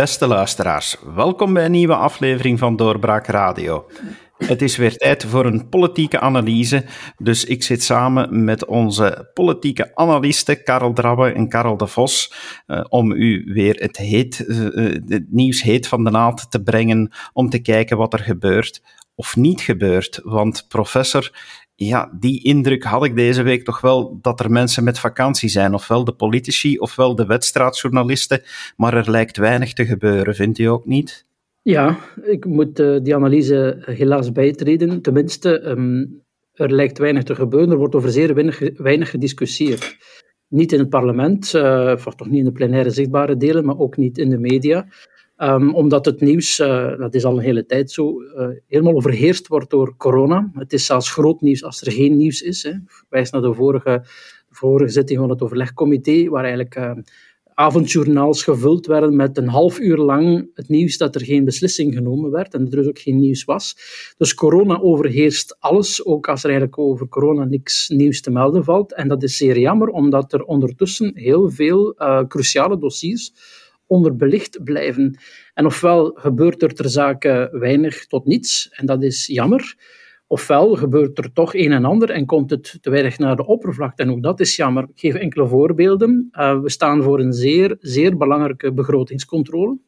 Beste 0.00 0.26
luisteraars, 0.26 0.96
welkom 1.14 1.52
bij 1.52 1.64
een 1.64 1.70
nieuwe 1.70 1.94
aflevering 1.94 2.58
van 2.58 2.76
Doorbraak 2.76 3.26
Radio. 3.26 3.86
Het 4.36 4.62
is 4.62 4.76
weer 4.76 4.96
tijd 4.96 5.24
voor 5.24 5.46
een 5.46 5.68
politieke 5.68 6.20
analyse, 6.20 6.84
dus 7.18 7.44
ik 7.44 7.62
zit 7.62 7.82
samen 7.82 8.44
met 8.44 8.64
onze 8.64 9.30
politieke 9.34 9.96
analisten 9.96 10.62
Karel 10.62 10.92
Drabbe 10.92 11.32
en 11.32 11.48
Karel 11.48 11.76
de 11.76 11.86
Vos 11.86 12.34
uh, 12.66 12.84
om 12.88 13.12
u 13.12 13.52
weer 13.52 13.74
het, 13.74 13.96
heet, 13.96 14.44
uh, 14.46 14.94
het 15.06 15.26
nieuws 15.28 15.62
heet 15.62 15.88
van 15.88 16.04
de 16.04 16.10
naald 16.10 16.50
te 16.50 16.62
brengen, 16.62 17.10
om 17.32 17.48
te 17.48 17.58
kijken 17.58 17.96
wat 17.96 18.12
er 18.12 18.20
gebeurt 18.20 18.80
of 19.20 19.36
niet 19.36 19.60
gebeurt. 19.60 20.20
Want 20.22 20.64
professor, 20.68 21.30
ja, 21.86 22.10
die 22.18 22.42
indruk 22.44 22.84
had 22.84 23.04
ik 23.04 23.16
deze 23.16 23.42
week 23.42 23.64
toch 23.64 23.80
wel 23.80 24.18
dat 24.22 24.40
er 24.40 24.50
mensen 24.50 24.84
met 24.84 24.98
vakantie 24.98 25.48
zijn. 25.48 25.74
Ofwel 25.74 26.04
de 26.04 26.12
politici, 26.12 26.78
ofwel 26.78 27.14
de 27.14 27.26
wedstrijdjournalisten. 27.26 28.42
Maar 28.76 28.94
er 28.94 29.10
lijkt 29.10 29.36
weinig 29.36 29.72
te 29.72 29.86
gebeuren, 29.86 30.34
vindt 30.34 30.58
u 30.58 30.64
ook 30.64 30.86
niet? 30.86 31.26
Ja, 31.62 31.98
ik 32.22 32.44
moet 32.44 32.80
uh, 32.80 32.98
die 33.02 33.14
analyse 33.14 33.82
helaas 33.84 34.32
bijtreden. 34.32 35.02
Tenminste, 35.02 35.68
um, 35.68 36.22
er 36.54 36.72
lijkt 36.72 36.98
weinig 36.98 37.22
te 37.22 37.34
gebeuren. 37.34 37.70
Er 37.70 37.76
wordt 37.76 37.94
over 37.94 38.10
zeer 38.10 38.34
weinig, 38.34 38.60
weinig 38.76 39.10
gediscussieerd. 39.10 39.96
Niet 40.48 40.72
in 40.72 40.78
het 40.78 40.88
parlement, 40.88 41.54
uh, 41.54 41.92
of 42.06 42.14
toch 42.14 42.28
niet 42.28 42.38
in 42.38 42.44
de 42.44 42.52
plenaire 42.52 42.90
zichtbare 42.90 43.36
delen, 43.36 43.64
maar 43.64 43.78
ook 43.78 43.96
niet 43.96 44.18
in 44.18 44.30
de 44.30 44.38
media. 44.38 44.86
Um, 45.42 45.74
omdat 45.74 46.04
het 46.04 46.20
nieuws, 46.20 46.58
uh, 46.58 46.98
dat 46.98 47.14
is 47.14 47.24
al 47.24 47.36
een 47.36 47.44
hele 47.44 47.66
tijd 47.66 47.90
zo, 47.90 48.22
uh, 48.22 48.48
helemaal 48.66 48.94
overheerst 48.94 49.46
wordt 49.46 49.70
door 49.70 49.96
corona. 49.96 50.50
Het 50.54 50.72
is 50.72 50.86
zelfs 50.86 51.10
groot 51.10 51.40
nieuws 51.40 51.64
als 51.64 51.80
er 51.80 51.92
geen 51.92 52.16
nieuws 52.16 52.42
is. 52.42 52.62
Hè. 52.62 52.72
Wijs 53.08 53.30
naar 53.30 53.42
de 53.42 53.54
vorige, 53.54 54.04
vorige 54.50 54.90
zitting 54.90 55.18
van 55.18 55.30
het 55.30 55.42
overlegcomité, 55.42 56.28
waar 56.28 56.42
eigenlijk 56.42 56.76
uh, 56.76 56.90
avondjournaals 57.54 58.42
gevuld 58.42 58.86
werden 58.86 59.16
met 59.16 59.38
een 59.38 59.48
half 59.48 59.78
uur 59.78 59.96
lang 59.96 60.50
het 60.54 60.68
nieuws 60.68 60.96
dat 60.96 61.14
er 61.14 61.24
geen 61.24 61.44
beslissing 61.44 61.94
genomen 61.94 62.30
werd 62.30 62.54
en 62.54 62.64
er 62.64 62.70
dus 62.70 62.86
ook 62.86 62.98
geen 62.98 63.18
nieuws 63.18 63.44
was. 63.44 63.76
Dus 64.16 64.34
corona 64.34 64.80
overheerst 64.80 65.56
alles, 65.58 66.04
ook 66.04 66.28
als 66.28 66.42
er 66.42 66.50
eigenlijk 66.50 66.78
over 66.78 67.08
corona 67.08 67.44
niks 67.44 67.88
nieuws 67.88 68.20
te 68.20 68.30
melden 68.30 68.64
valt. 68.64 68.94
En 68.94 69.08
dat 69.08 69.22
is 69.22 69.36
zeer 69.36 69.58
jammer, 69.58 69.88
omdat 69.88 70.32
er 70.32 70.44
ondertussen 70.44 71.12
heel 71.14 71.50
veel 71.50 71.94
cruciale 72.28 72.78
dossiers 72.78 73.32
onderbelicht 73.90 74.64
blijven. 74.64 75.18
En 75.54 75.66
ofwel 75.66 76.10
gebeurt 76.14 76.62
er 76.62 76.74
ter 76.74 76.88
zake 76.88 77.48
weinig 77.52 78.06
tot 78.06 78.26
niets, 78.26 78.68
en 78.70 78.86
dat 78.86 79.02
is 79.02 79.26
jammer. 79.26 79.76
Ofwel 80.26 80.74
gebeurt 80.74 81.18
er 81.18 81.32
toch 81.32 81.54
een 81.54 81.72
en 81.72 81.84
ander 81.84 82.10
en 82.10 82.26
komt 82.26 82.50
het 82.50 82.78
te 82.80 82.90
weinig 82.90 83.18
naar 83.18 83.36
de 83.36 83.46
oppervlakte. 83.46 84.02
En 84.02 84.10
ook 84.10 84.22
dat 84.22 84.40
is 84.40 84.56
jammer. 84.56 84.82
Ik 84.82 85.00
geef 85.00 85.14
enkele 85.14 85.48
voorbeelden. 85.48 86.28
Uh, 86.32 86.60
we 86.60 86.70
staan 86.70 87.02
voor 87.02 87.20
een 87.20 87.32
zeer, 87.32 87.76
zeer 87.80 88.16
belangrijke 88.16 88.72
begrotingscontrole 88.72 89.78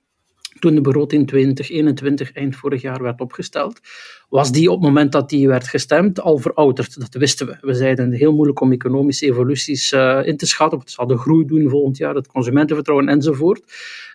toen 0.63 0.75
de 0.75 0.81
begroting 0.81 1.27
2021 1.27 2.33
eind 2.33 2.57
vorig 2.57 2.83
jaar 2.83 3.03
werd 3.03 3.21
opgesteld, 3.21 3.81
was 4.29 4.53
die 4.53 4.71
op 4.71 4.77
het 4.77 4.87
moment 4.87 5.13
dat 5.13 5.29
die 5.29 5.49
werd 5.49 5.69
gestemd 5.69 6.21
al 6.21 6.39
verouderd. 6.39 7.01
Dat 7.01 7.15
wisten 7.15 7.47
we. 7.47 7.57
We 7.61 7.75
zeiden 7.75 8.13
heel 8.13 8.33
moeilijk 8.33 8.61
om 8.61 8.73
economische 8.73 9.27
evoluties 9.27 9.93
uh, 9.93 10.21
in 10.25 10.37
te 10.37 10.47
schatten. 10.47 10.79
Het 10.79 10.91
zal 10.91 11.07
de 11.07 11.17
groei 11.17 11.47
doen 11.47 11.69
volgend 11.69 11.97
jaar, 11.97 12.15
het 12.15 12.27
consumentenvertrouwen 12.27 13.09
enzovoort. 13.09 13.63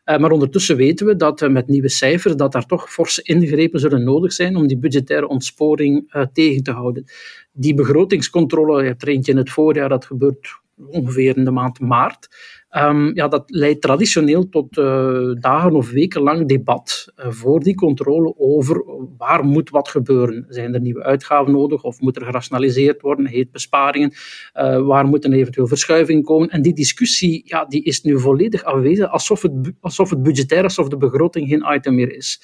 Uh, 0.06 0.18
maar 0.18 0.32
ondertussen 0.32 0.78
weten 0.78 1.06
we 1.06 1.16
dat 1.16 1.50
met 1.50 1.68
nieuwe 1.68 1.90
cijfers 1.90 2.36
dat 2.36 2.52
daar 2.52 2.66
toch 2.66 2.92
forse 2.92 3.22
ingrepen 3.22 3.80
zullen 3.80 4.04
nodig 4.04 4.34
zijn 4.34 4.56
om 4.56 4.68
die 4.68 4.78
budgettaire 4.78 5.28
ontsporing 5.28 6.12
tegen 6.34 6.64
te 6.64 6.72
houden. 6.72 7.06
Die 7.52 7.74
begrotingscontrole, 7.74 8.82
je 8.82 8.88
hebt 8.88 9.02
er 9.02 9.08
eentje 9.08 9.32
in 9.32 9.38
het 9.38 9.50
voorjaar, 9.50 9.90
dat 9.90 10.06
gebeurt 10.06 10.60
ongeveer 10.90 11.38
in 11.38 11.46
de 11.46 11.52
maand 11.52 11.80
maart. 11.80 12.28
Um, 12.84 13.16
ja, 13.16 13.28
dat 13.28 13.44
leidt 13.46 13.82
traditioneel 13.82 14.50
tot 14.50 14.78
uh, 14.78 15.32
dagen 15.34 15.76
of 15.76 15.92
weken 15.92 16.22
lang 16.22 16.48
debat 16.48 17.14
uh, 17.18 17.26
voor 17.30 17.60
die 17.60 17.76
controle 17.76 18.34
over 18.38 18.84
waar 19.18 19.46
moet 19.46 19.70
wat 19.70 19.88
gebeuren. 19.88 20.46
Zijn 20.50 20.74
er 20.74 20.82
nieuwe 20.82 21.04
uitgaven 21.04 21.52
nodig 21.52 21.84
of 21.84 22.00
moet 22.00 22.16
er 22.16 22.26
gerationaliseerd 22.26 23.02
worden? 23.02 23.26
Heet 23.28 23.52
besparingen? 23.52 24.14
Uh, 24.56 24.86
waar 24.86 25.06
moet 25.06 25.26
een 25.26 25.34
eventueel 25.34 25.68
verschuiving 25.68 26.26
komen? 26.26 26.50
En 26.50 26.62
die 26.62 26.74
discussie 26.74 27.42
ja, 27.46 27.66
die 27.66 27.84
is 27.84 28.02
nu 28.02 28.20
volledig 28.20 28.64
afwezig, 28.64 29.12
alsof 29.12 29.42
het, 29.42 29.52
alsof 29.82 30.10
het 30.10 30.24
budgetair, 30.24 30.64
alsof 30.64 30.88
de 30.88 30.98
begroting 30.98 31.48
geen 31.50 31.66
item 31.76 31.96
meer 31.96 32.16
is. 32.16 32.42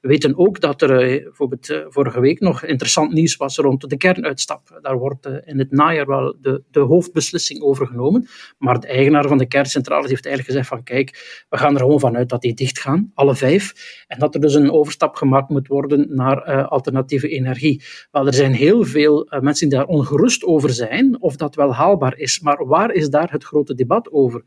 We 0.00 0.08
weten 0.08 0.38
ook 0.38 0.60
dat 0.60 0.82
er 0.82 0.96
bijvoorbeeld 0.96 1.82
vorige 1.88 2.20
week 2.20 2.40
nog 2.40 2.64
interessant 2.64 3.12
nieuws 3.12 3.36
was 3.36 3.56
rond 3.56 3.90
de 3.90 3.96
kernuitstap. 3.96 4.78
Daar 4.82 4.98
wordt 4.98 5.28
in 5.44 5.58
het 5.58 5.70
najaar 5.70 6.06
wel 6.06 6.36
de, 6.40 6.62
de 6.70 6.80
hoofdbeslissing 6.80 7.62
over 7.62 7.86
genomen, 7.86 8.28
maar 8.58 8.80
de 8.80 8.86
eigenaar 8.86 9.28
van 9.28 9.38
de 9.38 9.46
kern 9.46 9.66
Centrale 9.76 10.08
heeft 10.08 10.26
eigenlijk 10.26 10.46
gezegd 10.46 10.68
van 10.68 10.82
kijk, 10.82 11.44
we 11.48 11.56
gaan 11.56 11.74
er 11.74 11.80
gewoon 11.80 12.00
vanuit 12.00 12.28
dat 12.28 12.42
die 12.42 12.54
dicht 12.54 12.78
gaan, 12.78 13.10
alle 13.14 13.34
vijf, 13.34 13.72
en 14.06 14.18
dat 14.18 14.34
er 14.34 14.40
dus 14.40 14.54
een 14.54 14.70
overstap 14.70 15.14
gemaakt 15.14 15.48
moet 15.48 15.68
worden 15.68 16.06
naar 16.14 16.48
uh, 16.48 16.66
alternatieve 16.66 17.28
energie. 17.28 17.82
Wel, 18.10 18.26
er 18.26 18.34
zijn 18.34 18.52
heel 18.52 18.84
veel 18.84 19.34
uh, 19.34 19.40
mensen 19.40 19.68
die 19.68 19.78
daar 19.78 19.86
ongerust 19.86 20.44
over 20.44 20.70
zijn, 20.70 21.20
of 21.20 21.36
dat 21.36 21.54
wel 21.54 21.74
haalbaar 21.74 22.16
is, 22.16 22.40
maar 22.40 22.66
waar 22.66 22.92
is 22.92 23.08
daar 23.08 23.30
het 23.30 23.44
grote 23.44 23.74
debat 23.74 24.12
over? 24.12 24.42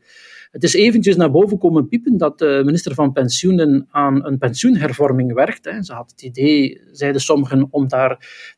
Het 0.50 0.62
is 0.62 0.74
eventjes 0.74 1.16
naar 1.16 1.30
boven 1.30 1.58
komen 1.58 1.88
piepen 1.88 2.16
dat 2.16 2.38
de 2.38 2.62
minister 2.64 2.94
van 2.94 3.12
Pensioenen 3.12 3.86
aan 3.90 4.26
een 4.26 4.38
pensioenhervorming 4.38 5.32
werkt. 5.32 5.64
Hè. 5.64 5.82
Ze 5.82 5.92
had 5.92 6.10
het 6.10 6.22
idee, 6.22 6.80
zeiden 6.92 7.20
sommigen, 7.20 7.66
om 7.70 7.88
daar 7.88 8.08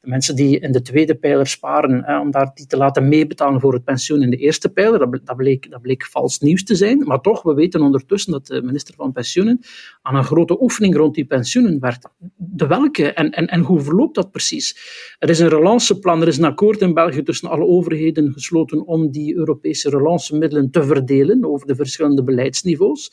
de 0.00 0.08
mensen 0.08 0.36
die 0.36 0.58
in 0.58 0.72
de 0.72 0.82
tweede 0.82 1.14
pijler 1.14 1.46
sparen, 1.46 2.04
hè, 2.04 2.20
om 2.20 2.30
daar 2.30 2.50
die 2.54 2.66
te 2.66 2.76
laten 2.76 3.08
meebetalen 3.08 3.60
voor 3.60 3.72
het 3.72 3.84
pensioen 3.84 4.22
in 4.22 4.30
de 4.30 4.36
eerste 4.36 4.68
pijler. 4.68 4.98
Dat, 5.24 5.36
bleek, 5.36 5.70
dat 5.70 5.80
bleek 5.80 6.04
vals 6.04 6.38
nieuws 6.38 6.64
te 6.64 6.74
zijn. 6.74 6.98
Maar 6.98 7.20
toch, 7.20 7.42
we 7.42 7.54
weten 7.54 7.80
ondertussen 7.80 8.32
dat 8.32 8.46
de 8.46 8.62
minister 8.62 8.94
van 8.94 9.12
Pensioenen 9.12 9.60
aan 10.02 10.14
een 10.14 10.24
grote 10.24 10.62
oefening 10.62 10.96
rond 10.96 11.14
die 11.14 11.24
pensioenen 11.24 11.80
werkt. 11.80 12.08
De 12.36 12.66
welke 12.66 13.12
en, 13.12 13.30
en, 13.30 13.46
en 13.46 13.60
hoe 13.60 13.80
verloopt 13.80 14.14
dat 14.14 14.30
precies? 14.30 14.76
Er 15.18 15.30
is 15.30 15.38
een 15.38 15.48
relanceplan, 15.48 16.22
er 16.22 16.28
is 16.28 16.38
een 16.38 16.44
akkoord 16.44 16.80
in 16.80 16.94
België 16.94 17.22
tussen 17.22 17.50
alle 17.50 17.64
overheden 17.64 18.32
gesloten 18.32 18.86
om 18.86 19.10
die 19.10 19.36
Europese 19.36 19.90
relancemiddelen 19.90 20.70
te 20.70 20.84
verdelen 20.84 21.44
over 21.44 21.66
de 21.66 21.80
verschillende 21.82 22.22
beleidsniveaus. 22.22 23.10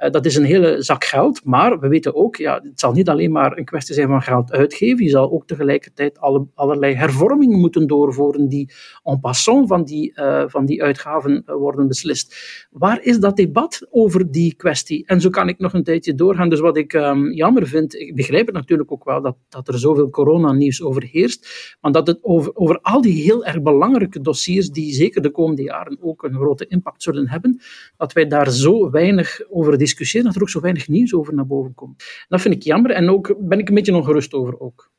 Uh, 0.00 0.10
dat 0.10 0.26
is 0.26 0.36
een 0.36 0.44
hele 0.44 0.82
zak 0.82 1.04
geld, 1.04 1.44
maar 1.44 1.78
we 1.78 1.88
weten 1.88 2.14
ook, 2.14 2.36
ja, 2.36 2.60
het 2.62 2.80
zal 2.80 2.92
niet 2.92 3.08
alleen 3.08 3.32
maar 3.32 3.58
een 3.58 3.64
kwestie 3.64 3.94
zijn 3.94 4.08
van 4.08 4.22
geld 4.22 4.52
uitgeven, 4.52 5.04
je 5.04 5.10
zal 5.10 5.32
ook 5.32 5.46
tegelijkertijd 5.46 6.18
alle, 6.18 6.46
allerlei 6.54 6.94
hervormingen 6.94 7.58
moeten 7.58 7.86
doorvoeren 7.86 8.48
die 8.48 8.72
en 9.04 9.20
passant 9.20 9.68
van 9.68 9.84
die, 9.84 10.12
uh, 10.14 10.44
van 10.46 10.64
die 10.64 10.82
uitgaven 10.82 11.42
uh, 11.46 11.54
worden 11.54 11.88
beslist. 11.88 12.36
Waar 12.70 13.02
is 13.02 13.18
dat 13.18 13.36
debat 13.36 13.86
over 13.90 14.30
die 14.30 14.54
kwestie? 14.54 15.06
En 15.06 15.20
zo 15.20 15.30
kan 15.30 15.48
ik 15.48 15.58
nog 15.58 15.72
een 15.72 15.84
tijdje 15.84 16.14
doorgaan. 16.14 16.48
Dus 16.48 16.60
wat 16.60 16.76
ik 16.76 16.92
um, 16.92 17.32
jammer 17.32 17.66
vind, 17.66 17.94
ik 17.94 18.14
begrijp 18.14 18.46
het 18.46 18.54
natuurlijk 18.54 18.92
ook 18.92 19.04
wel 19.04 19.22
dat, 19.22 19.36
dat 19.48 19.68
er 19.68 19.78
zoveel 19.78 20.10
coronanieuws 20.10 20.82
overheerst, 20.82 21.76
maar 21.80 21.92
dat 21.92 22.06
het 22.06 22.18
over, 22.22 22.54
over 22.54 22.78
al 22.82 23.00
die 23.00 23.22
heel 23.22 23.44
erg 23.44 23.62
belangrijke 23.62 24.20
dossiers, 24.20 24.70
die 24.70 24.94
zeker 24.94 25.22
de 25.22 25.30
komende 25.30 25.62
jaren 25.62 25.98
ook 26.00 26.22
een 26.22 26.34
grote 26.34 26.66
impact 26.66 27.02
zullen 27.02 27.28
hebben, 27.28 27.60
dat 27.96 28.12
wij 28.12 28.26
daar 28.26 28.50
zo 28.50 28.90
weinig 28.90 29.40
over 29.48 29.72
discussiëren 29.72 29.88
discussiëren, 29.90 30.26
dat 30.26 30.36
er 30.36 30.42
ook 30.42 30.50
zo 30.50 30.60
weinig 30.60 30.88
nieuws 30.88 31.14
over 31.14 31.34
naar 31.34 31.46
boven 31.46 31.74
komt. 31.74 32.04
dat 32.28 32.40
vind 32.40 32.54
ik 32.54 32.62
jammer 32.62 32.90
en 32.90 33.10
ook 33.10 33.34
ben 33.38 33.58
ik 33.58 33.68
een 33.68 33.74
beetje 33.74 33.94
ongerust 33.94 34.32
over 34.32 34.60
ook. 34.60 34.90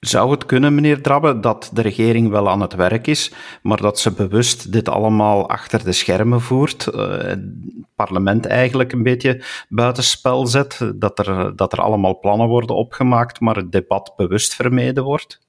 Zou 0.00 0.30
het 0.30 0.46
kunnen, 0.46 0.74
meneer 0.74 1.02
Drabbe, 1.02 1.40
dat 1.40 1.70
de 1.72 1.82
regering 1.82 2.28
wel 2.30 2.48
aan 2.48 2.60
het 2.60 2.74
werk 2.74 3.06
is, 3.06 3.32
maar 3.62 3.80
dat 3.80 3.98
ze 3.98 4.12
bewust 4.12 4.72
dit 4.72 4.88
allemaal 4.88 5.48
achter 5.48 5.84
de 5.84 5.92
schermen 5.92 6.40
voert, 6.40 6.88
uh, 6.94 7.18
het 7.18 7.40
parlement 7.94 8.46
eigenlijk 8.46 8.92
een 8.92 9.02
beetje 9.02 9.42
buitenspel 9.68 10.46
zet, 10.46 10.92
dat 10.94 11.18
er, 11.18 11.56
dat 11.56 11.72
er 11.72 11.80
allemaal 11.80 12.18
plannen 12.18 12.48
worden 12.48 12.76
opgemaakt, 12.76 13.40
maar 13.40 13.56
het 13.56 13.72
debat 13.72 14.12
bewust 14.16 14.54
vermeden 14.54 15.04
wordt? 15.04 15.40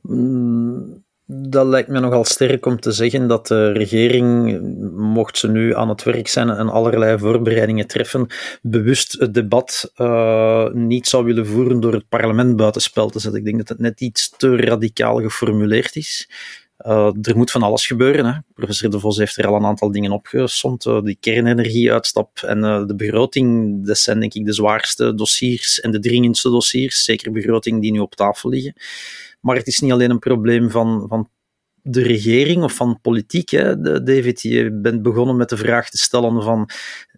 Mm, 0.00 1.01
dat 1.26 1.66
lijkt 1.66 1.88
me 1.88 2.00
nogal 2.00 2.24
sterk 2.24 2.66
om 2.66 2.80
te 2.80 2.92
zeggen 2.92 3.28
dat 3.28 3.46
de 3.46 3.72
regering, 3.72 4.60
mocht 4.92 5.38
ze 5.38 5.48
nu 5.48 5.74
aan 5.74 5.88
het 5.88 6.02
werk 6.02 6.28
zijn 6.28 6.50
en 6.50 6.68
allerlei 6.68 7.18
voorbereidingen 7.18 7.86
treffen, 7.86 8.26
bewust 8.62 9.12
het 9.18 9.34
debat 9.34 9.92
uh, 9.96 10.68
niet 10.72 11.08
zou 11.08 11.24
willen 11.24 11.46
voeren 11.46 11.80
door 11.80 11.92
het 11.92 12.08
parlement 12.08 12.56
buitenspel 12.56 13.10
te 13.10 13.18
zetten. 13.18 13.40
Ik 13.40 13.46
denk 13.46 13.58
dat 13.58 13.68
het 13.68 13.78
net 13.78 14.00
iets 14.00 14.34
te 14.36 14.56
radicaal 14.56 15.20
geformuleerd 15.20 15.96
is. 15.96 16.30
Uh, 16.86 17.10
er 17.22 17.36
moet 17.36 17.50
van 17.50 17.62
alles 17.62 17.86
gebeuren. 17.86 18.26
Hè. 18.26 18.32
Professor 18.54 18.90
De 18.90 19.00
Vos 19.00 19.18
heeft 19.18 19.38
er 19.38 19.46
al 19.46 19.54
een 19.54 19.64
aantal 19.64 19.92
dingen 19.92 20.12
opgesomd. 20.12 20.84
Uh, 20.84 21.02
die 21.02 21.16
kernenergieuitstap 21.20 22.38
en 22.46 22.60
de 22.86 22.94
begroting, 22.96 23.76
dat 23.86 23.98
zijn 23.98 24.20
denk 24.20 24.34
ik 24.34 24.44
de 24.44 24.52
zwaarste 24.52 25.14
dossiers 25.14 25.80
en 25.80 25.90
de 25.90 25.98
dringendste 25.98 26.50
dossiers. 26.50 27.04
Zeker 27.04 27.32
begroting 27.32 27.80
die 27.80 27.92
nu 27.92 27.98
op 27.98 28.14
tafel 28.14 28.50
liggen. 28.50 28.74
Maar 29.42 29.56
het 29.56 29.66
is 29.66 29.80
niet 29.80 29.92
alleen 29.92 30.10
een 30.10 30.18
probleem 30.18 30.70
van, 30.70 31.04
van 31.08 31.28
de 31.82 32.02
regering 32.02 32.62
of 32.62 32.74
van 32.74 32.98
politiek. 33.00 33.50
Hè. 33.50 33.80
David, 34.02 34.42
je 34.42 34.72
bent 34.72 35.02
begonnen 35.02 35.36
met 35.36 35.48
de 35.48 35.56
vraag 35.56 35.90
te 35.90 35.98
stellen 35.98 36.42
van 36.42 36.68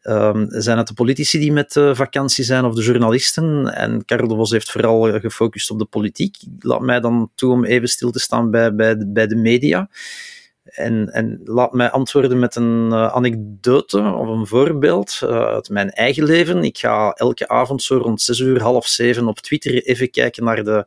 um, 0.02 0.46
zijn 0.48 0.78
het 0.78 0.86
de 0.86 0.94
politici 0.94 1.38
die 1.38 1.52
met 1.52 1.74
uh, 1.74 1.94
vakantie 1.94 2.44
zijn 2.44 2.64
of 2.64 2.74
de 2.74 2.82
journalisten? 2.82 3.74
En 3.74 4.02
Vos 4.06 4.50
heeft 4.50 4.70
vooral 4.70 5.20
gefocust 5.20 5.70
op 5.70 5.78
de 5.78 5.84
politiek. 5.84 6.36
Laat 6.58 6.80
mij 6.80 7.00
dan 7.00 7.30
toe 7.34 7.52
om 7.52 7.64
even 7.64 7.88
stil 7.88 8.10
te 8.10 8.18
staan 8.18 8.50
bij, 8.50 8.74
bij, 8.74 8.96
de, 8.96 9.06
bij 9.08 9.26
de 9.26 9.36
media. 9.36 9.88
En, 10.64 11.08
en 11.12 11.40
laat 11.44 11.72
mij 11.72 11.90
antwoorden 11.90 12.38
met 12.38 12.56
een 12.56 12.88
uh, 12.90 13.06
anekdote 13.06 13.98
of 13.98 14.28
een 14.28 14.46
voorbeeld 14.46 15.20
uh, 15.24 15.30
uit 15.30 15.68
mijn 15.68 15.90
eigen 15.90 16.24
leven. 16.24 16.64
Ik 16.64 16.78
ga 16.78 17.10
elke 17.10 17.48
avond 17.48 17.82
zo 17.82 17.96
rond 17.96 18.22
6 18.22 18.38
uur, 18.38 18.62
half 18.62 18.86
zeven 18.86 19.26
op 19.26 19.38
Twitter 19.38 19.84
even 19.84 20.10
kijken 20.10 20.44
naar 20.44 20.64
de 20.64 20.84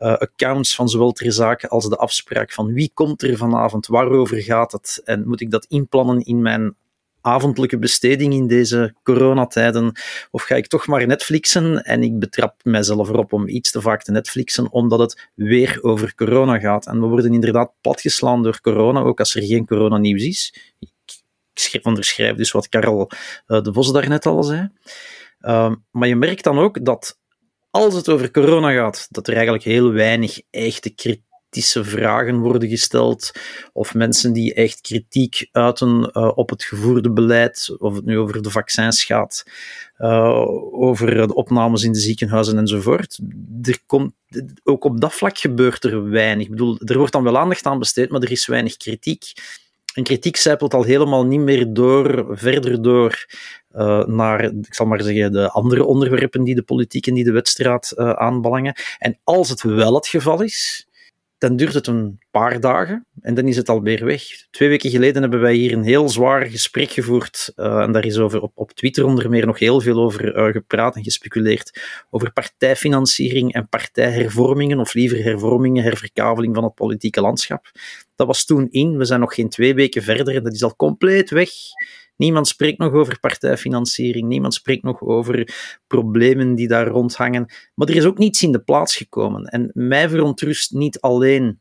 uh, 0.00 0.12
accounts 0.12 0.74
van 0.74 0.88
zowel 0.88 1.12
ter 1.12 1.32
zake 1.32 1.68
als 1.68 1.88
de 1.88 1.96
afspraak 1.96 2.52
van 2.52 2.72
wie 2.72 2.90
komt 2.94 3.22
er 3.22 3.36
vanavond, 3.36 3.86
waarover 3.86 4.42
gaat 4.42 4.72
het 4.72 5.00
en 5.04 5.28
moet 5.28 5.40
ik 5.40 5.50
dat 5.50 5.64
inplannen 5.64 6.20
in 6.20 6.42
mijn 6.42 6.74
avondelijke 7.20 7.78
besteding 7.78 8.32
in 8.32 8.46
deze 8.46 8.94
coronatijden? 9.02 9.92
Of 10.30 10.42
ga 10.42 10.54
ik 10.54 10.66
toch 10.66 10.86
maar 10.86 11.06
Netflixen? 11.06 11.84
En 11.84 12.02
ik 12.02 12.18
betrap 12.18 12.60
mijzelf 12.64 13.08
erop 13.08 13.32
om 13.32 13.48
iets 13.48 13.70
te 13.70 13.80
vaak 13.80 14.02
te 14.02 14.10
Netflixen, 14.10 14.72
omdat 14.72 14.98
het 14.98 15.30
weer 15.34 15.78
over 15.82 16.14
corona 16.14 16.58
gaat. 16.58 16.86
En 16.86 17.00
we 17.00 17.06
worden 17.06 17.32
inderdaad 17.32 17.72
platgeslaan 17.80 18.42
door 18.42 18.60
corona, 18.60 19.00
ook 19.00 19.18
als 19.18 19.34
er 19.34 19.42
geen 19.42 19.66
coronanieuws 19.66 20.22
is. 20.22 20.54
Ik 20.78 21.84
onderschrijf 21.86 22.36
dus 22.36 22.52
wat 22.52 22.68
Karel 22.68 23.10
uh, 23.46 23.62
de 23.62 23.72
Vos 23.72 23.92
daarnet 23.92 24.26
al 24.26 24.42
zei. 24.42 24.68
Uh, 25.40 25.74
maar 25.90 26.08
je 26.08 26.16
merkt 26.16 26.44
dan 26.44 26.58
ook 26.58 26.84
dat 26.84 27.19
als 27.70 27.94
het 27.94 28.08
over 28.08 28.30
corona 28.30 28.72
gaat, 28.72 29.06
dat 29.10 29.26
er 29.26 29.34
eigenlijk 29.34 29.64
heel 29.64 29.92
weinig 29.92 30.40
echte 30.50 30.90
kritische 30.90 31.84
vragen 31.84 32.38
worden 32.38 32.68
gesteld, 32.68 33.30
of 33.72 33.94
mensen 33.94 34.32
die 34.32 34.54
echt 34.54 34.80
kritiek 34.80 35.48
uiten 35.52 36.10
uh, 36.12 36.30
op 36.34 36.50
het 36.50 36.64
gevoerde 36.64 37.12
beleid, 37.12 37.74
of 37.78 37.94
het 37.94 38.04
nu 38.04 38.18
over 38.18 38.42
de 38.42 38.50
vaccins 38.50 39.04
gaat, 39.04 39.44
uh, 39.98 40.46
over 40.72 41.26
de 41.26 41.34
opnames 41.34 41.82
in 41.82 41.92
de 41.92 41.98
ziekenhuizen 41.98 42.58
enzovoort. 42.58 43.18
Er 43.62 43.78
komt, 43.86 44.12
ook 44.62 44.84
op 44.84 45.00
dat 45.00 45.14
vlak 45.14 45.38
gebeurt 45.38 45.84
er 45.84 46.10
weinig. 46.10 46.44
Ik 46.44 46.50
bedoel, 46.50 46.78
er 46.84 46.98
wordt 46.98 47.12
dan 47.12 47.24
wel 47.24 47.38
aandacht 47.38 47.66
aan 47.66 47.78
besteed, 47.78 48.10
maar 48.10 48.22
er 48.22 48.30
is 48.30 48.46
weinig 48.46 48.76
kritiek. 48.76 49.32
En 49.94 50.02
kritiek 50.02 50.36
zijpelt 50.36 50.74
al 50.74 50.82
helemaal 50.82 51.26
niet 51.26 51.40
meer 51.40 51.72
door, 51.72 52.26
verder 52.30 52.82
door 52.82 53.26
uh, 53.76 54.04
naar, 54.04 54.44
ik 54.44 54.74
zal 54.74 54.86
maar 54.86 55.02
zeggen, 55.02 55.32
de 55.32 55.50
andere 55.50 55.84
onderwerpen 55.84 56.44
die 56.44 56.54
de 56.54 56.62
politiek 56.62 57.06
en 57.06 57.14
die 57.14 57.24
de 57.24 57.32
wedstrijd 57.32 57.92
uh, 57.96 58.10
aanbelangen. 58.10 58.74
En 58.98 59.18
als 59.24 59.48
het 59.48 59.62
wel 59.62 59.94
het 59.94 60.06
geval 60.06 60.42
is, 60.42 60.88
dan 61.40 61.56
duurt 61.56 61.74
het 61.74 61.86
een 61.86 62.18
paar 62.30 62.60
dagen 62.60 63.06
en 63.20 63.34
dan 63.34 63.48
is 63.48 63.56
het 63.56 63.68
alweer 63.68 64.04
weg. 64.04 64.22
Twee 64.50 64.68
weken 64.68 64.90
geleden 64.90 65.22
hebben 65.22 65.40
wij 65.40 65.54
hier 65.54 65.72
een 65.72 65.82
heel 65.82 66.08
zwaar 66.08 66.46
gesprek 66.46 66.90
gevoerd 66.90 67.52
uh, 67.56 67.82
en 67.82 67.92
daar 67.92 68.04
is 68.04 68.18
over, 68.18 68.40
op, 68.40 68.52
op 68.54 68.72
Twitter 68.72 69.04
onder 69.04 69.30
meer 69.30 69.46
nog 69.46 69.58
heel 69.58 69.80
veel 69.80 70.02
over 70.02 70.36
uh, 70.36 70.52
gepraat 70.52 70.96
en 70.96 71.02
gespeculeerd 71.02 71.80
over 72.10 72.32
partijfinanciering 72.32 73.52
en 73.52 73.68
partijhervormingen, 73.68 74.78
of 74.78 74.94
liever 74.94 75.22
hervormingen, 75.22 75.82
herverkaveling 75.82 76.54
van 76.54 76.64
het 76.64 76.74
politieke 76.74 77.20
landschap. 77.20 77.70
Dat 78.14 78.26
was 78.26 78.44
toen 78.44 78.68
in, 78.70 78.96
we 78.96 79.04
zijn 79.04 79.20
nog 79.20 79.34
geen 79.34 79.48
twee 79.48 79.74
weken 79.74 80.02
verder 80.02 80.36
en 80.36 80.42
dat 80.42 80.52
is 80.52 80.62
al 80.62 80.76
compleet 80.76 81.30
weg. 81.30 81.50
Niemand 82.20 82.48
spreekt 82.48 82.78
nog 82.78 82.92
over 82.92 83.20
partijfinanciering, 83.20 84.28
niemand 84.28 84.54
spreekt 84.54 84.82
nog 84.82 85.00
over 85.02 85.54
problemen 85.86 86.54
die 86.54 86.68
daar 86.68 86.86
rondhangen. 86.86 87.52
Maar 87.74 87.88
er 87.88 87.96
is 87.96 88.04
ook 88.04 88.18
niets 88.18 88.42
in 88.42 88.52
de 88.52 88.62
plaats 88.62 88.96
gekomen. 88.96 89.44
En 89.44 89.70
mij 89.74 90.08
verontrust 90.08 90.72
niet 90.72 91.00
alleen 91.00 91.60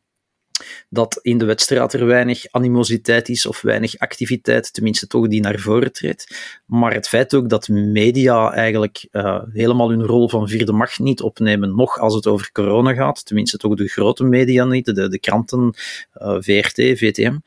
dat 0.89 1.19
in 1.21 1.37
de 1.37 1.45
wedstrijd 1.45 1.93
er 1.93 2.05
weinig 2.05 2.45
animositeit 2.51 3.29
is 3.29 3.45
of 3.45 3.61
weinig 3.61 3.97
activiteit, 3.97 4.73
tenminste 4.73 5.07
toch 5.07 5.27
die 5.27 5.41
naar 5.41 5.59
voren 5.59 5.93
treedt. 5.93 6.35
Maar 6.65 6.93
het 6.93 7.07
feit 7.07 7.33
ook 7.33 7.49
dat 7.49 7.67
media 7.67 8.53
eigenlijk 8.53 9.07
uh, 9.11 9.41
helemaal 9.53 9.89
hun 9.89 10.05
rol 10.05 10.29
van 10.29 10.47
vierde 10.47 10.73
macht 10.73 10.99
niet 10.99 11.21
opnemen, 11.21 11.75
nog 11.75 11.99
als 11.99 12.15
het 12.15 12.27
over 12.27 12.51
corona 12.51 12.93
gaat, 12.93 13.25
tenminste 13.25 13.57
toch 13.57 13.75
de 13.75 13.87
grote 13.87 14.23
media 14.23 14.65
niet, 14.65 14.85
de, 14.85 15.09
de 15.09 15.19
kranten, 15.19 15.73
uh, 16.21 16.35
VRT, 16.39 16.73
VTM. 16.73 17.37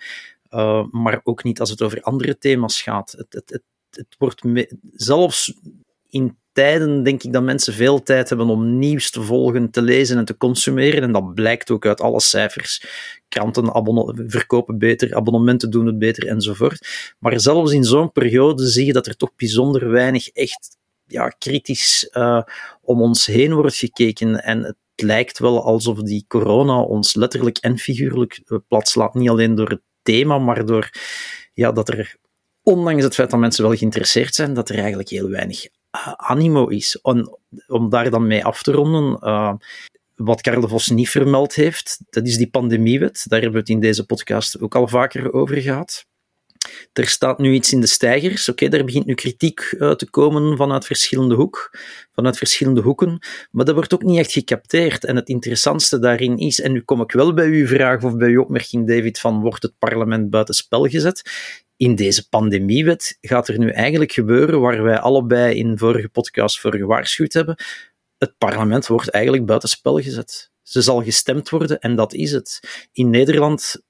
Uh, 0.54 0.84
maar 0.90 1.20
ook 1.25 1.44
niet 1.44 1.60
als 1.60 1.70
het 1.70 1.82
over 1.82 2.02
andere 2.02 2.38
thema's 2.38 2.82
gaat. 2.82 3.12
Het, 3.12 3.32
het, 3.32 3.50
het, 3.50 3.62
het 3.90 4.14
wordt 4.19 4.43
zelfs 4.93 5.54
in 6.08 6.37
tijden 6.52 7.02
denk 7.02 7.22
ik 7.22 7.32
dat 7.32 7.43
mensen 7.43 7.75
veel 7.75 8.02
tijd 8.02 8.28
hebben 8.28 8.49
om 8.49 8.78
nieuws 8.78 9.10
te 9.10 9.22
volgen, 9.22 9.70
te 9.70 9.82
lezen 9.82 10.19
en 10.19 10.25
te 10.25 10.37
consumeren. 10.37 11.02
En 11.02 11.12
dat 11.12 11.34
blijkt 11.34 11.70
ook 11.70 11.87
uit 11.87 12.00
alle 12.00 12.20
cijfers. 12.20 12.84
Kranten 13.28 13.70
verkopen 14.31 14.78
beter, 14.78 15.14
abonnementen 15.14 15.70
doen 15.70 15.87
het 15.87 15.99
beter 15.99 16.28
enzovoort. 16.28 17.14
Maar 17.19 17.40
zelfs 17.40 17.72
in 17.72 17.84
zo'n 17.84 18.12
periode 18.12 18.66
zie 18.66 18.87
je 18.87 18.93
dat 18.93 19.06
er 19.06 19.16
toch 19.16 19.34
bijzonder 19.37 19.90
weinig 19.90 20.28
echt 20.28 20.76
ja, 21.06 21.28
kritisch 21.28 22.10
uh, 22.12 22.43
om 22.82 23.02
ons 23.02 23.26
heen 23.26 23.55
wordt 23.55 23.76
gekeken. 23.76 24.43
En 24.43 24.62
het 24.62 24.76
lijkt 24.94 25.38
wel 25.38 25.64
alsof 25.64 26.02
die 26.02 26.25
corona 26.28 26.82
ons 26.82 27.14
letterlijk 27.14 27.58
en 27.58 27.78
figuurlijk 27.78 28.43
uh, 28.46 28.58
plat 28.69 28.88
slaat. 28.88 29.14
Niet 29.14 29.28
alleen 29.28 29.55
door 29.55 29.69
het 29.69 29.82
thema, 30.02 30.38
maar 30.38 30.66
door 30.66 30.90
ja, 31.54 31.72
dat 31.72 31.88
er, 31.88 32.16
ondanks 32.62 33.04
het 33.04 33.14
feit 33.14 33.31
dat 33.31 33.40
mensen 33.40 33.64
wel 33.64 33.76
geïnteresseerd 33.76 34.34
zijn, 34.34 34.54
dat 34.54 34.69
er 34.69 34.78
eigenlijk 34.78 35.08
heel 35.08 35.28
weinig 35.28 35.64
uh, 35.64 36.12
animo 36.12 36.66
is. 36.66 37.00
Om, 37.00 37.88
daar 37.88 38.10
dan 38.10 38.26
mee 38.26 38.44
af 38.44 38.62
te 38.62 38.72
ronden, 38.72 39.19
uh, 39.20 39.54
wat 40.14 40.40
Karel 40.40 40.69
Vos 40.69 40.88
niet 40.88 41.08
vermeld 41.08 41.54
heeft, 41.54 42.00
dat 42.10 42.26
is 42.26 42.37
die 42.37 42.50
pandemiewet. 42.50 43.25
Daar 43.28 43.40
hebben 43.40 43.64
we 43.64 43.66
het 43.66 43.75
in 43.75 43.81
deze 43.81 44.06
podcast 44.06 44.60
ook 44.60 44.75
al 44.75 44.88
vaker 44.88 45.32
over 45.32 45.56
gehad. 45.56 46.06
Er 46.92 47.06
staat 47.06 47.38
nu 47.38 47.52
iets 47.52 47.72
in 47.72 47.80
de 47.80 47.86
stijgers. 47.86 48.48
Oké, 48.48 48.69
daar 48.69 48.84
begint 48.84 49.06
nu 49.06 49.14
kritiek 49.14 49.74
uh, 49.78 49.90
te 49.90 50.10
komen 50.10 50.56
vanuit 50.56 50.86
verschillende, 50.86 51.34
hoek, 51.34 51.78
vanuit 52.12 52.38
verschillende 52.38 52.80
hoeken. 52.80 53.19
Maar 53.50 53.64
dat 53.64 53.74
wordt 53.74 53.94
ook 53.94 54.02
niet 54.02 54.19
echt 54.19 54.32
gecapteerd. 54.32 55.04
En 55.04 55.16
het 55.16 55.28
interessantste 55.28 55.98
daarin 55.98 56.38
is, 56.38 56.60
en 56.60 56.72
nu 56.72 56.80
kom 56.80 57.00
ik 57.00 57.12
wel 57.12 57.34
bij 57.34 57.46
uw 57.46 57.66
vraag 57.66 58.02
of 58.02 58.16
bij 58.16 58.28
uw 58.28 58.42
opmerking, 58.42 58.88
David, 58.88 59.19
van 59.19 59.40
wordt 59.40 59.62
het 59.62 59.78
parlement 59.78 60.30
buitenspel 60.30 60.86
gezet? 60.86 61.22
In 61.76 61.94
deze 61.94 62.28
pandemiewet 62.28 63.19
gaat 63.20 63.48
er 63.48 63.58
nu 63.58 63.70
eigenlijk 63.70 64.12
gebeuren 64.12 64.60
waar 64.60 64.82
wij 64.82 64.98
allebei 64.98 65.54
in 65.54 65.78
vorige 65.78 66.08
podcast 66.08 66.60
voor 66.60 66.76
gewaarschuwd 66.76 67.32
hebben. 67.32 67.56
Het 68.19 68.34
parlement 68.38 68.86
wordt 68.86 69.10
eigenlijk 69.10 69.46
buitenspel 69.46 70.00
gezet. 70.00 70.50
Ze 70.62 70.82
zal 70.82 71.02
gestemd 71.02 71.48
worden 71.48 71.78
en 71.80 71.96
dat 71.96 72.14
is 72.14 72.32
het. 72.32 72.60
In 72.92 73.10
Nederland 73.10 73.82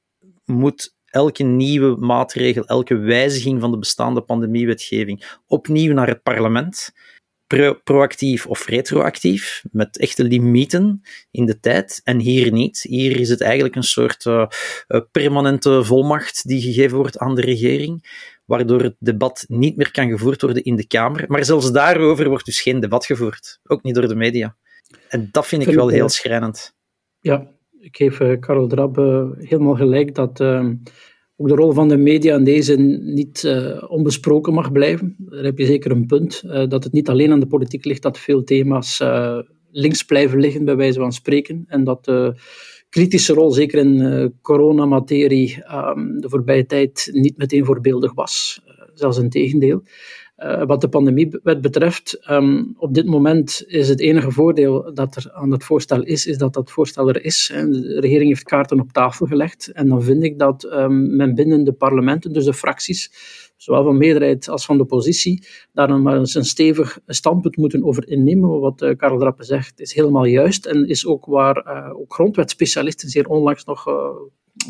moet 0.44 0.94
elke 1.12 1.42
nieuwe 1.42 1.96
maatregel, 1.96 2.64
elke 2.64 2.96
wijziging 2.96 3.60
van 3.60 3.70
de 3.70 3.78
bestaande 3.78 4.20
pandemiewetgeving 4.20 5.38
opnieuw 5.46 5.92
naar 5.92 6.08
het 6.08 6.22
parlement. 6.22 6.92
Pro 7.46 7.74
proactief 7.84 8.46
of 8.46 8.66
retroactief, 8.66 9.64
met 9.70 9.98
echte 9.98 10.24
limieten 10.24 11.02
in 11.30 11.46
de 11.46 11.60
tijd. 11.60 12.00
En 12.04 12.18
hier 12.18 12.52
niet. 12.52 12.80
Hier 12.82 13.20
is 13.20 13.28
het 13.28 13.40
eigenlijk 13.40 13.74
een 13.74 13.82
soort 13.82 14.24
uh, 14.24 14.46
permanente 15.10 15.84
volmacht 15.84 16.48
die 16.48 16.62
gegeven 16.62 16.96
wordt 16.96 17.18
aan 17.18 17.34
de 17.34 17.40
regering, 17.40 18.04
waardoor 18.44 18.82
het 18.82 18.96
debat 18.98 19.44
niet 19.48 19.76
meer 19.76 19.90
kan 19.90 20.08
gevoerd 20.08 20.42
worden 20.42 20.64
in 20.64 20.76
de 20.76 20.86
Kamer. 20.86 21.24
Maar 21.28 21.44
zelfs 21.44 21.72
daarover 21.72 22.28
wordt 22.28 22.44
dus 22.44 22.60
geen 22.60 22.80
debat 22.80 23.06
gevoerd, 23.06 23.60
ook 23.64 23.82
niet 23.82 23.94
door 23.94 24.08
de 24.08 24.14
media. 24.14 24.56
En 25.08 25.28
dat 25.30 25.46
vind 25.46 25.66
ik 25.66 25.74
wel 25.74 25.88
heel 25.88 26.08
schrijnend. 26.08 26.74
Ja, 27.20 27.46
ik 27.82 27.96
geef 27.96 28.20
uh, 28.20 28.38
Karel 28.40 28.66
Drab 28.66 28.98
uh, 28.98 29.24
helemaal 29.36 29.74
gelijk 29.74 30.14
dat 30.14 30.40
uh, 30.40 30.68
ook 31.36 31.48
de 31.48 31.54
rol 31.54 31.72
van 31.72 31.88
de 31.88 31.96
media 31.96 32.36
in 32.36 32.44
deze 32.44 32.76
niet 32.76 33.62
onbesproken 33.88 34.52
mag 34.52 34.72
blijven. 34.72 35.16
Daar 35.18 35.44
heb 35.44 35.58
je 35.58 35.66
zeker 35.66 35.90
een 35.90 36.06
punt. 36.06 36.42
dat 36.68 36.84
het 36.84 36.92
niet 36.92 37.08
alleen 37.08 37.32
aan 37.32 37.40
de 37.40 37.46
politiek 37.46 37.84
ligt 37.84 38.02
dat 38.02 38.18
veel 38.18 38.44
thema's 38.44 39.02
links 39.70 40.02
blijven 40.02 40.40
liggen, 40.40 40.64
bij 40.64 40.76
wijze 40.76 40.98
van 40.98 41.12
spreken. 41.12 41.64
En 41.66 41.84
dat 41.84 42.04
de 42.04 42.34
kritische 42.88 43.32
rol, 43.32 43.50
zeker 43.50 43.78
in 43.78 44.32
coronamaterie, 44.42 45.62
ehm, 45.62 46.18
de 46.18 46.28
voorbije 46.28 46.66
tijd 46.66 47.08
niet 47.12 47.36
meteen 47.36 47.64
voorbeeldig 47.64 48.14
was. 48.14 48.62
zelfs 48.94 49.18
in 49.18 49.30
tegendeel. 49.30 49.82
Uh, 50.44 50.64
wat 50.66 50.80
de 50.80 50.88
pandemiewet 50.88 51.60
betreft, 51.60 52.30
um, 52.30 52.74
op 52.78 52.94
dit 52.94 53.06
moment 53.06 53.64
is 53.66 53.88
het 53.88 54.00
enige 54.00 54.30
voordeel 54.30 54.94
dat 54.94 55.16
er 55.16 55.32
aan 55.32 55.50
het 55.50 55.64
voorstel 55.64 56.02
is, 56.02 56.26
is 56.26 56.38
dat 56.38 56.54
dat 56.54 56.70
voorstel 56.70 57.08
er 57.08 57.24
is. 57.24 57.52
De 57.54 58.00
regering 58.00 58.28
heeft 58.28 58.42
kaarten 58.42 58.80
op 58.80 58.92
tafel 58.92 59.26
gelegd 59.26 59.72
en 59.72 59.88
dan 59.88 60.02
vind 60.02 60.22
ik 60.22 60.38
dat 60.38 60.64
um, 60.64 61.16
men 61.16 61.34
binnen 61.34 61.64
de 61.64 61.72
parlementen, 61.72 62.32
dus 62.32 62.44
de 62.44 62.54
fracties, 62.54 63.12
zowel 63.56 63.84
van 63.84 63.96
meerderheid 63.96 64.48
als 64.48 64.64
van 64.64 64.76
de 64.76 64.82
oppositie, 64.82 65.46
daar 65.72 65.88
dan 65.88 66.02
maar 66.02 66.18
eens 66.18 66.34
een 66.34 66.44
stevig 66.44 66.98
standpunt 67.06 67.56
moeten 67.56 67.84
over 67.84 68.08
innemen. 68.08 68.60
Wat 68.60 68.82
uh, 68.82 68.96
Karel 68.96 69.18
Drappe 69.18 69.44
zegt 69.44 69.80
is 69.80 69.94
helemaal 69.94 70.24
juist 70.24 70.66
en 70.66 70.88
is 70.88 71.06
ook 71.06 71.26
waar 71.26 71.66
uh, 71.66 72.00
ook 72.00 72.14
grondwetspecialisten 72.14 73.08
zeer 73.08 73.28
onlangs 73.28 73.64
nog 73.64 73.86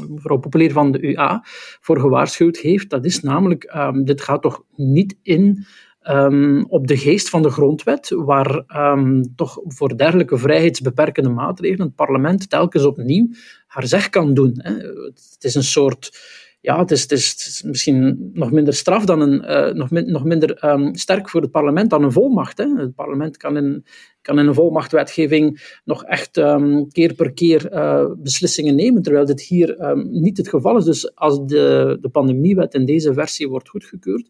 mevrouw 0.08 0.36
Populier 0.36 0.72
van 0.72 0.92
de 0.92 1.00
UA 1.00 1.44
voor 1.80 2.00
gewaarschuwd 2.00 2.56
heeft. 2.56 2.90
Dat 2.90 3.04
is 3.04 3.20
namelijk, 3.20 3.72
um, 3.76 4.04
dit 4.04 4.20
gaat 4.20 4.42
toch 4.42 4.64
niet 4.74 5.16
in 5.22 5.66
um, 6.02 6.64
op 6.68 6.86
de 6.86 6.96
geest 6.96 7.28
van 7.28 7.42
de 7.42 7.50
grondwet, 7.50 8.08
waar 8.08 8.64
um, 8.92 9.34
toch 9.36 9.58
voor 9.64 9.96
dergelijke 9.96 10.38
vrijheidsbeperkende 10.38 11.30
maatregelen 11.30 11.86
het 11.86 11.94
parlement 11.94 12.50
telkens 12.50 12.84
opnieuw 12.84 13.28
haar 13.66 13.86
zeg 13.86 14.08
kan 14.08 14.34
doen. 14.34 14.52
Hè. 14.54 14.72
Het 14.72 15.36
is 15.44 15.54
een 15.54 15.62
soort 15.62 16.18
ja, 16.62 16.78
het 16.78 16.90
is, 16.90 17.06
is, 17.06 17.62
misschien 17.66 18.30
nog 18.32 18.50
minder 18.50 18.74
straf 18.74 19.04
dan 19.04 19.20
een, 19.20 19.50
uh, 19.50 19.72
nog, 19.72 19.90
min, 19.90 20.10
nog 20.10 20.24
minder 20.24 20.64
um, 20.64 20.94
sterk 20.94 21.28
voor 21.28 21.40
het 21.40 21.50
parlement 21.50 21.90
dan 21.90 22.02
een 22.02 22.12
volmacht. 22.12 22.58
Hè. 22.58 22.66
Het 22.76 22.94
parlement 22.94 23.36
kan 23.36 23.56
in, 23.56 23.84
kan 24.20 24.36
een 24.36 24.54
volmachtwetgeving 24.54 25.78
nog 25.84 26.04
echt 26.04 26.36
um, 26.36 26.88
keer 26.88 27.14
per 27.14 27.32
keer 27.32 27.72
uh, 27.72 28.06
beslissingen 28.16 28.74
nemen, 28.74 29.02
terwijl 29.02 29.26
dit 29.26 29.42
hier 29.42 29.80
um, 29.80 30.08
niet 30.10 30.36
het 30.36 30.48
geval 30.48 30.76
is. 30.76 30.84
Dus 30.84 31.14
als 31.14 31.46
de, 31.46 31.98
de 32.00 32.08
pandemiewet 32.08 32.74
in 32.74 32.86
deze 32.86 33.12
versie 33.12 33.48
wordt 33.48 33.68
goedgekeurd, 33.68 34.28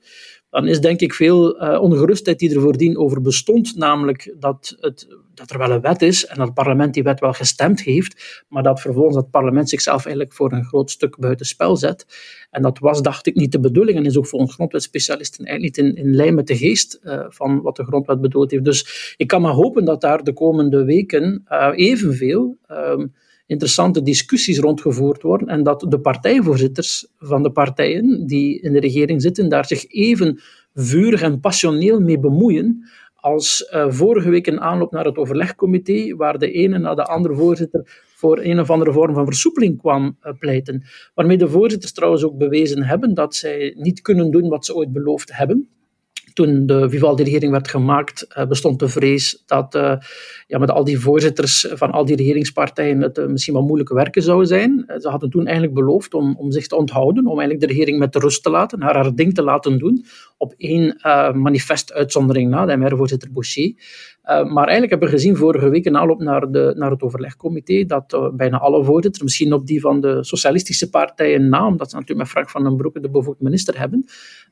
dan 0.52 0.68
is 0.68 0.80
denk 0.80 1.00
ik 1.00 1.14
veel 1.14 1.62
uh, 1.62 1.80
ongerustheid 1.80 2.38
die 2.38 2.54
er 2.54 2.61
voordien 2.61 2.97
over 2.97 3.21
bestond, 3.21 3.76
namelijk 3.76 4.35
dat, 4.38 4.76
het, 4.80 5.09
dat 5.35 5.50
er 5.50 5.59
wel 5.59 5.71
een 5.71 5.80
wet 5.80 6.02
is 6.02 6.26
en 6.26 6.37
dat 6.37 6.47
het 6.47 6.54
parlement 6.54 6.94
die 6.94 7.02
wet 7.02 7.21
wel 7.21 7.32
gestemd 7.32 7.82
heeft, 7.82 8.44
maar 8.49 8.62
dat 8.62 8.80
vervolgens 8.80 9.16
het 9.16 9.30
parlement 9.30 9.68
zichzelf 9.68 10.04
eigenlijk 10.04 10.35
voor 10.35 10.52
een 10.52 10.64
groot 10.64 10.90
stuk 10.90 11.18
buitenspel 11.18 11.76
zet. 11.76 12.06
En 12.50 12.62
dat 12.62 12.78
was, 12.78 13.02
dacht 13.02 13.26
ik, 13.26 13.35
niet 13.35 13.52
de 13.52 13.61
bedoeling 13.61 13.99
en 13.99 14.04
is 14.04 14.16
ook 14.16 14.26
volgens 14.26 14.54
grondwetspecialisten 14.54 15.44
eigenlijk 15.44 15.76
niet 15.76 15.87
in, 15.87 16.04
in 16.04 16.14
lijn 16.14 16.35
met 16.35 16.47
de 16.47 16.56
geest 16.56 17.00
uh, 17.04 17.25
van 17.28 17.62
wat 17.62 17.76
de 17.76 17.85
grondwet 17.85 18.21
bedoeld 18.21 18.50
heeft. 18.50 18.64
Dus 18.64 19.14
ik 19.16 19.26
kan 19.26 19.42
maar 19.42 19.52
hopen 19.52 19.85
dat 19.85 20.00
daar 20.00 20.25
de 20.25 20.32
komende 20.32 20.85
weken 20.85 21.44
uh, 21.49 21.71
evenveel 21.75 22.56
um, 22.71 23.12
interessante 23.46 24.02
discussies 24.02 24.58
rondgevoerd 24.58 25.22
worden 25.22 25.49
en 25.49 25.62
dat 25.62 25.87
de 25.88 26.00
partijvoorzitters 26.00 27.06
van 27.18 27.42
de 27.42 27.50
partijen 27.50 28.26
die 28.26 28.61
in 28.61 28.72
de 28.72 28.80
regering 28.80 29.22
zitten 29.22 29.49
daar 29.49 29.66
zich 29.66 29.87
even 29.87 30.40
vurig 30.75 31.22
en 31.22 31.40
passioneel 31.40 32.00
mee 32.00 32.18
bemoeien 32.18 32.84
als 33.14 33.70
uh, 33.75 33.87
vorige 33.88 34.30
week 34.30 34.46
een 34.46 34.61
aanloop 34.61 34.92
naar 34.92 35.04
het 35.04 35.16
overlegcomité, 35.16 36.16
waar 36.16 36.38
de 36.38 36.50
ene 36.50 36.78
na 36.78 36.94
de 36.94 37.04
andere 37.04 37.34
voorzitter 37.34 38.02
voor 38.14 38.38
een 38.38 38.61
of 38.61 38.70
andere 38.70 38.92
vorm 38.92 39.14
van 39.14 39.25
versoepeling 39.25 39.78
kwam 39.78 40.16
uh, 40.22 40.32
pleiten. 40.38 40.82
Waarmee 41.14 41.37
de 41.37 41.49
voorzitters 41.49 41.92
trouwens 41.92 42.25
ook 42.25 42.38
bewezen 42.38 42.82
hebben 42.82 43.14
dat 43.14 43.34
zij 43.34 43.75
niet 43.76 44.00
kunnen 44.00 44.30
doen 44.30 44.49
wat 44.49 44.66
ze 44.66 44.75
ooit 44.75 44.92
beloofd 44.92 45.37
hebben 45.37 45.68
toen 46.32 46.66
de 46.66 46.90
Vivaldi-regering 46.90 47.52
werd 47.52 47.68
gemaakt, 47.68 48.26
uh, 48.38 48.46
bestond 48.46 48.78
de 48.78 48.88
vrees 48.88 49.42
dat 49.46 49.74
uh, 49.74 49.94
ja, 50.46 50.58
met 50.58 50.70
al 50.70 50.84
die 50.84 51.00
voorzitters 51.00 51.66
van 51.72 51.90
al 51.90 52.04
die 52.04 52.16
regeringspartijen 52.16 53.00
het 53.00 53.18
uh, 53.18 53.26
misschien 53.26 53.54
wel 53.54 53.62
moeilijke 53.62 53.94
werken 53.94 54.22
zou 54.22 54.46
zijn. 54.46 54.84
ze 54.98 55.08
hadden 55.08 55.30
toen 55.30 55.44
eigenlijk 55.44 55.74
beloofd 55.74 56.14
om, 56.14 56.36
om 56.36 56.50
zich 56.50 56.66
te 56.66 56.76
onthouden, 56.76 57.26
om 57.26 57.38
eigenlijk 57.38 57.60
de 57.60 57.72
regering 57.72 57.98
met 57.98 58.16
rust 58.16 58.42
te 58.42 58.50
laten, 58.50 58.82
haar 58.82 58.94
haar 58.94 59.14
ding 59.14 59.34
te 59.34 59.42
laten 59.42 59.78
doen, 59.78 60.04
op 60.36 60.54
één 60.56 60.96
manifestuitzondering 61.34 62.50
na, 62.50 62.66
de 62.66 62.76
MR-voorzitter 62.76 63.30
Boucher. 63.32 63.72
Maar 64.22 64.66
eigenlijk 64.66 64.90
hebben 64.90 65.08
we 65.08 65.14
gezien 65.14 65.36
vorige 65.36 65.68
week 65.68 65.84
in 65.84 65.96
aanloop 65.96 66.20
naar, 66.20 66.50
de, 66.50 66.74
naar 66.76 66.90
het 66.90 67.02
overlegcomité 67.02 67.84
dat 67.84 68.30
bijna 68.36 68.58
alle 68.58 68.84
voorzitters, 68.84 69.22
misschien 69.22 69.52
op 69.52 69.66
die 69.66 69.80
van 69.80 70.00
de 70.00 70.24
socialistische 70.24 70.90
partijen 70.90 71.48
na, 71.48 71.66
omdat 71.66 71.90
ze 71.90 71.96
natuurlijk 71.96 72.20
met 72.20 72.28
Frank 72.28 72.50
van 72.50 72.62
den 72.62 72.76
Broeke 72.76 73.00
de 73.00 73.10
bevoegd 73.10 73.40
minister 73.40 73.78
hebben, 73.78 74.04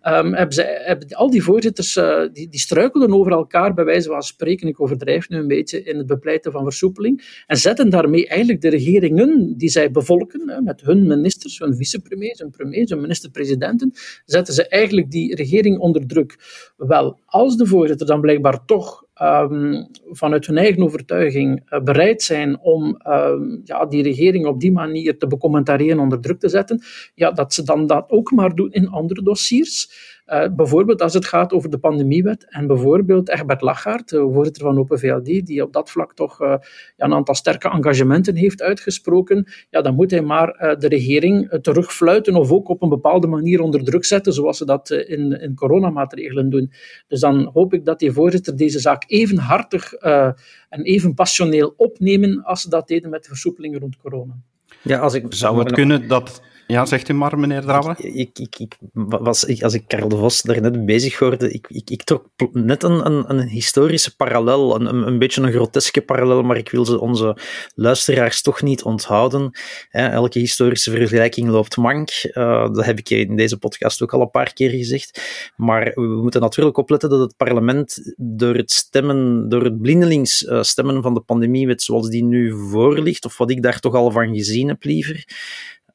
um, 0.02 0.34
hebben, 0.34 0.52
ze, 0.52 0.82
hebben 0.84 1.08
al 1.08 1.30
die 1.30 1.42
voorzitters 1.42 1.96
uh, 1.96 2.20
die, 2.32 2.48
die 2.48 2.60
struikelden 2.60 3.12
over 3.12 3.32
elkaar, 3.32 3.74
bij 3.74 3.84
wijze 3.84 4.08
van 4.08 4.22
spreken, 4.22 4.68
ik 4.68 4.80
overdrijf 4.80 5.28
nu 5.28 5.38
een 5.38 5.48
beetje, 5.48 5.82
in 5.82 5.96
het 5.96 6.06
bepleiten 6.06 6.52
van 6.52 6.62
versoepeling, 6.62 7.42
en 7.46 7.56
zetten 7.56 7.90
daarmee 7.90 8.28
eigenlijk 8.28 8.60
de 8.60 8.68
regeringen 8.68 9.54
die 9.56 9.68
zij 9.68 9.90
bevolken, 9.90 10.62
met 10.64 10.80
hun 10.80 11.06
ministers, 11.06 11.58
hun 11.58 11.76
vicepremiers, 11.76 12.38
hun 12.38 12.50
premiers, 12.50 12.90
hun 12.90 13.00
minister-presidenten, 13.00 13.92
zetten 14.24 14.54
ze 14.54 14.68
eigenlijk 14.68 15.10
die 15.10 15.34
regering 15.34 15.78
onder 15.78 16.06
druk. 16.06 16.38
Wel, 16.76 17.18
als 17.26 17.56
de 17.56 17.66
voorzitter 17.66 18.06
dan 18.06 18.20
blijkbaar 18.20 18.64
toch 18.64 19.08
um, 19.22 19.86
vanuit 20.10 20.46
hun 20.46 20.56
eigen 20.56 20.82
overtuiging 20.82 21.62
uh, 21.70 21.80
bereid 21.80 22.22
zijn 22.22 22.60
om 22.60 23.00
um, 23.06 23.60
ja, 23.64 23.86
die 23.86 24.02
regering 24.02 24.46
op 24.46 24.60
die 24.60 24.72
manier 24.72 25.18
te 25.18 25.26
becommentariëren, 25.26 25.98
onder 25.98 26.20
druk 26.20 26.40
te 26.40 26.48
zetten, 26.48 26.82
ja, 27.14 27.30
dat 27.30 27.54
ze 27.54 27.62
dan 27.62 27.86
dat 27.86 28.10
ook 28.10 28.30
maar 28.30 28.54
doen 28.54 28.72
in 28.72 28.88
andere 28.88 29.22
dossiers. 29.22 30.08
Uh, 30.32 30.46
bijvoorbeeld 30.50 31.02
als 31.02 31.14
het 31.14 31.26
gaat 31.26 31.52
over 31.52 31.70
de 31.70 31.78
pandemiewet 31.78 32.46
en 32.48 32.66
bijvoorbeeld 32.66 33.28
Egbert 33.28 33.60
Lachaert, 33.60 34.08
de 34.08 34.30
voorzitter 34.32 34.62
van 34.62 34.78
Open 34.78 34.98
VLD, 34.98 35.46
die 35.46 35.62
op 35.62 35.72
dat 35.72 35.90
vlak 35.90 36.14
toch 36.14 36.40
uh, 36.42 36.48
ja, 36.96 37.04
een 37.04 37.14
aantal 37.14 37.34
sterke 37.34 37.68
engagementen 37.68 38.36
heeft 38.36 38.62
uitgesproken, 38.62 39.46
ja, 39.70 39.80
dan 39.80 39.94
moet 39.94 40.10
hij 40.10 40.22
maar 40.22 40.48
uh, 40.48 40.78
de 40.78 40.88
regering 40.88 41.58
terugfluiten 41.62 42.34
of 42.34 42.50
ook 42.50 42.68
op 42.68 42.82
een 42.82 42.88
bepaalde 42.88 43.26
manier 43.26 43.60
onder 43.60 43.84
druk 43.84 44.04
zetten, 44.04 44.32
zoals 44.32 44.58
ze 44.58 44.64
dat 44.64 44.90
in, 44.90 45.40
in 45.40 45.54
coronamaatregelen 45.54 46.50
doen. 46.50 46.72
Dus 47.08 47.20
dan 47.20 47.50
hoop 47.52 47.74
ik 47.74 47.84
dat 47.84 47.98
die 47.98 48.12
voorzitter 48.12 48.56
deze 48.56 48.78
zaak 48.78 49.04
even 49.06 49.38
hartig 49.38 49.92
en 49.92 50.82
even 50.82 51.14
passioneel 51.14 51.74
opnemen 51.76 52.44
als 52.44 52.62
ze 52.62 52.68
dat 52.68 52.88
deden 52.88 53.10
met 53.10 53.22
de 53.22 53.28
versoepelingen 53.28 53.80
rond 53.80 53.96
corona. 53.96 54.38
Ja, 54.82 54.98
als 54.98 55.14
ik, 55.14 55.26
Zou 55.28 55.58
het 55.58 55.72
kunnen 55.72 56.08
dat 56.08 56.42
ja, 56.70 56.86
zegt 56.86 57.08
u 57.08 57.12
maar, 57.12 57.38
meneer 57.38 57.60
Drouwen. 57.60 57.96
Ik, 57.98 58.38
ik, 58.38 58.58
ik, 58.58 58.76
was, 58.92 59.44
ik, 59.44 59.62
als 59.62 59.74
ik 59.74 59.84
Karel 59.86 60.08
de 60.08 60.16
Vos 60.16 60.42
daarnet 60.42 60.86
bezig 60.86 61.18
hoorde, 61.18 61.52
ik, 61.52 61.66
ik, 61.68 61.90
ik 61.90 62.02
trok 62.02 62.26
net 62.52 62.82
een, 62.82 63.06
een, 63.06 63.24
een 63.30 63.48
historische 63.48 64.16
parallel, 64.16 64.74
een, 64.74 65.06
een, 65.06 65.18
beetje 65.18 65.42
een 65.42 65.52
groteske 65.52 66.00
parallel, 66.00 66.42
maar 66.42 66.56
ik 66.56 66.70
wil 66.70 66.84
ze 66.84 67.00
onze 67.00 67.36
luisteraars 67.74 68.42
toch 68.42 68.62
niet 68.62 68.82
onthouden. 68.82 69.50
elke 69.90 70.38
historische 70.38 70.90
vergelijking 70.90 71.48
loopt 71.48 71.76
mank. 71.76 72.10
Uh, 72.32 72.72
dat 72.72 72.84
heb 72.84 72.98
ik 72.98 73.10
in 73.10 73.36
deze 73.36 73.58
podcast 73.58 74.02
ook 74.02 74.12
al 74.12 74.20
een 74.20 74.30
paar 74.30 74.52
keer 74.52 74.70
gezegd. 74.70 75.20
Maar 75.56 75.92
we 75.94 76.20
moeten 76.22 76.40
natuurlijk 76.40 76.76
opletten 76.76 77.10
dat 77.10 77.20
het 77.20 77.36
parlement 77.36 78.14
door 78.16 78.54
het 78.54 78.70
stemmen, 78.70 79.48
door 79.48 79.64
het 79.64 79.80
blindelings 79.80 80.42
uh, 80.42 80.62
stemmen 80.62 81.02
van 81.02 81.14
de 81.14 81.20
pandemiewet 81.20 81.82
zoals 81.82 82.08
die 82.08 82.24
nu 82.24 82.54
voor 82.70 82.98
ligt, 82.98 83.24
of 83.24 83.38
wat 83.38 83.50
ik 83.50 83.62
daar 83.62 83.80
toch 83.80 83.94
al 83.94 84.10
van 84.10 84.34
gezien 84.34 84.68
heb 84.68 84.84
liever, 84.84 85.24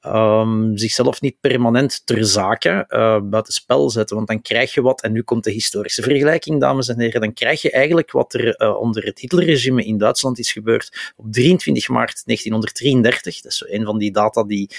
um, 0.08 0.78
zichzelf 0.78 1.22
niet 1.22 1.40
permanent 1.40 2.02
ter 2.06 2.26
zake 2.26 2.86
uh, 2.90 3.20
buiten 3.24 3.54
spel 3.54 3.90
zetten. 3.90 4.16
Want 4.16 4.28
dan 4.28 4.42
krijg 4.42 4.74
je 4.74 4.82
wat, 4.82 5.02
en 5.02 5.12
nu 5.12 5.22
komt 5.22 5.44
de 5.44 5.52
historische 5.52 6.02
vergelijking, 6.02 6.60
dames 6.60 6.88
en 6.88 7.00
heren, 7.00 7.22
dan 7.22 7.34
krijg 7.34 7.62
je 7.62 7.72
eigenlijk 7.72 8.12
wat 8.12 8.34
er 8.34 8.62
uh, 8.62 8.80
onder 8.80 9.04
het 9.04 9.20
Hitlerregime 9.20 9.86
in 9.86 9.98
Duitsland 9.98 10.40
is 10.40 10.52
gebeurd 10.52 11.14
op 11.16 11.26
23 11.32 11.90
maart 11.90 12.22
1933. 12.26 13.42
Dat 13.42 13.52
is 13.52 13.58
zo 13.58 13.66
een 13.68 13.86
van 13.86 13.98
die 13.98 14.12
data 14.12 14.44
die, 14.44 14.70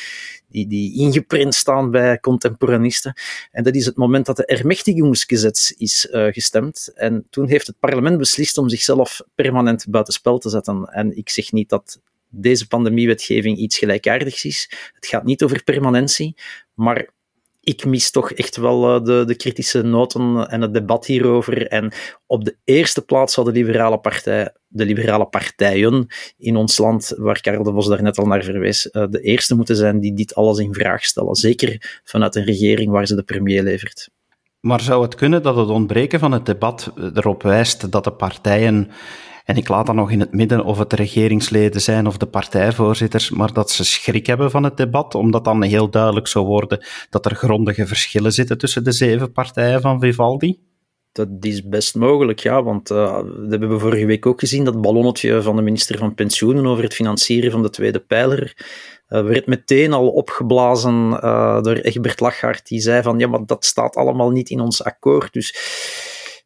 die, 0.49 0.67
die 0.67 0.99
ingeprint 0.99 1.55
staan 1.55 1.91
bij 1.91 2.21
contemporanisten. 2.21 3.15
En 3.51 3.63
dat 3.63 3.75
is 3.75 3.87
het 3.87 3.97
moment 3.97 4.27
dat 4.27 4.37
de 4.37 4.47
Ermächtigungsgesetz 4.47 5.71
is 5.71 6.09
uh, 6.11 6.27
gestemd. 6.33 6.93
En 6.95 7.27
toen 7.31 7.49
heeft 7.49 7.67
het 7.67 7.79
parlement 7.79 8.19
beslist 8.19 8.59
om 8.59 8.69
zichzelf 8.69 9.21
permanent 9.35 9.87
buitenspel 9.89 10.39
te 10.39 10.49
zetten. 10.49 10.85
En 10.85 11.17
ik 11.17 11.29
zeg 11.29 11.53
niet 11.53 11.69
dat 11.69 12.01
deze 12.29 12.67
pandemiewetgeving 12.67 13.59
iets 13.59 13.79
gelijkaardigs 13.79 14.45
is. 14.45 14.71
Het 14.93 15.07
gaat 15.07 15.25
niet 15.25 15.43
over 15.43 15.65
permanentie, 15.65 16.37
maar 16.75 17.15
ik 17.67 17.85
mis 17.85 18.11
toch 18.11 18.33
echt 18.33 18.57
wel 18.57 18.95
eh, 18.95 19.05
de, 19.05 19.25
de 19.27 19.35
kritische 19.35 19.83
noten 19.83 20.49
en 20.49 20.61
het 20.61 20.75
debat 20.75 21.07
hierover. 21.07 21.67
En 21.67 21.93
op 22.27 22.45
de 22.45 22.57
eerste 22.65 23.05
plaats 23.05 23.35
zou 23.35 23.47
de 23.47 23.53
liberale 23.53 23.99
partij, 23.99 24.53
de 24.69 24.85
liberale 24.85 25.27
partijen 25.27 26.07
in 26.39 26.57
ons 26.57 26.79
land, 26.79 27.15
waar 27.17 27.41
Karel 27.41 27.63
de 27.63 27.73
Vos 27.73 27.89
daarnet 27.89 28.19
al 28.19 28.27
naar 28.27 28.45
verwees, 28.45 28.91
eh, 28.91 29.05
de 29.11 29.21
eerste 29.21 29.55
moeten 29.55 29.77
zijn 29.77 30.01
die 30.01 30.15
dit 30.15 30.35
alles 30.35 30.59
in 30.59 30.75
vraag 30.75 31.05
stellen. 31.05 31.35
Zeker 31.35 32.01
vanuit 32.05 32.35
een 32.35 32.45
regering 32.45 32.91
waar 32.91 33.07
ze 33.07 33.15
de 33.15 33.23
premier 33.23 33.63
levert. 33.63 34.09
Maar 34.61 34.81
zou 34.81 35.03
het 35.03 35.15
kunnen 35.15 35.43
dat 35.43 35.57
het 35.57 35.69
ontbreken 35.69 36.19
van 36.19 36.33
het 36.33 36.47
debat 36.47 36.93
erop 37.15 37.43
wijst 37.43 37.91
dat 37.93 38.05
de 38.05 38.13
partijen 38.13 38.91
en 39.47 39.57
ik 39.57 39.69
laat 39.69 39.87
dan 39.87 39.97
nog 39.97 40.11
in 40.11 40.21
het 40.21 40.33
midden 40.33 40.65
of 40.65 40.79
het 40.79 40.93
regeringsleden 40.93 41.81
zijn 41.81 42.07
of 42.07 42.17
de 42.17 42.27
partijvoorzitters, 42.27 43.31
maar 43.31 43.53
dat 43.53 43.71
ze 43.71 43.85
schrik 43.85 44.27
hebben 44.27 44.51
van 44.51 44.65
het 44.65 44.77
debat, 44.77 45.15
omdat 45.15 45.45
dan 45.45 45.63
heel 45.63 45.91
duidelijk 45.91 46.27
zou 46.27 46.47
worden 46.47 46.85
dat 47.11 47.27
er 47.27 47.35
grondige 47.35 47.87
verschillen 47.87 48.33
zitten 48.33 48.59
tussen 48.59 48.85
de 48.85 48.93
zeven 48.93 49.33
partijen 49.33 49.81
van 49.81 50.01
Vivaldi? 50.01 50.59
Dat 51.13 51.29
is 51.41 51.69
best 51.69 51.95
mogelijk, 51.95 52.39
ja, 52.39 52.63
want 52.63 52.91
uh, 52.91 53.13
dat 53.15 53.51
hebben 53.51 53.69
we 53.69 53.79
vorige 53.79 54.07
week 54.07 54.27
ook 54.27 54.41
gezien, 54.41 54.65
dat 54.65 54.81
ballonnetje 54.81 55.43
van 55.43 55.57
de 55.57 55.63
minister 55.63 55.99
van 55.99 56.15
Pensioenen 56.15 56.67
over 56.67 56.85
het 56.85 56.95
financieren 56.95 57.51
van 57.51 57.63
de 57.63 57.71
tweede 57.71 58.01
pijler 58.01 58.55
uh, 59.09 59.23
werd 59.23 59.47
meteen 59.47 59.93
al 59.93 60.09
opgeblazen 60.09 61.11
uh, 61.11 61.63
door 61.63 61.75
Egbert 61.75 62.21
Lachart, 62.21 62.69
die 62.69 62.81
zei 62.81 63.03
van, 63.03 63.19
ja, 63.19 63.29
maar 63.29 63.47
dat 63.47 63.65
staat 63.65 63.97
allemaal 63.97 64.31
niet 64.31 64.51
in 64.51 64.61
ons 64.61 64.85
akkoord, 64.85 65.33
dus 65.33 65.55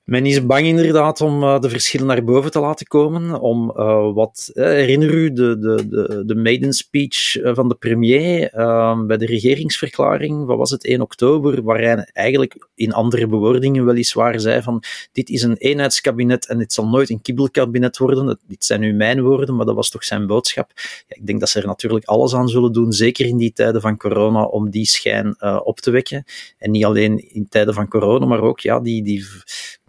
men 0.05 0.27
is 0.27 0.47
bang 0.47 0.67
inderdaad 0.67 1.21
om 1.21 1.43
uh, 1.43 1.61
de 1.61 1.69
verschillen 1.69 2.07
naar 2.07 2.25
boven 2.25 2.51
te 2.51 2.61
laten 2.61 2.87
komen. 2.87 3.41
Om 3.41 3.73
uh, 3.77 4.13
wat, 4.13 4.51
uh, 4.55 4.65
herinner 4.65 5.11
u 5.11 5.33
de, 5.33 5.59
de, 5.59 5.89
de, 5.89 6.23
de 6.27 6.35
maiden 6.35 6.73
speech 6.73 7.39
van 7.43 7.69
de 7.69 7.75
premier 7.75 8.53
ehm, 8.53 9.07
bij 9.07 9.17
de 9.17 9.27
regeringsverklaring, 9.27 10.47
wat 10.47 10.59
was 10.59 10.71
het, 10.71 10.85
1 10.85 11.01
oktober, 11.01 11.63
waar 11.63 11.81
hij 11.81 12.09
eigenlijk 12.13 12.69
in 12.75 12.93
andere 12.93 13.27
bewoordingen 13.27 13.85
weliswaar 13.85 14.41
zei 14.41 14.63
van 14.63 14.83
dit 15.13 15.29
is 15.29 15.43
een 15.43 15.57
eenheidskabinet 15.57 16.47
en 16.47 16.59
dit 16.59 16.73
zal 16.73 16.89
nooit 16.89 17.11
een 17.11 17.23
kibbelkabinet 17.23 17.99
worden. 17.99 18.39
Dit 18.47 18.65
zijn 18.65 18.81
nu 18.81 18.93
mijn 18.93 19.23
woorden, 19.23 19.57
maar 19.57 19.67
dat 19.67 19.75
was 19.75 19.91
toch 19.91 20.05
zijn 20.05 20.27
boodschap. 20.27 20.71
Ja, 21.07 21.17
ik 21.17 21.27
denk 21.27 21.41
dat 21.41 21.49
ze 21.49 21.61
er 21.61 21.67
natuurlijk 21.67 22.05
alles 22.05 22.35
aan 22.35 22.49
zullen 22.49 22.73
doen, 22.73 22.93
zeker 22.93 23.27
in 23.27 23.37
die 23.37 23.53
tijden 23.53 23.81
van 23.81 23.97
corona, 23.97 24.45
om 24.45 24.71
die 24.71 24.87
schijn 24.87 25.43
op 25.65 25.81
te 25.81 25.91
wekken. 25.91 26.25
En 26.59 26.71
niet 26.71 26.85
alleen 26.85 27.33
in 27.33 27.49
tijden 27.49 27.75
van 27.75 27.89
corona, 27.89 28.27
maar 28.27 28.41
ook 28.41 28.61
ja, 28.61 28.81
die, 28.81 29.03
die 29.03 29.25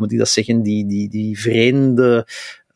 moet 0.02 0.12
ik 0.12 0.18
dat 0.18 0.30
zeggen, 0.30 0.62
die, 0.62 0.86
die, 0.86 1.10
die 1.10 1.40
vreemde 1.40 2.28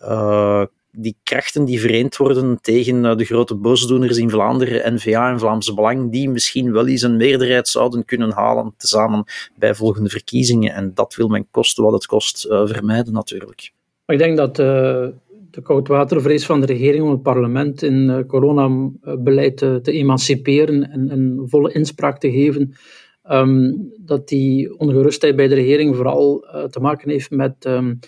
uh, 0.01 0.63
die 0.98 1.17
krachten 1.24 1.65
die 1.65 1.79
vereend 1.79 2.17
worden 2.17 2.58
tegen 2.62 3.17
de 3.17 3.25
grote 3.25 3.55
boosdoeners 3.55 4.17
in 4.17 4.29
Vlaanderen, 4.29 4.94
NVA 4.94 5.32
en 5.32 5.39
Vlaams 5.39 5.74
Belang, 5.74 6.12
die 6.12 6.29
misschien 6.29 6.72
wel 6.72 6.88
eens 6.88 7.01
een 7.01 7.17
meerderheid 7.17 7.67
zouden 7.67 8.05
kunnen 8.05 8.32
halen 8.32 8.74
tezamen 8.77 9.24
bij 9.55 9.75
volgende 9.75 10.10
verkiezingen. 10.10 10.74
En 10.74 10.91
dat 10.94 11.15
wil 11.15 11.27
men 11.27 11.48
kosten 11.51 11.84
wat 11.84 11.94
het 11.94 12.05
kost 12.05 12.41
vermijden 12.50 13.13
natuurlijk. 13.13 13.72
Maar 14.05 14.15
ik 14.15 14.22
denk 14.22 14.38
dat 14.38 14.60
de 15.55 15.62
koudwatervrees 15.62 16.46
van 16.46 16.60
de 16.60 16.65
regering 16.65 17.03
om 17.03 17.12
het 17.12 17.22
parlement 17.22 17.84
in 17.84 18.10
uh, 18.10 18.20
coronabeleid 18.27 19.58
te, 19.58 19.79
te 19.84 19.91
emanciperen 19.91 20.91
en, 20.91 21.10
en, 21.10 21.44
volle 21.46 21.74
inspraak 21.74 22.20
te 22.20 22.32
geven, 22.32 22.74
ehm, 23.27 23.74
dat 23.98 24.27
die 24.27 24.77
ongerustheid 24.77 25.36
bij 25.36 25.48
de 25.48 25.55
regering 25.55 25.96
vooral 25.96 26.46
uh, 26.46 26.63
te 26.63 26.79
maken 26.79 27.10
heeft 27.10 27.32
met 27.32 27.65
um, 27.65 28.00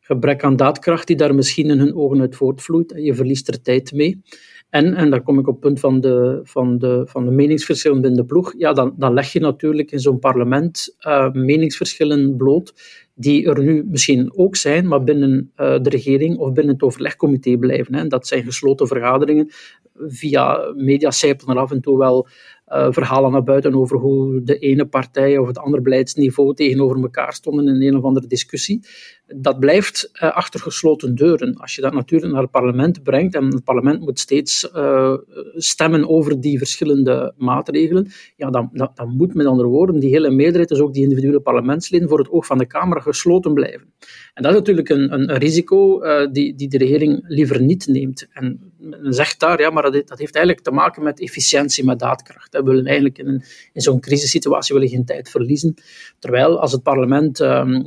gebrek 0.00 0.44
aan 0.44 0.56
daadkracht 0.56 1.06
die 1.06 1.16
daar 1.16 1.34
misschien 1.34 1.70
in 1.70 1.78
hun 1.78 1.94
ogen 1.94 2.20
uit 2.20 2.36
voortvloeit. 2.36 2.92
Je 2.96 3.14
verliest 3.14 3.48
er 3.48 3.62
tijd 3.62 3.92
mee. 3.92 4.22
En, 4.70 4.94
en 4.94 5.10
daar 5.10 5.22
kom 5.22 5.38
ik 5.38 5.46
op 5.46 5.52
het 5.52 5.62
punt 5.62 5.80
van 5.80 6.00
de, 6.00 6.40
van 6.42 6.78
de, 6.78 7.02
van 7.06 7.24
de 7.24 7.30
meningsverschillen 7.30 8.00
binnen 8.00 8.20
de 8.20 8.26
ploeg. 8.26 8.54
Ja, 8.58 8.72
dan, 8.72 8.94
dan 8.96 9.14
leg 9.14 9.32
je 9.32 9.40
natuurlijk 9.40 9.92
in 9.92 9.98
zo'n 9.98 10.18
parlement 10.18 10.96
uh, 11.00 11.30
meningsverschillen 11.32 12.36
bloot 12.36 12.74
die 13.14 13.46
er 13.46 13.62
nu 13.62 13.84
misschien 13.88 14.32
ook 14.36 14.56
zijn, 14.56 14.88
maar 14.88 15.04
binnen 15.04 15.52
uh, 15.56 15.78
de 15.82 15.90
regering 15.90 16.38
of 16.38 16.52
binnen 16.52 16.74
het 16.74 16.82
overlegcomité 16.82 17.56
blijven. 17.56 17.94
Hè. 17.94 18.06
Dat 18.06 18.26
zijn 18.26 18.44
gesloten 18.44 18.86
vergaderingen. 18.86 19.48
Via 19.94 20.72
media 20.74 21.10
sijpelen 21.10 21.56
er 21.56 21.62
af 21.62 21.70
en 21.70 21.80
toe 21.80 21.98
wel 21.98 22.28
uh, 22.72 22.86
verhalen 22.90 23.32
naar 23.32 23.42
buiten 23.42 23.74
over 23.74 23.96
hoe 23.98 24.42
de 24.42 24.58
ene 24.58 24.86
partij 24.86 25.38
of 25.38 25.46
het 25.46 25.58
andere 25.58 25.82
beleidsniveau 25.82 26.54
tegenover 26.54 27.02
elkaar 27.02 27.32
stonden 27.32 27.68
in 27.68 27.82
een 27.82 27.96
of 27.96 28.04
andere 28.04 28.26
discussie. 28.26 28.80
Dat 29.26 29.60
blijft 29.60 30.10
uh, 30.12 30.36
achter 30.36 30.60
gesloten 30.60 31.14
deuren. 31.14 31.56
Als 31.56 31.74
je 31.74 31.80
dat 31.80 31.92
natuurlijk 31.92 32.32
naar 32.32 32.42
het 32.42 32.50
parlement 32.50 33.02
brengt, 33.02 33.34
en 33.34 33.44
het 33.44 33.64
parlement 33.64 34.00
moet 34.00 34.18
steeds 34.18 34.70
uh, 34.74 35.14
stemmen 35.54 36.08
over 36.08 36.40
die 36.40 36.58
verschillende 36.58 37.34
maatregelen, 37.36 38.10
ja, 38.36 38.50
dan, 38.50 38.70
dan, 38.72 39.16
moet 39.16 39.34
met 39.34 39.46
andere 39.46 39.68
woorden 39.68 40.00
die 40.00 40.10
hele 40.10 40.30
meerderheid, 40.30 40.68
dus 40.68 40.80
ook 40.80 40.94
die 40.94 41.02
individuele 41.02 41.40
parlementsleden, 41.40 42.08
voor 42.08 42.18
het 42.18 42.30
oog 42.30 42.46
van 42.46 42.58
de 42.58 42.66
Kamer 42.66 43.00
gesloten 43.00 43.54
blijven. 43.54 43.92
En 44.34 44.42
dat 44.42 44.52
is 44.52 44.58
natuurlijk 44.58 44.88
een, 44.88 45.12
een, 45.12 45.30
een 45.30 45.38
risico 45.38 46.00
die, 46.30 46.54
die 46.54 46.68
de 46.68 46.78
regering 46.78 47.24
liever 47.28 47.62
niet 47.62 47.86
neemt. 47.86 48.28
En 48.32 48.72
men 48.78 49.12
zegt 49.12 49.40
daar, 49.40 49.60
ja, 49.60 49.70
maar 49.70 49.82
dat, 49.82 49.92
dat 49.92 50.18
heeft 50.18 50.34
eigenlijk 50.34 50.64
te 50.64 50.70
maken 50.70 51.02
met 51.02 51.20
efficiëntie, 51.20 51.84
met 51.84 51.98
daadkracht. 51.98 52.55
We 52.64 52.70
willen 52.70 52.86
eigenlijk 52.86 53.18
in, 53.18 53.42
in 53.72 53.80
zo'n 53.80 54.00
crisissituatie 54.00 54.74
willen 54.74 54.90
geen 54.90 55.04
tijd 55.04 55.30
verliezen. 55.30 55.74
Terwijl 56.18 56.60
als 56.60 56.72
het 56.72 56.82
parlement, 56.82 57.40
um, 57.40 57.86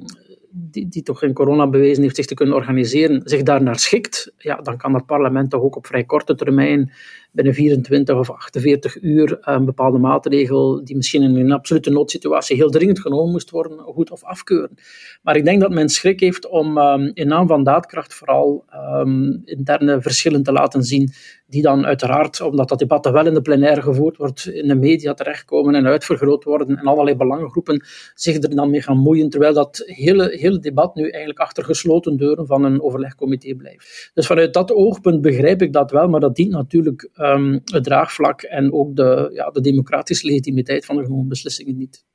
die, 0.52 0.88
die 0.88 1.04
toch 1.04 1.24
in 1.24 1.34
corona 1.34 1.68
bewezen 1.68 2.04
heeft 2.04 2.16
zich 2.16 2.26
te 2.26 2.34
kunnen 2.34 2.56
organiseren, 2.56 3.22
zich 3.24 3.44
daarnaar 3.44 3.80
schikt, 3.80 4.34
ja, 4.38 4.56
dan 4.56 4.78
kan 4.78 4.92
dat 4.92 5.06
parlement 5.06 5.50
toch 5.50 5.62
ook 5.62 5.76
op 5.76 5.88
vrij 5.88 6.04
korte 6.04 6.36
termijn 6.36 6.92
binnen 7.32 7.54
24 7.54 8.18
of 8.18 8.30
48 8.32 9.02
uur 9.02 9.38
een 9.42 9.66
bepaalde 9.66 9.98
maatregel 9.98 10.84
die 10.84 10.96
misschien 10.96 11.24
in 11.24 11.36
een 11.36 11.52
absolute 11.52 11.90
noodsituatie 11.90 12.56
heel 12.56 12.70
dringend 12.70 13.00
genomen 13.00 13.32
moest 13.32 13.50
worden, 13.50 13.80
goed 13.80 14.12
of 14.12 14.24
afkeuren. 14.24 14.78
Maar 15.22 15.36
ik 15.36 15.46
denk 15.46 15.62
dat 15.62 15.72
men 15.72 15.90
schrik 15.90 16.20
heeft 16.20 16.48
om 16.48 16.78
um, 16.78 17.12
in 17.14 17.28
naam 17.28 17.48
van 17.48 17.64
daadkracht 17.64 18.14
vooral 18.14 18.66
um, 18.74 19.42
interne 19.46 20.02
verschillen 20.02 20.44
te 20.44 20.52
laten 20.52 20.84
zien, 20.84 21.12
die 21.48 21.62
dan 21.62 21.86
uiteraard, 21.86 22.42
omdat 22.42 22.70
dat 22.70 22.80
debat 22.80 23.10
wel 23.10 23.26
in 23.26 23.34
de 23.34 23.42
plenaire 23.42 23.82
gevoerd 23.82 24.18
wordt, 24.18 24.48
in 24.48 24.68
de 24.68 24.76
media 24.76 25.14
terechtkomen 25.14 25.76
en 25.76 25.88
uitvergroot 25.88 26.44
worden 26.44 26.78
en 26.78 26.86
allerlei 26.86 27.16
belangengroepen 27.16 27.84
zich 28.14 28.36
er 28.36 28.56
dan 28.56 28.70
mee 28.70 28.82
gaan 28.82 28.98
moeien, 28.98 29.30
terwijl 29.30 29.54
dat 29.54 29.84
hele, 29.86 30.36
hele 30.38 30.60
debat 30.60 30.96
nu 30.96 31.04
eigenlijk 31.04 31.40
achter 31.40 31.64
gesloten 31.64 32.18
deuren 32.18 32.46
van 32.46 32.64
een 32.64 32.82
overlegcomité 32.82 33.56
blijft. 33.56 34.12
Dus 34.14 34.28
vanuit 34.28 34.54
dat 34.54 34.72
oogpunt 34.72 35.22
begrijp 35.22 35.62
ik 35.62 35.74
dat 35.74 35.92
wel, 35.92 36.08
maar 36.08 36.20
dat 36.20 36.36
dient 36.36 36.52
natuurlijk 36.52 37.10
um, 37.34 37.62
het 37.66 37.84
draagvlak 37.84 38.42
en 38.42 38.74
ook 38.74 38.96
de, 38.96 39.32
ja, 39.34 39.50
de 39.50 39.62
democratische 39.62 40.28
legitimiteit 40.28 40.86
van 40.86 40.96
de 40.96 41.04
genomen 41.04 41.28
beslissingen 41.28 41.78
niet. 41.78 42.08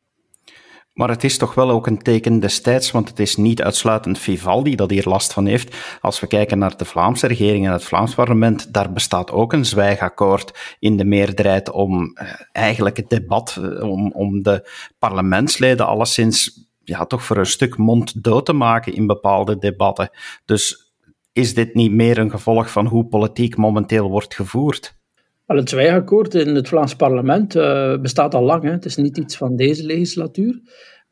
Maar 0.94 1.08
het 1.08 1.24
is 1.24 1.38
toch 1.38 1.54
wel 1.54 1.70
ook 1.70 1.86
een 1.86 1.98
teken 1.98 2.40
destijds, 2.40 2.90
want 2.90 3.08
het 3.08 3.18
is 3.18 3.36
niet 3.36 3.62
uitsluitend 3.62 4.18
Vivaldi 4.18 4.74
dat 4.74 4.90
hier 4.90 5.08
last 5.08 5.32
van 5.32 5.46
heeft. 5.46 5.76
Als 6.00 6.20
we 6.20 6.26
kijken 6.26 6.58
naar 6.58 6.76
de 6.76 6.84
Vlaamse 6.84 7.26
regering 7.26 7.66
en 7.66 7.72
het 7.72 7.84
Vlaams 7.84 8.14
parlement, 8.14 8.72
daar 8.72 8.92
bestaat 8.92 9.30
ook 9.30 9.52
een 9.52 9.64
zwijgakkoord 9.64 10.76
in 10.78 10.96
de 10.96 11.04
meerderheid 11.04 11.70
om 11.70 12.12
eh, 12.14 12.28
eigenlijk 12.52 12.96
het 12.96 13.08
debat, 13.08 13.58
eh, 13.62 13.90
om, 13.90 14.12
om 14.12 14.42
de 14.42 14.70
parlementsleden 14.98 15.86
alleszins 15.86 16.68
ja, 16.84 17.06
toch 17.06 17.24
voor 17.24 17.36
een 17.36 17.46
stuk 17.46 17.76
mond 17.76 18.24
dood 18.24 18.46
te 18.46 18.52
maken 18.52 18.94
in 18.94 19.06
bepaalde 19.06 19.58
debatten. 19.58 20.10
Dus 20.44 20.92
is 21.32 21.54
dit 21.54 21.74
niet 21.74 21.92
meer 21.92 22.18
een 22.18 22.30
gevolg 22.30 22.70
van 22.70 22.86
hoe 22.86 23.06
politiek 23.06 23.56
momenteel 23.56 24.10
wordt 24.10 24.34
gevoerd? 24.34 25.02
Wel, 25.46 25.56
het 25.56 25.68
zwijgakkoord 25.68 26.34
in 26.34 26.54
het 26.54 26.68
Vlaams 26.68 26.96
parlement 26.96 27.56
uh, 27.56 27.98
bestaat 27.98 28.34
al 28.34 28.42
lang. 28.42 28.62
Hè. 28.62 28.70
Het 28.70 28.84
is 28.84 28.96
niet 28.96 29.18
iets 29.18 29.36
van 29.36 29.56
deze 29.56 29.86
legislatuur. 29.86 30.60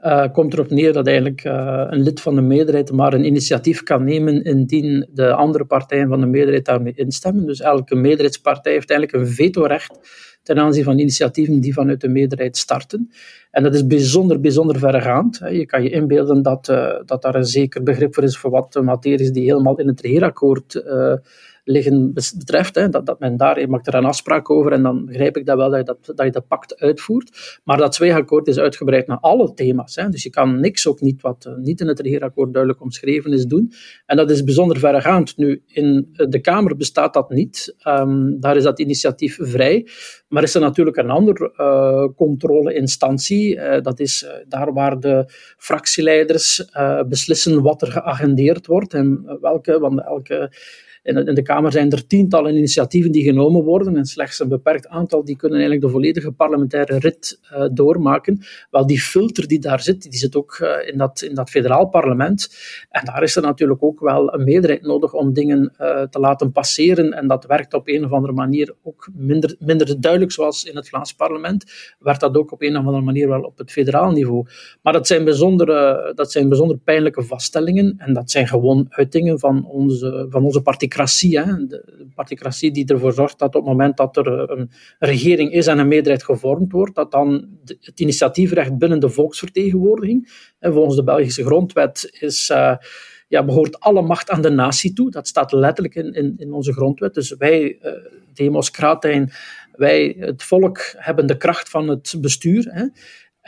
Uh, 0.00 0.32
komt 0.32 0.52
erop 0.52 0.70
neer 0.70 0.92
dat 0.92 1.06
eigenlijk 1.06 1.44
uh, 1.44 1.86
een 1.88 2.02
lid 2.02 2.20
van 2.20 2.34
de 2.34 2.40
meerderheid 2.40 2.92
maar 2.92 3.12
een 3.12 3.24
initiatief 3.24 3.82
kan 3.82 4.04
nemen 4.04 4.42
indien 4.42 5.08
de 5.12 5.34
andere 5.34 5.64
partijen 5.64 6.08
van 6.08 6.20
de 6.20 6.26
meerderheid 6.26 6.64
daarmee 6.64 6.92
instemmen. 6.94 7.46
Dus 7.46 7.60
elke 7.60 7.94
meerderheidspartij 7.94 8.72
heeft 8.72 8.90
eigenlijk 8.90 9.20
een 9.20 9.34
vetorecht 9.34 9.98
ten 10.42 10.58
aanzien 10.58 10.84
van 10.84 10.98
initiatieven 10.98 11.60
die 11.60 11.72
vanuit 11.72 12.00
de 12.00 12.08
meerderheid 12.08 12.56
starten. 12.56 13.10
En 13.50 13.62
dat 13.62 13.74
is 13.74 13.86
bijzonder, 13.86 14.40
bijzonder 14.40 14.78
verregaand. 14.78 15.40
Je 15.50 15.66
kan 15.66 15.82
je 15.82 15.90
inbeelden 15.90 16.42
dat, 16.42 16.68
uh, 16.68 16.94
dat 17.04 17.22
daar 17.22 17.34
een 17.34 17.44
zeker 17.44 17.82
begrip 17.82 18.14
voor 18.14 18.22
is 18.22 18.38
voor 18.38 18.50
wat 18.50 18.80
materies 18.82 19.32
die 19.32 19.44
helemaal 19.44 19.78
in 19.78 19.86
het 19.86 20.00
regeerakkoord 20.00 20.82
liggen 21.64 22.12
betreft, 22.12 22.74
hè, 22.74 22.88
dat, 22.88 23.06
dat 23.06 23.20
men 23.20 23.36
daar, 23.36 23.68
maakt 23.68 23.86
er 23.86 23.94
een 23.94 24.04
afspraak 24.04 24.50
over 24.50 24.72
en 24.72 24.82
dan 24.82 25.06
begrijp 25.06 25.36
ik 25.36 25.46
dat 25.46 25.56
wel 25.56 25.70
dat 25.70 25.78
je 25.78 25.84
dat, 25.84 26.16
dat, 26.16 26.26
je 26.26 26.32
dat 26.32 26.46
pact 26.46 26.80
uitvoert. 26.80 27.60
Maar 27.64 27.76
dat 27.76 27.92
tweeakkoord 27.92 28.46
is 28.46 28.58
uitgebreid 28.58 29.06
naar 29.06 29.18
alle 29.20 29.54
thema's. 29.54 29.94
Hè, 29.94 30.08
dus 30.08 30.22
je 30.22 30.30
kan 30.30 30.60
niks, 30.60 30.86
ook 30.86 31.00
niet 31.00 31.22
wat 31.22 31.46
uh, 31.48 31.56
niet 31.56 31.80
in 31.80 31.86
het 31.86 32.00
regeerakkoord 32.00 32.52
duidelijk 32.52 32.82
omschreven 32.82 33.32
is, 33.32 33.46
doen. 33.46 33.72
En 34.06 34.16
dat 34.16 34.30
is 34.30 34.44
bijzonder 34.44 34.78
verregaand. 34.78 35.36
Nu, 35.36 35.62
in 35.66 36.08
de 36.12 36.40
Kamer 36.40 36.76
bestaat 36.76 37.14
dat 37.14 37.30
niet. 37.30 37.76
Um, 37.86 38.40
daar 38.40 38.56
is 38.56 38.62
dat 38.62 38.80
initiatief 38.80 39.38
vrij. 39.40 39.86
Maar 40.28 40.42
is 40.42 40.54
er 40.54 40.60
natuurlijk 40.60 40.96
een 40.96 41.10
andere 41.10 41.52
uh, 41.56 42.16
controleinstantie. 42.16 43.56
Uh, 43.56 43.80
dat 43.80 44.00
is 44.00 44.26
daar 44.48 44.72
waar 44.72 45.00
de 45.00 45.24
fractieleiders 45.56 46.70
beslissen 47.08 47.62
wat 47.62 47.82
er 47.82 47.92
geagendeerd 47.92 48.66
wordt 48.66 48.94
en 48.94 49.38
welke, 49.40 49.78
want 49.78 50.00
elke 50.04 50.52
in 51.02 51.34
de, 51.34 51.42
Kamer 51.42 51.72
zijn 51.72 51.90
er 51.90 52.06
tientallen 52.06 52.56
initiatieven 52.56 53.12
die 53.12 53.24
genomen 53.24 53.62
worden 53.62 53.96
en 53.96 54.04
slechts 54.04 54.40
een 54.40 54.48
beperkt 54.48 54.88
aantal 54.88 55.24
die 55.24 55.36
kunnen 55.36 55.58
eigenlijk 55.58 55.86
de 55.86 55.92
volledige 55.92 56.32
parlementaire 56.32 56.98
rit 56.98 57.40
uh, 57.52 57.64
doormaken. 57.72 58.40
Wel, 58.70 58.86
die 58.86 59.00
filter 59.00 59.48
die 59.48 59.58
daar 59.58 59.80
zit, 59.80 60.02
die 60.02 60.18
zit 60.18 60.36
ook 60.36 60.58
uh, 60.62 60.88
in, 60.92 60.98
dat, 60.98 61.22
in 61.22 61.34
dat 61.34 61.50
federaal 61.50 61.88
parlement. 61.88 62.48
En 62.90 63.04
daar 63.04 63.22
is 63.22 63.36
er 63.36 63.42
natuurlijk 63.42 63.82
ook 63.82 64.00
wel 64.00 64.34
een 64.34 64.44
meerderheid 64.44 64.82
nodig 64.82 65.12
om 65.12 65.32
dingen 65.32 65.74
uh, 65.80 66.02
te 66.02 66.18
laten 66.18 66.52
passeren. 66.52 67.12
En 67.12 67.28
dat 67.28 67.46
werkt 67.46 67.74
op 67.74 67.88
een 67.88 68.04
of 68.04 68.12
andere 68.12 68.32
manier 68.32 68.74
ook 68.82 69.08
minder, 69.14 69.56
minder 69.58 70.00
duidelijk 70.00 70.32
zoals 70.32 70.64
in 70.64 70.76
het 70.76 70.88
Vlaams 70.88 71.14
parlement. 71.14 71.64
Werkt 71.98 72.20
dat 72.20 72.36
ook 72.36 72.52
op 72.52 72.62
een 72.62 72.76
of 72.76 72.84
andere 72.84 73.04
manier 73.04 73.28
wel 73.28 73.42
op 73.42 73.58
het 73.58 73.70
federaal 73.70 74.10
niveau. 74.10 74.46
Maar 74.82 74.92
dat 74.92 75.06
zijn 75.06 75.24
bijzondere, 75.24 76.12
dat 76.14 76.32
zijn 76.32 76.48
bijzonder 76.48 76.78
pijnlijke 76.78 77.22
vaststellingen 77.22 77.94
en 77.98 78.12
dat 78.12 78.30
zijn 78.30 78.48
gewoon 78.48 78.86
uitingen 78.88 79.38
van 79.38 79.64
onze, 79.64 80.26
van 80.30 80.44
onze 80.44 80.62
partij 80.62 80.90
particratie. 80.92 81.40
Hè, 81.40 81.66
de 81.66 82.06
particratie 82.14 82.72
die 82.72 82.86
ervoor 82.86 83.12
zorgt 83.12 83.38
dat 83.38 83.54
op 83.54 83.62
het 83.62 83.64
moment 83.64 83.96
dat 83.96 84.16
er 84.16 84.50
een 84.50 84.70
regering 84.98 85.52
is 85.52 85.66
en 85.66 85.78
een 85.78 85.88
meerderheid 85.88 86.24
gevormd 86.24 86.72
wordt, 86.72 86.94
dat 86.94 87.10
dan 87.10 87.48
het 87.64 88.00
initiatiefrecht 88.00 88.78
binnen 88.78 89.00
de 89.00 89.08
volksvertegenwoordiging, 89.08 90.28
en 90.58 90.72
volgens 90.72 90.96
de 90.96 91.04
Belgische 91.04 91.44
grondwet, 91.44 92.16
is, 92.20 92.50
uh, 92.50 92.76
ja, 93.28 93.44
behoort 93.44 93.80
alle 93.80 94.02
macht 94.02 94.30
aan 94.30 94.42
de 94.42 94.50
natie 94.50 94.92
toe. 94.92 95.10
Dat 95.10 95.28
staat 95.28 95.52
letterlijk 95.52 95.94
in, 95.94 96.12
in, 96.12 96.34
in 96.36 96.52
onze 96.52 96.72
grondwet. 96.72 97.14
Dus 97.14 97.36
wij, 97.36 97.78
uh, 97.82 97.92
demos 98.34 98.70
kratijn, 98.70 99.32
wij, 99.72 100.16
het 100.18 100.42
volk, 100.42 100.80
hebben 100.96 101.26
de 101.26 101.36
kracht 101.36 101.68
van 101.68 101.88
het 101.88 102.14
bestuur. 102.20 102.68
Hè. 102.70 102.86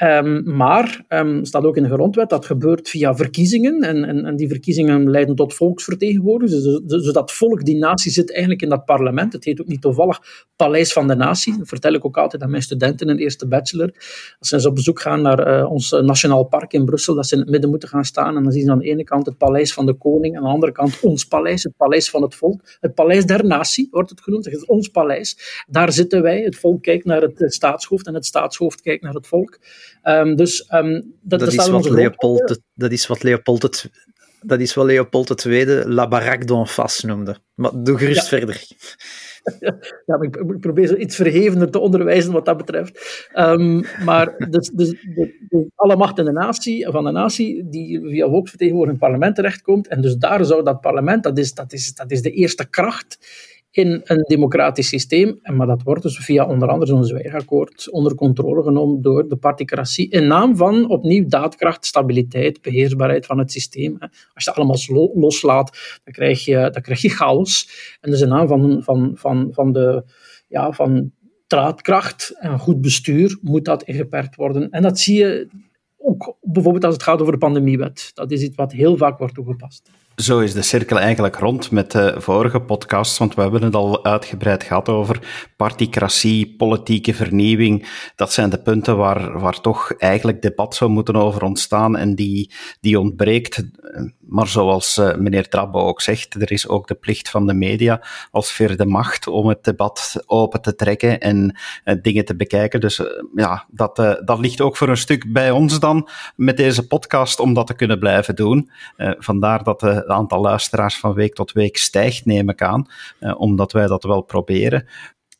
Um, 0.02 0.57
maar 0.57 1.04
um, 1.09 1.44
staat 1.44 1.64
ook 1.64 1.76
in 1.76 1.83
de 1.83 1.88
grondwet 1.88 2.28
dat 2.28 2.46
gebeurt 2.46 2.88
via 2.88 3.14
verkiezingen 3.14 3.80
en, 3.80 4.04
en, 4.04 4.24
en 4.24 4.37
die 4.37 4.48
verkiezingen 4.48 5.11
leiden 5.11 5.35
tot 5.35 5.54
volksvertegenwoordigers. 5.54 6.62
Dus, 6.62 6.80
dus, 6.85 7.02
dus, 7.02 7.12
dat 7.12 7.33
volk, 7.33 7.64
die 7.64 7.76
natie, 7.76 8.12
zit 8.12 8.30
eigenlijk 8.30 8.62
in 8.62 8.68
dat 8.68 8.85
parlement. 8.85 9.33
Het 9.33 9.44
heet 9.44 9.61
ook 9.61 9.66
niet 9.66 9.80
toevallig 9.80 10.20
Paleis 10.57 10.92
van 10.92 11.09
de 11.09 11.14
Natie. 11.14 11.59
Dat 11.59 11.68
vertel 11.68 11.92
ik 11.92 12.04
ook 12.04 12.16
altijd 12.16 12.42
aan 12.42 12.50
mijn 12.50 12.62
studenten 12.62 13.09
in 13.09 13.16
eerste 13.16 13.46
bachelor. 13.46 13.94
Als 14.38 14.48
ze 14.48 14.68
op 14.68 14.74
bezoek 14.74 15.00
gaan 15.00 15.22
naar 15.22 15.59
uh, 15.59 15.70
ons 15.70 15.90
Nationaal 15.90 16.44
Park 16.44 16.72
in 16.72 16.85
Brussel, 16.85 17.14
dat 17.14 17.26
ze 17.26 17.35
in 17.35 17.40
het 17.40 17.50
midden 17.50 17.70
moeten 17.70 17.88
gaan 17.88 18.04
staan 18.04 18.37
en 18.37 18.42
dan 18.42 18.52
zien 18.52 18.64
ze 18.64 18.70
aan 18.70 18.78
de 18.78 18.88
ene 18.88 19.04
kant 19.04 19.26
het 19.26 19.38
Paleis 19.38 19.72
van 19.72 19.87
de 19.87 19.94
Koning, 19.94 20.37
aan 20.37 20.42
de 20.42 20.48
andere 20.48 20.72
kant 20.72 21.00
ons 21.02 21.24
paleis, 21.24 21.62
het 21.62 21.76
Paleis 21.76 22.11
van 22.11 22.22
het 22.22 22.35
Volk. 22.35 22.61
Het 22.80 22.94
Paleis 22.94 23.26
der 23.26 23.44
Natie 23.44 23.88
wordt 23.90 24.11
het 24.11 24.20
genoemd. 24.20 24.44
Het 24.44 24.54
is 24.54 24.66
ons 24.66 24.88
paleis. 24.88 25.64
Daar 25.66 25.92
zitten 25.92 26.22
wij. 26.22 26.40
Het 26.40 26.57
volk 26.57 26.83
kijkt 26.83 27.04
naar 27.04 27.22
het 27.22 27.44
staatshoofd 27.46 28.07
en 28.07 28.14
het 28.14 28.26
staatshoofd 28.26 28.80
kijkt 28.80 29.02
naar 29.02 29.14
het 29.14 29.26
volk. 29.26 29.59
Um, 30.03 30.37
dus, 30.37 30.68
um, 30.75 31.14
dat, 31.20 31.40
dat, 31.40 31.53
is 31.53 31.68
wat 31.68 31.88
Leopold 31.88 32.61
dat 32.75 32.92
is 32.92 33.07
wat 33.07 33.23
Leopold 33.23 33.62
het 33.62 33.90
dat 34.47 34.61
is 34.61 34.75
wat 34.75 34.87
Leopold 34.87 35.44
II 35.44 35.85
La 35.85 36.09
Baraque 36.09 36.66
noemde. 37.07 37.37
Maar 37.55 37.70
doe 37.83 37.99
gerust 37.99 38.29
verder. 38.29 38.62
Ja, 40.07 40.18
ik, 40.20 40.37
ik, 40.37 40.61
probeer 40.61 40.87
zo 40.87 40.94
iets 40.94 41.16
verhevener 41.16 41.70
te 41.70 41.79
onderwijzen 41.79 42.33
wat 42.33 42.44
dat 42.44 42.57
betreft. 42.57 43.29
Um, 43.37 43.85
maar 44.05 44.35
dus, 44.51 44.68
dus, 44.68 44.90
de, 44.90 45.70
alle 45.75 45.97
macht 45.97 46.18
in 46.18 46.25
de 46.25 46.33
natie, 46.33 46.90
van 46.90 47.05
de 47.05 47.11
natie 47.11 47.68
die 47.68 48.01
via 48.01 48.29
volksvertegenwoordiging 48.29 49.03
in 49.03 49.07
het 49.07 49.12
parlement 49.12 49.35
terechtkomt. 49.37 49.88
En 49.88 50.01
dus 50.01 50.16
daar 50.16 50.44
zou 50.44 50.64
dat 50.64 50.81
parlement, 50.81 51.23
dat 51.23 51.38
is, 51.38 51.55
dat 51.55 51.73
is, 51.73 51.94
dat 51.94 52.11
is 52.11 52.23
de 52.23 52.31
eerste 52.31 52.68
kracht 52.70 53.18
in 53.74 54.00
een 54.04 54.22
democratisch 54.22 54.88
systeem. 54.88 55.38
Maar 55.42 55.66
dat 55.66 55.82
wordt 55.82 56.02
dus 56.02 56.18
via 56.18 56.46
onder 56.46 56.68
andere 56.68 56.90
zo'n 56.90 57.04
zwijgakkoord 57.04 57.90
onder 57.90 58.14
controle 58.14 58.62
genomen 58.62 59.02
door 59.02 59.28
de 59.28 59.37
particratie 59.37 60.10
in 60.10 60.26
naam 60.26 60.56
van 60.56 60.88
opnieuw 60.88 61.26
daadkracht, 61.26 61.87
stabiliteit, 61.87 62.62
beheersbaarheid 62.62 63.26
van 63.26 63.38
het 63.38 63.52
systeem. 63.52 63.96
Als 64.00 64.44
je 64.44 64.50
het 64.50 64.58
allemaal 64.58 65.10
loslaat, 65.14 66.00
dan 66.04 66.14
krijg 66.14 66.44
je, 66.44 66.78
krijg 66.82 67.02
je 67.02 67.08
chaos. 67.08 67.68
En 68.00 68.10
dus 68.10 68.20
in 68.20 68.28
naam 68.28 68.48
van, 68.48 68.82
van, 68.82 69.12
van, 69.14 69.48
van, 69.52 69.72
de, 69.72 70.04
ja, 70.48 70.72
van 70.72 71.12
draadkracht 71.46 72.37
en 72.38 72.58
goed 72.58 72.80
bestuur 72.80 73.38
moet 73.42 73.64
dat 73.64 73.82
ingeperkt 73.82 74.37
worden. 74.37 74.70
En 74.70 74.82
dat 74.82 74.98
zie 74.98 75.18
je 75.18 75.48
ook 75.98 76.37
bijvoorbeeld 76.40 76.84
als 76.84 76.94
het 76.94 77.02
gaat 77.02 77.20
over 77.20 77.32
de 77.32 77.38
pandemiewet. 77.38 78.10
Dat 78.14 78.30
is 78.30 78.42
iets 78.42 78.56
wat 78.56 78.72
heel 78.72 78.96
vaak 78.96 79.18
wordt 79.18 79.34
toegepast. 79.34 79.90
Zo 80.16 80.38
is 80.38 80.53
de 80.53 80.62
cirkel 80.62 80.98
eigenlijk 80.98 81.37
rond 81.37 81.70
met 81.70 81.90
de 81.90 82.14
vorige 82.18 82.61
podcast, 82.61 83.18
want 83.18 83.35
we 83.35 83.42
hebben 83.42 83.62
het 83.62 83.74
al 83.74 84.05
uitgebreid 84.05 84.62
gehad 84.62 84.88
over 84.88 85.18
particratie, 85.57 86.55
politieke 86.57 87.14
vernieuwing. 87.14 87.88
Dat 88.16 88.33
zijn 88.33 88.50
de 88.50 88.59
punten 88.59 88.96
waar, 88.96 89.40
waar 89.40 89.61
toch 89.61 89.92
eigenlijk 89.92 90.42
debat 90.42 90.74
zou 90.74 90.90
moeten 90.90 91.16
over 91.16 91.42
ontstaan 91.42 91.96
en 91.96 92.14
die, 92.14 92.53
die 92.81 93.00
ontbreekt. 93.00 93.64
Maar 94.20 94.46
zoals 94.46 94.98
uh, 94.98 95.14
meneer 95.14 95.48
Trabbe 95.48 95.79
ook 95.79 96.00
zegt, 96.00 96.35
er 96.35 96.53
is 96.53 96.68
ook 96.68 96.88
de 96.88 96.94
plicht 96.94 97.31
van 97.31 97.46
de 97.46 97.55
media 97.55 98.03
als 98.31 98.53
vierde 98.53 98.87
macht 98.87 99.27
om 99.27 99.48
het 99.48 99.64
debat 99.64 100.22
open 100.27 100.62
te 100.62 100.74
trekken 100.74 101.20
en 101.20 101.57
uh, 101.85 101.94
dingen 102.03 102.24
te 102.24 102.37
bekijken. 102.37 102.81
Dus 102.81 102.98
uh, 102.98 103.07
ja, 103.35 103.66
dat, 103.70 103.96
dat 104.24 104.38
ligt 104.38 104.61
ook 104.61 104.77
voor 104.77 104.88
een 104.88 104.96
stuk 104.96 105.33
bij 105.33 105.50
ons 105.50 105.81
dan 105.81 106.09
met 106.37 106.57
deze 106.57 106.87
podcast 106.87 107.40
om 107.40 107.55
dat 107.55 107.66
te 107.66 107.74
kunnen 107.74 107.98
blijven 107.98 108.37
doen. 108.37 108.70
vandaar 109.18 109.62
dat 109.62 110.03
het 110.04 110.16
aantal 110.16 110.40
luisteraars 110.40 110.98
van 110.98 111.14
week 111.14 111.34
tot 111.34 111.52
week 111.52 111.76
stijgt, 111.76 112.24
neem 112.24 112.48
ik 112.48 112.62
aan, 112.62 112.86
eh, 113.18 113.40
omdat 113.40 113.72
wij 113.72 113.86
dat 113.86 114.04
wel 114.04 114.22
proberen. 114.22 114.86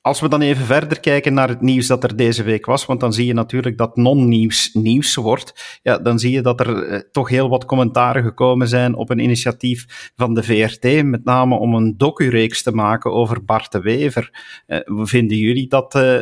Als 0.00 0.20
we 0.20 0.29
dan 0.29 0.40
even 0.40 0.64
verder 0.64 1.00
kijken 1.00 1.35
naar 1.35 1.48
het 1.48 1.61
nieuws 1.61 1.87
dat 1.87 2.05
er 2.05 2.16
deze 2.16 2.42
week 2.42 2.66
was, 2.66 2.87
want 2.87 3.00
dan 3.00 3.12
zie 3.12 3.27
je 3.27 3.35
natuurlijk 3.35 3.79
dat 3.79 3.96
non-nieuws 3.96 4.70
nieuws 4.72 5.14
wordt, 5.14 5.79
ja, 5.83 5.98
dan 5.98 6.18
zie 6.18 6.31
je 6.31 6.40
dat 6.40 6.61
er 6.61 6.83
eh, 6.83 7.00
toch 7.12 7.29
heel 7.29 7.48
wat 7.48 7.64
commentaren 7.64 8.22
gekomen 8.22 8.68
zijn 8.68 8.94
op 8.94 9.11
een 9.11 9.18
initiatief 9.18 10.11
van 10.16 10.35
de 10.35 10.42
VRT, 10.42 11.05
met 11.05 11.24
name 11.24 11.57
om 11.57 11.74
een 11.74 11.94
docureeks 11.96 12.62
te 12.62 12.72
maken 12.72 13.12
over 13.12 13.44
Bart 13.44 13.72
de 13.72 13.81
Wever. 13.81 14.31
Uh, 14.66 14.79
vinden 14.87 15.37
jullie 15.37 15.68
dat, 15.68 15.94
uh, 15.94 16.20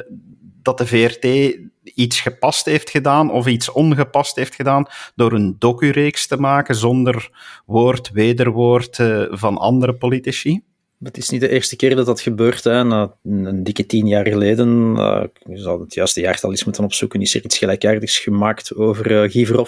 dat 0.63 0.79
de 0.79 0.87
VRT 0.87 1.59
iets 1.85 2.21
gepast 2.21 2.65
heeft 2.65 2.91
gedaan 2.91 3.31
of 3.31 3.47
iets 3.47 3.73
ongepast 3.73 4.37
heeft 4.37 4.55
gedaan 4.55 4.87
door 5.15 5.33
een 5.33 5.57
docureeks 5.59 6.27
te 6.27 6.37
maken 6.37 6.75
zonder 6.75 7.31
woord, 7.67 8.11
wederwoord 8.11 8.99
uh, 8.99 9.25
van 9.31 9.59
andere 9.59 9.95
politici? 9.95 10.63
Het 11.03 11.17
is 11.17 11.29
niet 11.29 11.41
de 11.41 11.49
eerste 11.49 11.77
keer 11.77 11.97
dat 11.97 12.07
dat 12.07 12.21
gebeurt. 12.21 12.65
Hè. 12.65 12.85
Na 12.85 13.15
een 13.25 13.63
dikke 13.63 13.87
tien 13.87 14.07
jaar 14.07 14.27
geleden, 14.27 14.95
uh, 14.97 15.23
je 15.49 15.59
zou 15.59 15.81
het 15.81 15.95
juiste 15.95 16.21
jaartal 16.21 16.51
eens 16.51 16.65
moeten 16.65 16.85
opzoeken, 16.85 17.21
is 17.21 17.35
er 17.35 17.45
iets 17.45 17.59
gelijkaardigs 17.59 18.19
gemaakt 18.19 18.75
over 18.75 19.11
uh, 19.11 19.31
Guy. 19.31 19.67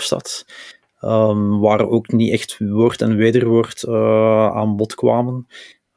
Um, 1.01 1.61
waar 1.61 1.89
ook 1.89 2.13
niet 2.13 2.33
echt 2.33 2.59
woord 2.59 3.03
en 3.03 3.17
wederwoord 3.17 3.89
aan 3.89 4.77
bod 4.77 4.95
kwamen. 4.95 5.47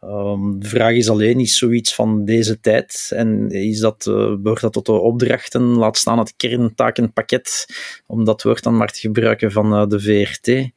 Um, 0.04 0.60
de 0.60 0.68
vraag 0.68 0.94
is 0.94 1.10
alleen, 1.10 1.40
is 1.40 1.58
zoiets 1.58 1.96
van 1.96 2.26
deze 2.26 2.60
tijd 2.60 3.12
en 3.16 3.50
is 3.50 3.80
dat, 3.80 4.06
uh, 4.10 4.36
behoort 4.36 4.62
dat 4.62 4.74
tot 4.74 4.86
de 4.86 4.92
opdrachten, 4.92 5.62
laat 5.62 5.98
staan 5.98 6.18
het 6.18 6.34
kerntakenpakket, 6.36 7.66
om 8.06 8.26
dat 8.26 8.44
woord 8.44 8.64
dan 8.64 8.78
maar 8.78 8.92
te 8.92 9.00
gebruiken 9.00 9.52
van 9.52 9.74
uh, 9.74 9.88
de 9.88 10.00
VRT. 10.00 10.72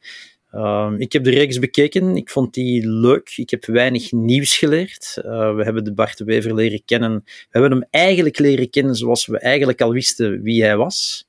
Ehm, 0.51 0.95
ik 0.95 1.13
heb 1.13 1.23
de 1.23 1.29
reeks 1.29 1.59
bekeken, 1.59 2.15
ik 2.15 2.29
vond 2.29 2.53
die 2.53 2.87
leuk, 2.87 3.33
ik 3.35 3.49
heb 3.49 3.65
weinig 3.65 4.11
nieuws 4.11 4.57
geleerd. 4.57 5.17
Uh, 5.17 5.55
we 5.55 5.63
hebben 5.63 5.83
de 5.83 5.93
Bart 5.93 6.19
Wever 6.19 6.55
leren 6.55 6.85
kennen, 6.85 7.21
we 7.25 7.47
hebben 7.49 7.71
hem 7.71 7.87
eigenlijk 7.89 8.39
leren 8.39 8.69
kennen 8.69 8.95
zoals 8.95 9.25
we 9.25 9.39
eigenlijk 9.39 9.81
al 9.81 9.91
wisten 9.91 10.41
wie 10.41 10.63
hij 10.63 10.77
was. 10.77 11.27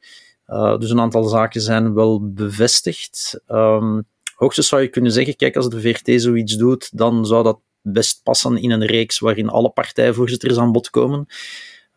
dus 0.79 0.91
een 0.91 1.01
aantal 1.01 1.25
zaken 1.25 1.61
zijn 1.61 1.95
wel 1.95 2.33
bevestigd. 2.33 3.41
Um, 3.49 4.05
hoogstens 4.35 4.69
zou 4.69 4.83
je 4.83 4.89
kunnen 4.89 5.13
zeggen, 5.13 5.37
kijk, 5.37 5.57
als 5.57 5.69
de 5.69 5.81
VRT 5.81 6.21
zoiets 6.21 6.57
doet, 6.57 6.99
dan 6.99 7.27
zou 7.27 7.43
dat 7.43 7.59
best 7.83 8.21
passen 8.23 8.57
in 8.57 8.71
een 8.71 8.87
reeks 8.87 9.19
waarin 9.19 9.49
alle 9.49 9.71
partijvoorzitters 9.71 10.59
aan 10.59 10.73
bod 10.73 10.91
komen. 10.91 11.27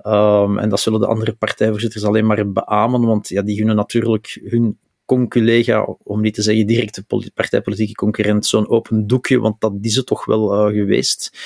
Um, 0.05 0.57
en 0.57 0.69
dat 0.69 0.79
zullen 0.79 0.99
de 0.99 1.07
andere 1.07 1.33
partijvoorzitters 1.33 2.03
alleen 2.03 2.25
maar 2.25 2.51
beamen, 2.51 3.05
want 3.05 3.29
ja, 3.29 3.41
die 3.41 3.57
gunnen 3.57 3.75
natuurlijk 3.75 4.39
hun 4.43 4.77
conculega, 5.05 5.97
om 6.03 6.21
niet 6.21 6.33
te 6.33 6.41
zeggen 6.41 6.67
directe 6.67 7.05
partijpolitieke 7.33 7.93
concurrent, 7.93 8.45
zo'n 8.45 8.69
open 8.69 9.07
doekje, 9.07 9.39
want 9.39 9.61
dat 9.61 9.73
is 9.81 9.95
het 9.95 10.05
toch 10.05 10.25
wel 10.25 10.69
uh, 10.69 10.75
geweest 10.75 11.37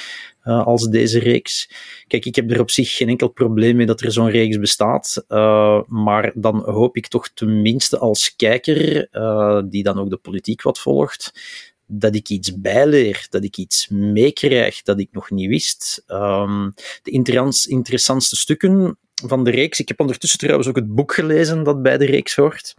uh, 0.44 0.66
als 0.66 0.88
deze 0.88 1.20
reeks. 1.20 1.70
Kijk, 2.08 2.26
ik 2.26 2.36
heb 2.36 2.52
er 2.52 2.60
op 2.60 2.72
zich 2.72 2.96
geen 2.96 3.10
enkel 3.10 3.28
probleem 3.28 3.76
mee 3.76 3.86
dat 3.86 4.02
er 4.02 4.12
zo'n 4.12 4.30
reeks 4.30 4.60
bestaat, 4.60 5.26
uh, 5.28 5.82
maar 5.86 6.32
dan 6.36 6.64
hoop 6.66 6.98
ik 6.98 7.08
toch 7.08 7.30
tenminste 7.34 7.98
als 7.98 8.36
kijker, 8.36 9.08
die 9.70 9.84
dan 9.84 10.00
ook 10.00 10.10
de 10.10 10.18
politiek 10.18 10.62
wat 10.62 10.80
volgt, 10.80 11.34
dat 11.92 12.16
ik 12.16 12.30
iets 12.30 12.60
bijleer, 12.60 13.28
dat 13.30 13.44
ik 13.44 13.58
iets 13.58 13.88
meekrijg 13.88 14.82
dat 14.82 15.00
ik 15.00 15.10
nog 15.12 15.30
niet 15.30 15.50
wist. 15.50 16.04
Um, 16.08 16.74
de 17.04 17.12
interessantste 17.68 18.36
stukken 18.36 18.98
van 19.28 19.44
de 19.44 19.52
reeks. 19.52 19.80
Ik 19.80 19.88
heb 19.88 20.00
ondertussen 20.00 20.40
trouwens 20.40 20.68
ook 20.68 20.76
het 20.76 20.96
boek 20.96 21.14
gelezen 21.14 21.64
dat 21.64 21.82
bij 21.82 21.98
de 21.98 22.06
reeks 22.06 22.36
hoort. 22.36 22.76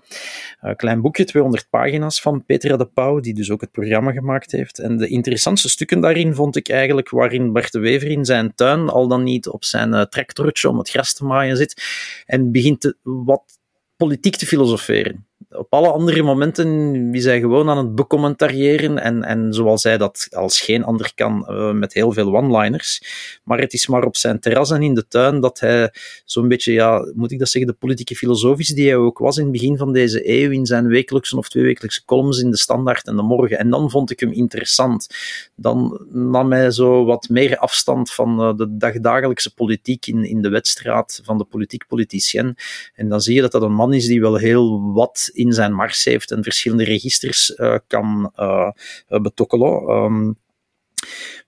Een 0.61 0.77
klein 0.77 1.01
boekje, 1.01 1.25
200 1.25 1.66
pagina's 1.70 2.20
van 2.20 2.44
Petra 2.44 2.77
de 2.77 2.87
Pauw, 2.87 3.20
die 3.20 3.35
dus 3.35 3.51
ook 3.51 3.61
het 3.61 3.70
programma 3.70 4.12
gemaakt 4.12 4.53
heeft. 4.53 4.79
En 4.79 4.96
de 4.96 5.09
interessantste 5.09 5.68
stukken 5.68 6.01
daarin 6.01 6.35
vond 6.35 6.57
ik 6.57 6.68
eigenlijk 6.68 7.11
waarin 7.11 7.53
Bart 7.53 7.73
de 7.73 7.79
Wever 7.79 8.09
in 8.09 8.25
zijn 8.25 8.55
tuin, 8.55 8.88
al 8.88 9.09
dan 9.09 9.23
niet 9.23 9.49
op 9.49 9.64
zijn 9.64 9.92
uh, 9.92 10.03
tractortje 10.03 10.68
om 10.68 10.79
het 10.79 10.90
gras 10.90 11.14
te 11.14 11.25
maaien 11.25 11.57
zit, 11.57 11.83
en 12.27 12.53
begint 12.53 12.81
te, 12.81 12.96
wat 13.03 13.59
politiek 13.96 14.37
te 14.37 14.46
filosoferen 14.46 15.29
op 15.50 15.72
alle 15.72 15.92
andere 15.92 16.22
momenten 16.22 16.68
is 17.14 17.24
hij 17.24 17.40
gewoon 17.40 17.68
aan 17.68 17.78
het 17.78 17.94
becommentariëren 17.94 18.98
en, 18.98 19.22
en 19.22 19.52
zoals 19.52 19.82
hij 19.82 19.98
dat 19.98 20.28
als 20.30 20.60
geen 20.60 20.84
ander 20.84 21.12
kan, 21.14 21.46
uh, 21.48 21.72
met 21.72 21.92
heel 21.92 22.12
veel 22.12 22.36
one-liners. 22.36 23.02
Maar 23.44 23.60
het 23.60 23.72
is 23.72 23.86
maar 23.86 24.04
op 24.04 24.16
zijn 24.16 24.40
terras 24.40 24.70
en 24.70 24.82
in 24.82 24.94
de 24.94 25.08
tuin 25.08 25.40
dat 25.40 25.60
hij 25.60 25.92
zo'n 26.24 26.48
beetje, 26.48 26.72
ja, 26.72 27.12
moet 27.14 27.32
ik 27.32 27.38
dat 27.38 27.48
zeggen, 27.48 27.72
de 27.72 27.78
politieke 27.78 28.16
filosofis 28.16 28.68
die 28.68 28.86
hij 28.86 28.96
ook 28.96 29.18
was 29.18 29.36
in 29.36 29.42
het 29.42 29.52
begin 29.52 29.76
van 29.76 29.92
deze 29.92 30.28
eeuw 30.28 30.50
in 30.50 30.66
zijn 30.66 30.86
wekelijkse 30.86 31.36
of 31.36 31.48
tweewekelijkse 31.48 32.04
columns 32.04 32.38
in 32.38 32.50
de 32.50 32.56
Standaard 32.56 33.06
en 33.06 33.16
de 33.16 33.22
Morgen. 33.22 33.58
En 33.58 33.70
dan 33.70 33.90
vond 33.90 34.10
ik 34.10 34.20
hem 34.20 34.32
interessant. 34.32 35.06
Dan 35.54 36.06
nam 36.10 36.52
hij 36.52 36.70
zo 36.70 37.04
wat 37.04 37.28
meer 37.28 37.56
afstand 37.56 38.12
van 38.12 38.40
uh, 38.40 38.56
de 38.56 38.76
dagdagelijkse 38.76 39.54
politiek 39.54 40.06
in, 40.06 40.24
in 40.24 40.42
de 40.42 40.48
wedstraat 40.48 41.20
van 41.24 41.38
de 41.38 41.44
politiek-politicien. 41.44 42.56
En 42.94 43.08
dan 43.08 43.20
zie 43.20 43.34
je 43.34 43.40
dat 43.40 43.52
dat 43.52 43.62
een 43.62 43.74
man 43.74 43.92
is 43.92 44.06
die 44.06 44.20
wel 44.20 44.36
heel 44.36 44.92
wat 44.92 45.30
in 45.40 45.53
zijn 45.53 45.72
mars 45.72 46.05
heeft 46.05 46.31
en 46.31 46.42
verschillende 46.42 46.85
registers 46.85 47.50
uh, 47.50 47.76
kan 47.87 48.33
uh, 48.37 48.70
betokkelen. 49.07 49.88
Um, 49.88 50.38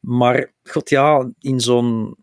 maar 0.01 0.53
god 0.63 0.91
ja, 0.91 1.31
in 1.41 1.61
zo'n 1.61 2.17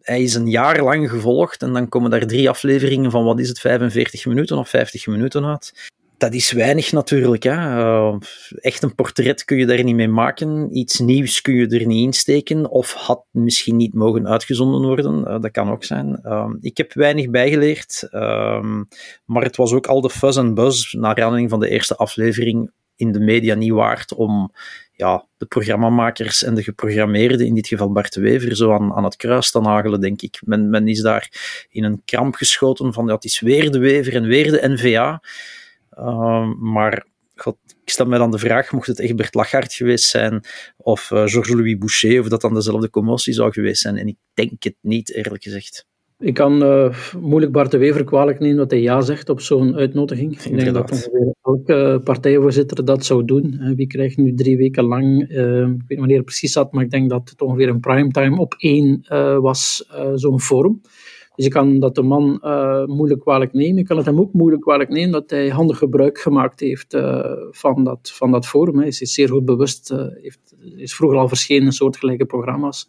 hij 0.00 0.22
is 0.22 0.34
een 0.34 0.50
jaar 0.50 0.82
lang 0.82 1.10
gevolgd 1.10 1.62
en 1.62 1.72
dan 1.72 1.88
komen 1.88 2.10
daar 2.10 2.26
drie 2.26 2.48
afleveringen 2.48 3.10
van, 3.10 3.24
wat 3.24 3.40
is 3.40 3.48
het, 3.48 3.60
45 3.60 4.26
minuten 4.26 4.58
of 4.58 4.68
50 4.68 5.06
minuten 5.06 5.44
uit 5.44 5.95
dat 6.18 6.34
is 6.34 6.52
weinig 6.52 6.92
natuurlijk. 6.92 7.42
Hè. 7.42 7.52
Uh, 7.52 8.16
echt 8.60 8.82
een 8.82 8.94
portret 8.94 9.44
kun 9.44 9.56
je 9.56 9.66
daar 9.66 9.84
niet 9.84 9.94
mee 9.94 10.08
maken. 10.08 10.76
Iets 10.76 10.98
nieuws 10.98 11.40
kun 11.40 11.54
je 11.54 11.66
er 11.66 11.86
niet 11.86 12.04
insteken. 12.04 12.70
Of 12.70 12.92
had 12.92 13.24
misschien 13.30 13.76
niet 13.76 13.94
mogen 13.94 14.28
uitgezonden 14.28 14.82
worden. 14.82 15.20
Uh, 15.20 15.40
dat 15.40 15.50
kan 15.50 15.70
ook 15.70 15.84
zijn. 15.84 16.20
Uh, 16.24 16.50
ik 16.60 16.76
heb 16.76 16.92
weinig 16.92 17.30
bijgeleerd. 17.30 18.08
Ehm, 18.10 18.82
maar 19.24 19.42
het 19.42 19.56
was 19.56 19.72
ook 19.72 19.86
al 19.86 20.00
de 20.00 20.10
fuzz 20.10 20.38
en 20.38 20.54
buzz 20.54 20.92
naar 20.92 21.22
aanleiding 21.22 21.50
van 21.50 21.60
de 21.60 21.68
eerste 21.68 21.96
aflevering 21.96 22.70
in 22.96 23.12
de 23.12 23.20
media 23.20 23.54
niet 23.54 23.72
waard 23.72 24.14
om 24.14 24.52
ja, 24.92 25.26
de 25.36 25.46
programmamakers 25.46 26.42
en 26.42 26.54
de 26.54 26.62
geprogrammeerden, 26.62 27.46
in 27.46 27.54
dit 27.54 27.68
geval 27.68 27.92
Bart 27.92 28.14
Wever, 28.14 28.56
zo 28.56 28.72
aan, 28.72 28.92
aan 28.92 29.04
het 29.04 29.16
kruis 29.16 29.50
te 29.50 29.60
nagelen, 29.60 30.00
denk 30.00 30.22
ik. 30.22 30.40
Men, 30.44 30.70
men 30.70 30.88
is 30.88 31.00
daar 31.00 31.28
in 31.70 31.84
een 31.84 32.02
kramp 32.04 32.34
geschoten 32.34 32.92
van 32.92 33.06
ja, 33.06 33.14
het 33.14 33.24
is 33.24 33.40
weer 33.40 33.70
de 33.70 33.78
Wever 33.78 34.14
en 34.14 34.26
weer 34.26 34.50
de 34.50 34.68
NVA. 34.68 35.20
Ehm, 35.96 36.70
maar 36.72 37.06
God, 37.34 37.56
ik 37.84 37.90
stel 37.90 38.06
mij 38.06 38.18
dan 38.18 38.30
de 38.30 38.38
vraag, 38.38 38.72
mocht 38.72 38.86
het 38.86 39.00
echt 39.00 39.16
Bert 39.16 39.34
Lachart 39.34 39.72
geweest 39.72 40.04
zijn 40.04 40.44
of 40.76 41.10
uh, 41.10 41.26
Georges-Louis 41.26 41.78
Boucher, 41.78 42.20
of 42.20 42.28
dat 42.28 42.40
dan 42.40 42.54
dezelfde 42.54 42.90
commotie 42.90 43.32
zou 43.32 43.52
geweest 43.52 43.82
zijn. 43.82 43.96
En 43.96 44.06
ik 44.06 44.16
denk 44.34 44.62
het 44.62 44.76
niet, 44.80 45.14
eerlijk 45.14 45.42
gezegd. 45.42 45.86
Ik 46.18 46.34
kan 46.34 46.62
uh, 46.62 46.96
moeilijk 47.20 47.52
Bart 47.52 47.70
de 47.70 47.78
Wever 47.78 48.04
kwalijk 48.04 48.38
nemen 48.38 48.56
dat 48.56 48.70
hij 48.70 48.80
ja 48.80 49.00
zegt 49.00 49.28
op 49.28 49.40
zo'n 49.40 49.76
uitnodiging. 49.76 50.42
Ik 50.42 50.58
denk 50.58 50.74
dat 50.74 50.90
ongeveer 50.90 51.34
elke 51.42 52.00
partijvoorzitter 52.04 52.84
dat 52.84 53.04
zou 53.04 53.24
doen. 53.24 53.74
Wie 53.76 53.86
krijgt 53.86 54.16
nu 54.16 54.34
drie 54.34 54.56
weken 54.56 54.84
lang, 54.84 55.30
uh, 55.30 55.60
ik 55.60 55.66
weet 55.66 55.88
niet 55.88 55.98
wanneer 55.98 56.16
het 56.16 56.24
precies 56.24 56.52
zat, 56.52 56.72
maar 56.72 56.84
ik 56.84 56.90
denk 56.90 57.10
dat 57.10 57.28
het 57.30 57.42
ongeveer 57.42 57.68
een 57.68 57.80
primetime 57.80 58.38
op 58.38 58.54
één 58.58 59.06
uh, 59.12 59.38
was, 59.38 59.88
zo'n 60.14 60.40
forum. 60.40 60.80
Dus 61.36 61.44
ik 61.44 61.50
kan 61.50 61.78
dat 61.78 61.94
de 61.94 62.02
man 62.02 62.40
moeilijk 62.86 63.20
kwalijk 63.20 63.52
nemen. 63.52 63.78
Ik 63.78 63.86
kan 63.86 63.96
het 63.96 64.06
hem 64.06 64.20
ook 64.20 64.32
moeilijk 64.32 64.62
kwalijk 64.62 64.90
nemen 64.90 65.10
dat 65.10 65.30
hij 65.30 65.48
handig 65.48 65.78
gebruik 65.78 66.18
gemaakt 66.18 66.60
heeft 66.60 66.96
van, 67.50 67.84
dat, 67.84 68.10
van 68.14 68.30
dat 68.30 68.46
forum. 68.46 68.78
Hij 68.78 68.86
is 68.86 68.98
zeer 68.98 69.28
goed 69.28 69.44
bewust, 69.44 69.94
heeft, 70.22 70.54
is 70.76 70.94
vroeger 70.94 71.18
al 71.18 71.28
verschenen 71.28 71.64
in 71.64 71.72
soortgelijke 71.72 72.26
programma's 72.26 72.88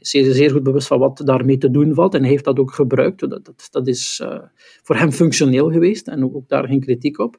zeer, 0.00 0.32
zeer 0.32 0.50
goed 0.50 0.62
bewust 0.62 0.86
van 0.86 0.98
wat 0.98 1.22
daarmee 1.24 1.58
te 1.58 1.70
doen 1.70 1.94
valt 1.94 2.14
en 2.14 2.20
hij 2.20 2.30
heeft 2.30 2.44
dat 2.44 2.58
ook 2.58 2.72
gebruikt. 2.72 3.20
Dat, 3.20 3.44
dat, 3.44 3.68
dat 3.70 3.86
is 3.86 4.20
uh, 4.22 4.38
voor 4.82 4.96
hem 4.96 5.12
functioneel 5.12 5.70
geweest 5.70 6.08
en 6.08 6.24
ook, 6.24 6.36
ook 6.36 6.48
daar 6.48 6.66
geen 6.66 6.80
kritiek 6.80 7.18
op. 7.18 7.36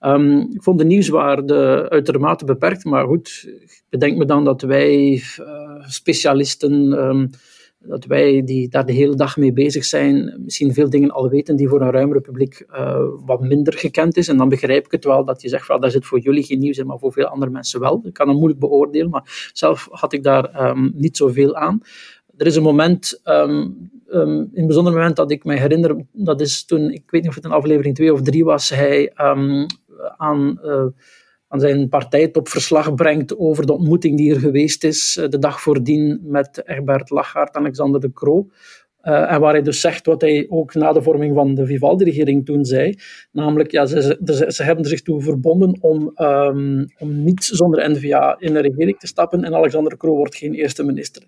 Um, 0.00 0.40
ik 0.40 0.62
vond 0.62 0.78
de 0.78 0.84
nieuwswaarde 0.84 1.86
uitermate 1.90 2.44
beperkt, 2.44 2.84
maar 2.84 3.06
goed, 3.06 3.48
bedenk 3.88 4.16
me 4.16 4.24
dan 4.24 4.44
dat 4.44 4.62
wij 4.62 5.22
uh, 5.40 5.88
specialisten 5.88 6.72
um, 7.08 7.30
dat 7.88 8.04
wij 8.04 8.44
die 8.44 8.68
daar 8.68 8.86
de 8.86 8.92
hele 8.92 9.14
dag 9.14 9.36
mee 9.36 9.52
bezig 9.52 9.84
zijn, 9.84 10.40
misschien 10.44 10.72
veel 10.72 10.90
dingen 10.90 11.10
al 11.10 11.28
weten 11.28 11.56
die 11.56 11.68
voor 11.68 11.80
een 11.80 11.90
ruimer 11.90 12.20
publiek 12.20 12.66
uh, 12.70 13.04
wat 13.26 13.40
minder 13.40 13.72
gekend 13.72 14.16
is. 14.16 14.28
En 14.28 14.36
dan 14.36 14.48
begrijp 14.48 14.84
ik 14.84 14.90
het 14.90 15.04
wel 15.04 15.24
dat 15.24 15.42
je 15.42 15.48
zegt, 15.48 15.66
van, 15.66 15.80
dat 15.80 15.92
zit 15.92 16.06
voor 16.06 16.18
jullie 16.18 16.42
geen 16.42 16.58
nieuws 16.58 16.78
in, 16.78 16.86
maar 16.86 16.98
voor 16.98 17.12
veel 17.12 17.26
andere 17.26 17.50
mensen 17.50 17.80
wel. 17.80 18.00
Ik 18.04 18.12
kan 18.12 18.28
het 18.28 18.36
moeilijk 18.36 18.60
beoordelen, 18.60 19.10
maar 19.10 19.50
zelf 19.52 19.88
had 19.90 20.12
ik 20.12 20.22
daar 20.22 20.70
um, 20.70 20.92
niet 20.94 21.16
zoveel 21.16 21.56
aan. 21.56 21.80
Er 22.36 22.46
is 22.46 22.56
een 22.56 22.62
moment, 22.62 23.20
um, 23.24 23.90
um, 24.10 24.50
een 24.54 24.66
bijzonder 24.66 24.92
moment 24.92 25.16
dat 25.16 25.30
ik 25.30 25.44
me 25.44 25.54
herinner, 25.54 26.04
dat 26.12 26.40
is 26.40 26.64
toen, 26.64 26.90
ik 26.90 27.10
weet 27.10 27.20
niet 27.20 27.30
of 27.30 27.36
het 27.36 27.44
een 27.44 27.50
aflevering 27.50 27.94
2 27.94 28.12
of 28.12 28.22
3 28.22 28.44
was, 28.44 28.68
hij 28.68 29.12
aan... 30.16 30.58
Uh, 30.64 30.86
aan 31.48 31.60
zijn 31.60 31.88
partijtop 31.88 32.48
verslag 32.48 32.94
brengt 32.94 33.38
over 33.38 33.66
de 33.66 33.72
ontmoeting 33.72 34.16
die 34.16 34.34
er 34.34 34.40
geweest 34.40 34.84
is 34.84 35.16
eh, 35.16 35.28
de 35.28 35.38
dag 35.38 35.60
voordien 35.60 36.20
met 36.22 36.62
Egbert 36.64 37.10
Lachaert 37.10 37.54
en 37.54 37.60
Alexander 37.60 38.00
de 38.00 38.12
Croo. 38.12 38.48
Uh, 39.02 39.32
en 39.32 39.40
waar 39.40 39.52
hij 39.52 39.62
dus 39.62 39.80
zegt 39.80 40.06
wat 40.06 40.20
hij 40.20 40.46
ook 40.48 40.74
na 40.74 40.92
de 40.92 41.02
vorming 41.02 41.34
van 41.34 41.54
de 41.54 41.66
Vivaldi-regering 41.66 42.44
toen 42.44 42.64
zei, 42.64 42.94
namelijk 43.32 43.70
ja, 43.70 43.86
ze, 43.86 44.18
ze, 44.24 44.44
ze 44.48 44.62
hebben 44.62 44.84
zich 44.84 45.02
toe 45.02 45.22
verbonden 45.22 45.78
om, 45.80 46.12
um, 46.16 46.86
om 46.98 47.22
niet 47.24 47.44
zonder 47.44 47.90
N-VA 47.90 48.36
in 48.38 48.56
een 48.56 48.62
regering 48.62 48.98
te 48.98 49.06
stappen 49.06 49.44
en 49.44 49.54
Alexander 49.54 49.92
de 49.92 49.98
Croo 49.98 50.14
wordt 50.14 50.36
geen 50.36 50.54
eerste 50.54 50.82
minister. 50.82 51.22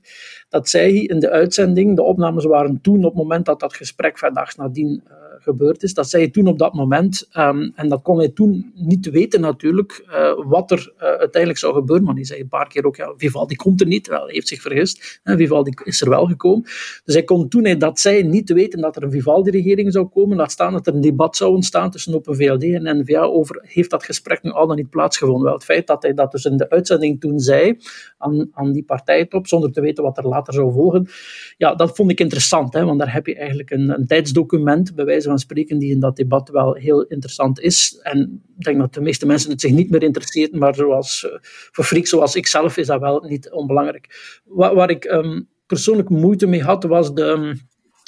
Dat 0.48 0.68
zei 0.68 0.92
hij 0.92 1.04
in 1.04 1.18
de 1.18 1.30
uitzending, 1.30 1.96
de 1.96 2.02
opnames 2.02 2.44
waren 2.44 2.80
toen, 2.80 3.04
op 3.04 3.14
het 3.14 3.22
moment 3.22 3.46
dat 3.46 3.60
dat 3.60 3.74
gesprek 3.74 4.18
vandaag 4.18 4.56
nadien 4.56 5.02
uh, 5.08 5.12
gebeurd 5.42 5.82
is. 5.82 5.94
Dat 5.94 6.08
zei 6.08 6.22
hij 6.22 6.32
toen 6.32 6.46
op 6.46 6.58
dat 6.58 6.74
moment. 6.74 7.28
Um, 7.38 7.72
en 7.74 7.88
dat 7.88 8.02
kon 8.02 8.18
hij 8.18 8.28
toen 8.28 8.72
niet 8.74 9.10
weten 9.10 9.40
natuurlijk, 9.40 10.04
uh, 10.08 10.32
wat 10.46 10.70
er 10.70 10.92
uh, 10.96 11.02
uiteindelijk 11.02 11.58
zou 11.58 11.74
gebeuren. 11.74 12.04
Maar 12.04 12.14
hij 12.14 12.24
zei 12.24 12.40
een 12.40 12.48
paar 12.48 12.68
keer 12.68 12.84
ook, 12.84 12.96
ja, 12.96 13.12
Vivaldi 13.16 13.56
komt 13.56 13.80
er 13.80 13.86
niet. 13.86 14.06
Wel, 14.06 14.24
hij 14.24 14.34
heeft 14.34 14.48
zich 14.48 14.60
vergist. 14.60 15.20
Hè, 15.22 15.36
Vivaldi 15.36 15.72
is 15.84 16.00
er 16.00 16.08
wel 16.08 16.26
gekomen. 16.26 16.62
Dus 17.04 17.14
hij 17.14 17.24
kon 17.24 17.48
toen 17.48 17.64
hij 17.64 17.76
dat 17.76 18.00
zei 18.00 18.22
niet 18.22 18.52
weten 18.52 18.80
dat 18.80 18.96
er 18.96 19.02
een 19.02 19.10
Vivaldi-regering 19.10 19.92
zou 19.92 20.06
komen. 20.06 20.36
Laat 20.36 20.50
staan 20.50 20.72
dat 20.72 20.86
er 20.86 20.94
een 20.94 21.00
debat 21.00 21.36
zou 21.36 21.54
ontstaan 21.54 21.90
tussen 21.90 22.14
Open 22.14 22.36
VLD 22.36 22.62
en 22.62 22.98
NVA 23.00 23.20
over 23.20 23.64
heeft 23.66 23.90
dat 23.90 24.04
gesprek 24.04 24.42
nu 24.42 24.50
al 24.50 24.66
dan 24.66 24.76
niet 24.76 24.90
plaatsgevonden. 24.90 25.44
Wel, 25.44 25.54
het 25.54 25.64
feit 25.64 25.86
dat 25.86 26.02
hij 26.02 26.14
dat 26.14 26.30
dus 26.30 26.44
in 26.44 26.56
de 26.56 26.70
uitzending 26.70 27.20
toen 27.20 27.38
zei 27.38 27.78
aan, 28.18 28.48
aan 28.52 28.72
die 28.72 28.84
partijtop, 28.84 29.46
zonder 29.46 29.72
te 29.72 29.80
weten 29.80 30.04
wat 30.04 30.18
er 30.18 30.28
later 30.28 30.54
zou 30.54 30.72
volgen, 30.72 31.08
ja, 31.56 31.74
dat 31.74 31.96
vond 31.96 32.10
ik 32.10 32.20
interessant. 32.20 32.72
Hè, 32.74 32.84
want 32.84 32.98
daar 32.98 33.12
heb 33.12 33.26
je 33.26 33.36
eigenlijk 33.36 33.70
een, 33.70 33.88
een 33.88 34.06
tijdsdocument, 34.06 34.94
bij 34.94 35.04
wijze 35.04 35.28
van 35.30 35.38
spreken, 35.38 35.78
die 35.78 35.90
in 35.90 36.00
dat 36.00 36.16
debat 36.16 36.48
wel 36.48 36.74
heel 36.74 37.02
interessant 37.02 37.60
is. 37.60 37.98
En 38.02 38.42
ik 38.58 38.64
denk 38.64 38.78
dat 38.78 38.94
de 38.94 39.00
meeste 39.00 39.26
mensen 39.26 39.50
het 39.50 39.60
zich 39.60 39.70
niet 39.70 39.90
meer 39.90 40.02
interesseert, 40.02 40.52
maar 40.52 40.74
zoals, 40.74 41.24
uh, 41.26 41.38
voor 41.72 41.84
freaks 41.84 42.10
zoals 42.10 42.34
ik 42.34 42.46
zelf 42.46 42.76
is 42.76 42.86
dat 42.86 43.00
wel 43.00 43.24
niet 43.28 43.50
onbelangrijk. 43.50 44.40
Waar, 44.44 44.90
ik 44.90 45.04
um, 45.04 45.48
persoonlijk 45.66 46.08
moeite 46.08 46.46
mee 46.46 46.62
had, 46.62 46.84
was 46.84 47.14
de, 47.14 47.56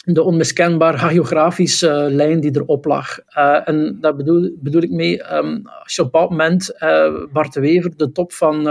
de 0.04 0.22
onmiskenbaar 0.22 0.96
hagiografische 0.96 1.88
uh, 1.88 2.14
lijn 2.14 2.40
die 2.40 2.56
erop 2.56 2.84
lag. 2.84 3.18
Uh, 3.36 3.68
en 3.68 3.98
daar 4.00 4.16
bedoel, 4.16 4.56
bedoel 4.60 4.82
ik 4.82 4.90
mee, 4.90 5.34
um, 5.34 5.62
als 5.82 5.94
je 5.94 6.02
op 6.02 6.12
dat 6.12 6.30
moment 6.30 6.74
Bart 7.32 7.54
Wever 7.54 7.96
de 7.96 8.12
top 8.12 8.32
van 8.32 8.66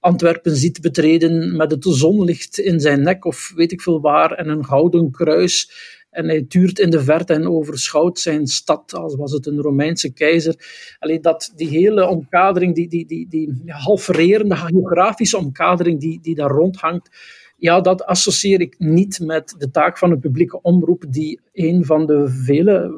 Antwerpen 0.00 0.56
ziet 0.56 0.80
betreden 0.80 1.56
met 1.56 1.70
het 1.70 1.84
zonlicht 1.88 2.58
in 2.58 2.80
zijn 2.80 3.02
nek 3.02 3.24
of 3.24 3.52
weet 3.54 3.72
ik 3.72 3.82
veel 3.82 4.00
waar 4.00 4.32
en 4.32 4.48
een 4.48 4.64
gouden 4.64 5.10
kruis 5.10 5.70
en 6.10 6.28
hij 6.28 6.42
tuurt 6.42 6.78
in 6.78 6.90
de 6.90 7.00
verte 7.00 7.32
en 7.32 7.48
overschouwt 7.48 8.18
zijn 8.18 8.46
stad 8.46 8.94
als 8.94 9.16
was 9.16 9.32
het 9.32 9.46
een 9.46 9.60
Romeinse 9.60 10.12
keizer. 10.12 10.54
Alleen 10.98 11.22
dat, 11.22 11.52
die 11.56 11.68
hele 11.68 12.06
omkadering, 12.06 12.74
die, 12.74 12.88
die, 12.88 13.06
die, 13.06 13.28
die 13.28 13.62
geografische 13.66 15.36
omkadering 15.36 16.00
die, 16.00 16.20
die 16.20 16.34
daar 16.34 16.50
rondhangt, 16.50 17.10
ja, 17.56 17.80
dat 17.80 18.04
associeer 18.04 18.60
ik 18.60 18.74
niet 18.78 19.20
met 19.20 19.54
de 19.58 19.70
taak 19.70 19.98
van 19.98 20.10
een 20.10 20.20
publieke 20.20 20.62
omroep, 20.62 21.04
die 21.08 21.40
een 21.52 21.84
van 21.84 22.06
de 22.06 22.28
vele, 22.28 22.94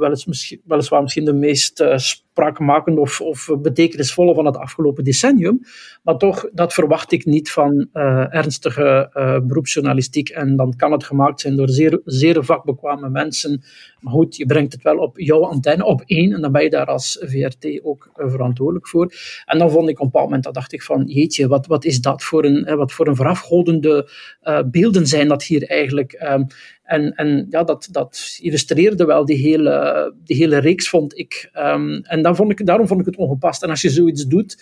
weliswaar 0.64 1.02
misschien 1.02 1.24
de 1.24 1.32
meest 1.32 1.84
spraakmakende 2.40 3.00
of, 3.00 3.20
of 3.20 3.50
betekenisvolle 3.62 4.34
van 4.34 4.46
het 4.46 4.56
afgelopen 4.56 5.04
decennium. 5.04 5.60
Maar 6.02 6.16
toch, 6.16 6.48
dat 6.52 6.74
verwacht 6.74 7.12
ik 7.12 7.24
niet 7.24 7.50
van 7.50 7.88
uh, 7.92 8.34
ernstige 8.34 9.10
uh, 9.14 9.38
beroepsjournalistiek. 9.42 10.28
En 10.28 10.56
dan 10.56 10.76
kan 10.76 10.92
het 10.92 11.04
gemaakt 11.04 11.40
zijn 11.40 11.56
door 11.56 11.68
zeer, 11.68 12.00
zeer 12.04 12.44
vakbekwame 12.44 13.08
mensen. 13.08 13.62
Maar 14.00 14.12
goed, 14.12 14.36
je 14.36 14.46
brengt 14.46 14.72
het 14.72 14.82
wel 14.82 14.96
op 14.96 15.18
jouw 15.18 15.44
antenne, 15.44 15.84
op 15.84 16.02
één. 16.06 16.32
En 16.32 16.40
dan 16.40 16.52
ben 16.52 16.62
je 16.62 16.70
daar 16.70 16.86
als 16.86 17.18
VRT 17.20 17.80
ook 17.82 18.10
verantwoordelijk 18.14 18.88
voor. 18.88 19.12
En 19.44 19.58
dan 19.58 19.70
vond 19.70 19.88
ik 19.88 19.98
op 19.98 20.04
een 20.04 20.10
bepaald 20.10 20.24
moment, 20.24 20.44
dat 20.44 20.54
dacht 20.54 20.72
ik 20.72 20.82
van, 20.82 21.04
jeetje, 21.06 21.48
wat, 21.48 21.66
wat 21.66 21.84
is 21.84 22.00
dat 22.00 22.22
voor 22.22 22.44
een, 22.44 22.76
wat 22.76 22.92
voor 22.92 23.06
een 23.06 23.16
verafgodende 23.16 24.08
beelden 24.66 25.06
zijn 25.06 25.28
dat 25.28 25.42
hier 25.42 25.68
eigenlijk. 25.68 26.26
Um, 26.30 26.46
en, 26.90 27.14
en 27.14 27.46
ja, 27.50 27.64
dat, 27.64 27.88
dat 27.90 28.38
illustreerde 28.40 29.04
wel 29.04 29.24
die 29.24 29.36
hele, 29.36 30.14
die 30.24 30.36
hele 30.36 30.58
reeks, 30.58 30.88
vond 30.88 31.18
ik. 31.18 31.50
Um, 31.54 32.00
en 32.02 32.22
dan 32.22 32.36
vond 32.36 32.50
ik, 32.50 32.66
daarom 32.66 32.86
vond 32.86 33.00
ik 33.00 33.06
het 33.06 33.16
ongepast. 33.16 33.62
En 33.62 33.70
als 33.70 33.82
je 33.82 33.90
zoiets 33.90 34.26
doet, 34.26 34.56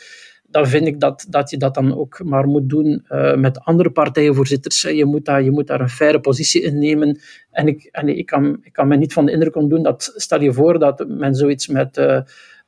dan 0.50 0.66
vind 0.66 0.86
ik 0.86 1.00
dat, 1.00 1.26
dat 1.28 1.50
je 1.50 1.56
dat 1.56 1.74
dan 1.74 1.96
ook 1.98 2.20
maar 2.24 2.46
moet 2.46 2.68
doen 2.68 3.04
uh, 3.08 3.34
met 3.34 3.60
andere 3.60 3.90
partijenvoorzitters. 3.90 4.82
Je 4.82 5.04
moet, 5.04 5.24
daar, 5.24 5.42
je 5.42 5.50
moet 5.50 5.66
daar 5.66 5.80
een 5.80 5.88
faire 5.88 6.20
positie 6.20 6.62
in 6.62 6.78
nemen. 6.78 7.20
En 7.50 7.66
ik, 7.66 7.90
ik, 8.04 8.26
kan, 8.26 8.58
ik 8.62 8.72
kan 8.72 8.88
me 8.88 8.96
niet 8.96 9.12
van 9.12 9.26
de 9.26 9.32
indruk 9.32 9.54
doen 9.54 9.82
dat, 9.82 10.12
stel 10.16 10.40
je 10.40 10.52
voor 10.52 10.78
dat 10.78 11.04
men 11.08 11.34
zoiets 11.34 11.66
met... 11.68 11.96
Uh, 11.96 12.20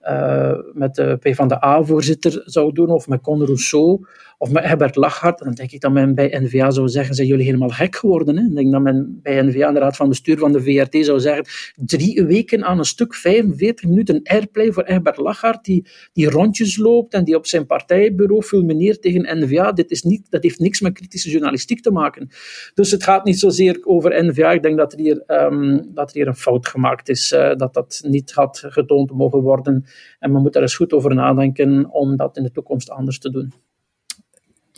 uh, 0.09 0.59
met 0.73 0.95
de 0.95 1.17
P 1.17 1.35
van 1.35 1.49
de 1.49 1.65
A-voorzitter 1.65 2.43
zou 2.45 2.73
doen, 2.73 2.91
of 2.91 3.09
met 3.09 3.21
Con 3.21 3.45
Rousseau, 3.45 4.07
of 4.43 4.51
met 4.51 4.65
Herbert 4.65 4.97
Lachhart, 4.97 5.39
dan 5.39 5.53
denk 5.53 5.71
ik 5.71 5.81
dat 5.81 5.93
men 5.93 6.15
bij 6.15 6.39
NVA 6.41 6.71
zou 6.71 6.89
zeggen, 6.89 7.15
zijn 7.15 7.27
jullie 7.27 7.45
helemaal 7.45 7.69
gek 7.69 7.97
geworden? 7.97 8.37
Hè? 8.37 8.45
Ik 8.45 8.55
denk 8.55 8.73
dat 8.73 8.81
men 8.81 9.19
bij 9.23 9.43
NVA, 9.43 9.69
in 9.69 9.75
de 9.75 9.81
raad 9.81 9.97
van 9.97 10.09
bestuur 10.09 10.39
van 10.39 10.53
de 10.53 10.63
VRT, 10.63 11.05
zou 11.05 11.21
zeggen, 11.21 11.45
drie 11.75 12.25
weken 12.25 12.65
aan 12.65 12.79
een 12.79 12.85
stuk, 12.85 13.15
45 13.15 13.89
minuten 13.89 14.21
airplay 14.23 14.73
voor 14.73 14.85
Herbert 14.87 15.17
Lachhart, 15.17 15.65
die, 15.65 15.87
die 16.13 16.31
rondjes 16.31 16.77
loopt 16.77 17.15
en 17.15 17.25
die 17.25 17.37
op 17.37 17.47
zijn 17.47 17.67
partijbureau 17.67 18.43
fulmineert 18.43 19.03
tegen 19.03 19.39
NVA. 19.41 19.73
Dit 19.73 19.91
is 19.91 20.03
niet, 20.03 20.31
dat 20.31 20.43
heeft 20.43 20.59
niks 20.59 20.81
met 20.81 20.93
kritische 20.93 21.31
journalistiek 21.31 21.83
te 21.83 21.91
maken. 21.91 22.29
Dus 22.75 22.91
het 22.91 23.03
gaat 23.03 23.25
niet 23.25 23.39
zozeer 23.39 23.81
over 23.85 24.25
NVA. 24.25 24.53
Ik 24.53 24.63
denk 24.63 24.77
dat 24.77 24.93
er 24.93 24.99
hier, 24.99 25.23
um, 25.27 25.95
dat 25.95 26.11
er 26.11 26.17
hier 26.17 26.27
een 26.27 26.37
fout 26.37 26.67
gemaakt 26.67 27.09
is, 27.09 27.33
uh, 27.33 27.55
dat 27.55 27.75
dat 27.75 28.01
niet 28.07 28.33
had 28.33 28.63
getoond 28.67 29.13
mogen 29.13 29.41
worden. 29.41 29.85
En 30.19 30.33
men 30.33 30.43
moet 30.43 30.53
daar 30.53 30.63
eens 30.63 30.77
goed 30.77 30.93
over 30.93 31.15
nadenken 31.15 31.91
om 31.91 32.17
dat 32.17 32.37
in 32.37 32.43
de 32.43 32.51
toekomst 32.51 32.91
anders 32.91 33.19
te 33.19 33.31
doen 33.31 33.53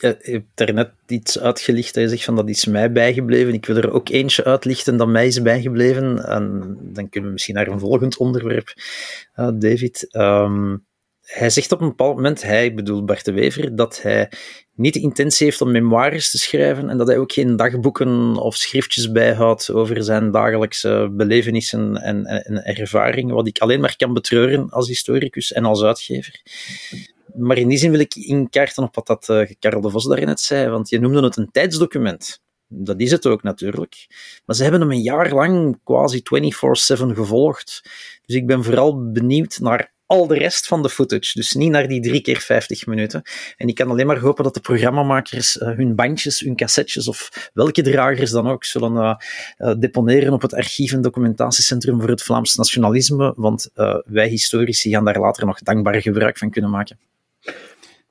je 0.03 0.31
hebt 0.33 0.47
daarnet 0.55 0.91
iets 1.07 1.39
uitgelicht 1.39 1.95
dat 1.95 2.03
je 2.03 2.09
zegt 2.09 2.25
van 2.25 2.37
dat 2.37 2.49
is 2.49 2.67
mij 2.67 2.93
bijgebleven. 2.93 3.55
Ik 3.55 3.67
wil 3.67 3.77
er 3.77 3.93
ook 3.93 4.09
eentje 4.09 4.45
uitlichten 4.45 4.97
dat 4.97 5.09
mij 5.09 5.27
is 5.27 5.43
bijgebleven. 5.43 6.25
En 6.25 6.77
dan 6.81 7.09
kunnen 7.09 7.29
we 7.29 7.35
misschien 7.35 7.55
naar 7.55 7.67
een 7.67 7.79
volgend 7.79 8.17
onderwerp, 8.17 8.75
uh, 9.37 9.49
David. 9.55 10.09
Um, 10.13 10.85
hij 11.33 11.51
zegt 11.51 11.73
op 11.73 11.81
een 11.81 11.89
bepaald 11.89 12.17
moment, 12.17 12.43
hij 12.43 12.75
bedoelt 12.75 13.07
Bart 13.07 13.25
de 13.25 13.33
Wever, 13.33 13.77
dat 13.77 14.03
hij 14.03 14.31
niet 14.75 14.95
de 14.95 15.01
intentie 15.01 15.47
heeft 15.47 15.61
om 15.61 15.71
memoires 15.71 16.31
te 16.31 16.39
schrijven 16.39 16.89
en 16.89 16.99
dat 16.99 17.07
hij 17.07 17.19
ook 17.19 17.33
geen 17.33 17.57
dagboeken 17.57 18.37
of 18.37 18.57
schriftjes 18.57 19.13
bijhoudt 19.13 19.71
over 19.71 20.05
zijn 20.05 20.31
dagelijkse 20.31 21.09
belevenissen 21.13 21.97
en, 21.97 22.27
en, 22.27 22.45
en 22.45 22.77
ervaringen, 22.77 23.35
wat 23.35 23.47
ik 23.47 23.59
alleen 23.59 23.81
maar 23.81 23.97
kan 23.97 24.15
betreuren 24.15 24.71
als 24.71 24.89
historicus 24.89 25.53
en 25.53 25.65
als 25.65 25.83
uitgever. 25.83 26.41
Maar 27.35 27.59
in 27.59 27.69
die 27.69 27.79
zin 27.79 27.91
wil 27.91 28.01
ik 28.01 28.15
inkaarten 28.15 28.83
op 28.83 28.95
wat 28.95 29.07
dat 29.07 29.29
uh, 29.29 29.51
Karel 29.59 29.81
de 29.81 29.91
Vos 29.91 30.05
daarnet 30.05 30.41
zei, 30.41 30.69
want 30.69 30.89
je 30.89 31.01
noemde 31.01 31.23
het 31.23 31.37
een 31.37 31.51
tijdsdocument. 31.51 32.41
Dat 32.69 33.01
is 33.01 33.11
het 33.11 33.27
ook 33.27 33.43
natuurlijk. 33.43 34.07
Maar 34.45 34.57
ze 34.57 34.63
hebben 34.63 34.81
hem 34.81 34.91
een 34.91 35.03
jaar 35.03 35.33
lang 35.33 35.81
quasi 35.85 36.23
24-7 36.23 36.23
gevolgd. 37.15 37.81
Dus 38.27 38.37
ik 38.37 38.47
ben 38.47 38.65
vooral 38.65 39.13
benieuwd 39.13 39.59
naar 39.61 39.93
al 40.07 40.27
de 40.27 40.35
rest 40.35 40.67
van 40.67 40.83
de 40.83 40.91
footage. 40.91 41.33
Dus 41.35 41.53
niet 41.53 41.71
naar 41.71 41.89
die 41.89 42.01
drie 42.01 42.21
keer 42.21 42.39
50 42.39 42.87
minuten. 42.87 43.23
En 43.57 43.69
ik 43.69 43.75
kan 43.75 43.91
alleen 43.91 44.07
maar 44.07 44.19
hopen 44.19 44.45
dat 44.45 44.55
de 44.55 44.61
programmamakers 44.61 45.57
uh, 45.57 45.77
hun 45.77 45.95
bandjes, 45.95 46.41
hun 46.41 46.57
cassettes 46.57 47.09
of 47.09 47.51
welke 47.55 47.83
dragers 47.83 48.31
dan 48.31 48.49
ook 48.49 48.65
zullen 48.65 49.19
uh, 49.59 49.75
deponeren 49.79 50.33
op 50.33 50.43
het 50.43 50.55
archief- 50.55 50.93
en 50.93 51.03
documentatiecentrum 51.03 52.01
voor 52.01 52.11
het 52.11 52.23
Vlaams 52.23 52.55
nationalisme. 52.55 53.33
Want 53.37 53.71
wij 54.05 54.29
historici 54.29 54.91
gaan 54.91 55.05
daar 55.05 55.19
later 55.19 55.47
nog 55.47 55.59
dankbaar 55.59 56.03
gebruik 56.03 56.39
van 56.39 56.51
kunnen 56.51 56.71
maken. 56.71 56.99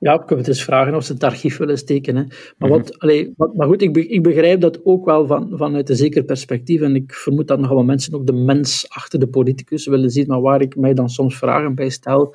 Ja, 0.02 0.14
ik 0.14 0.26
kan 0.26 0.38
het 0.38 0.48
eens 0.48 0.64
vragen 0.64 0.94
of 0.94 1.04
ze 1.04 1.12
het 1.12 1.24
archief 1.24 1.56
willen 1.56 1.78
steken. 1.78 2.16
Hè. 2.16 2.22
Maar, 2.58 2.68
mhm. 2.68 2.78
wat, 2.78 2.98
allee, 2.98 3.32
wat, 3.36 3.54
maar 3.54 3.66
goed, 3.66 3.82
ik, 3.82 3.96
ik 3.96 4.22
begrijp 4.22 4.60
dat 4.60 4.80
ook 4.84 5.04
wel 5.04 5.26
van, 5.26 5.52
vanuit 5.54 5.88
een 5.88 5.96
zeker 5.96 6.22
perspectief. 6.22 6.80
En 6.80 6.94
ik 6.94 7.14
vermoed 7.14 7.48
dat 7.48 7.58
nogal 7.58 7.76
wat 7.76 7.84
mensen 7.84 8.14
ook 8.14 8.26
de 8.26 8.32
mens 8.32 8.86
achter 8.88 9.18
de 9.18 9.26
politicus 9.26 9.86
willen 9.86 10.10
zien. 10.10 10.26
Maar 10.26 10.40
waar 10.40 10.60
ik 10.60 10.76
mij 10.76 10.94
dan 10.94 11.08
soms 11.08 11.38
vragen 11.38 11.74
bij 11.74 11.88
stel, 11.88 12.34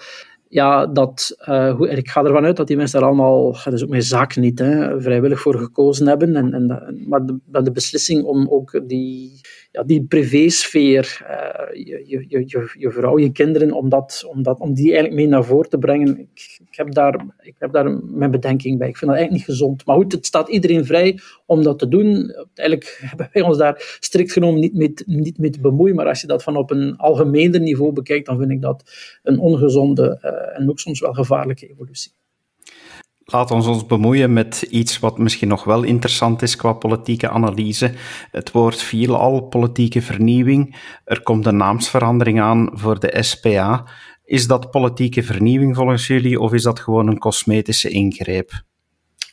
ja, 0.49 0.86
dat, 0.86 1.38
uh, 1.49 1.82
ik 1.89 2.10
ga 2.10 2.23
ervan 2.23 2.45
uit 2.45 2.58
dat 2.58 2.67
die 2.67 2.77
mensen 2.77 2.99
daar 2.99 3.10
allemaal, 3.10 3.51
dat 3.63 3.73
is 3.73 3.84
ook 3.84 3.89
mijn 3.89 4.01
zaak 4.01 4.36
niet, 4.36 4.60
hè, 4.60 5.01
vrijwillig 5.01 5.39
voor 5.39 5.58
gekozen 5.58 6.08
hebben. 6.08 6.36
En, 6.36 6.53
en, 6.53 6.95
maar 7.08 7.25
de, 7.25 7.62
de 7.63 7.71
beslissing 7.71 8.23
om 8.23 8.47
ook 8.49 8.82
die, 8.88 9.41
ja, 9.77 9.83
die 9.83 10.05
privésfeer, 10.05 11.21
uh, 11.21 11.85
je, 11.85 12.03
je, 12.07 12.25
je, 12.27 12.73
je 12.77 12.91
vrouw, 12.91 13.17
je 13.17 13.31
kinderen, 13.31 13.71
om, 13.71 13.89
dat, 13.89 14.23
om, 14.27 14.43
dat, 14.43 14.59
om 14.59 14.73
die 14.73 14.85
eigenlijk 14.85 15.15
mee 15.15 15.27
naar 15.27 15.43
voren 15.43 15.69
te 15.69 15.77
brengen, 15.77 16.19
ik, 16.19 16.59
ik, 16.69 16.75
heb 16.75 16.93
daar, 16.93 17.25
ik 17.39 17.55
heb 17.59 17.71
daar 17.71 17.91
mijn 18.03 18.31
bedenking 18.31 18.77
bij. 18.77 18.87
Ik 18.87 18.97
vind 18.97 19.11
dat 19.11 19.19
eigenlijk 19.19 19.47
niet 19.47 19.57
gezond. 19.57 19.85
Maar 19.85 19.95
goed, 19.95 20.11
het 20.11 20.25
staat 20.25 20.49
iedereen 20.49 20.85
vrij 20.85 21.19
om 21.45 21.63
dat 21.63 21.79
te 21.79 21.87
doen. 21.87 22.33
Eigenlijk 22.53 22.97
hebben 23.09 23.29
wij 23.33 23.41
ons 23.41 23.57
daar 23.57 23.97
strikt 23.99 24.31
genomen 24.31 24.59
niet 24.59 24.73
mee, 24.73 24.93
niet 25.05 25.37
mee 25.37 25.49
te 25.49 25.61
bemoeien, 25.61 25.95
maar 25.95 26.07
als 26.07 26.21
je 26.21 26.27
dat 26.27 26.43
van 26.43 26.57
op 26.57 26.71
een 26.71 26.97
algemener 26.97 27.59
niveau 27.59 27.93
bekijkt, 27.93 28.25
dan 28.25 28.37
vind 28.37 28.51
ik 28.51 28.61
dat 28.61 28.83
een 29.23 29.39
ongezonde 29.39 30.19
uh, 30.23 30.59
en 30.59 30.69
ook 30.69 30.79
soms 30.79 30.99
wel 30.99 31.13
gevaarlijke 31.13 31.69
evolutie. 31.69 32.11
Laat 33.31 33.51
ons 33.51 33.67
ons 33.67 33.85
bemoeien 33.85 34.33
met 34.33 34.61
iets 34.61 34.99
wat 34.99 35.17
misschien 35.17 35.47
nog 35.47 35.63
wel 35.63 35.83
interessant 35.83 36.41
is 36.41 36.55
qua 36.55 36.73
politieke 36.73 37.29
analyse. 37.29 37.93
Het 38.31 38.51
woord 38.51 38.81
viel 38.81 39.17
al, 39.17 39.41
politieke 39.41 40.01
vernieuwing. 40.01 40.75
Er 41.05 41.21
komt 41.23 41.45
een 41.45 41.57
naamsverandering 41.57 42.41
aan 42.41 42.69
voor 42.73 42.99
de 42.99 43.17
SPA. 43.19 43.85
Is 44.23 44.47
dat 44.47 44.71
politieke 44.71 45.23
vernieuwing 45.23 45.75
volgens 45.75 46.07
jullie 46.07 46.39
of 46.39 46.53
is 46.53 46.63
dat 46.63 46.79
gewoon 46.79 47.07
een 47.07 47.17
cosmetische 47.19 47.89
ingreep? 47.89 48.51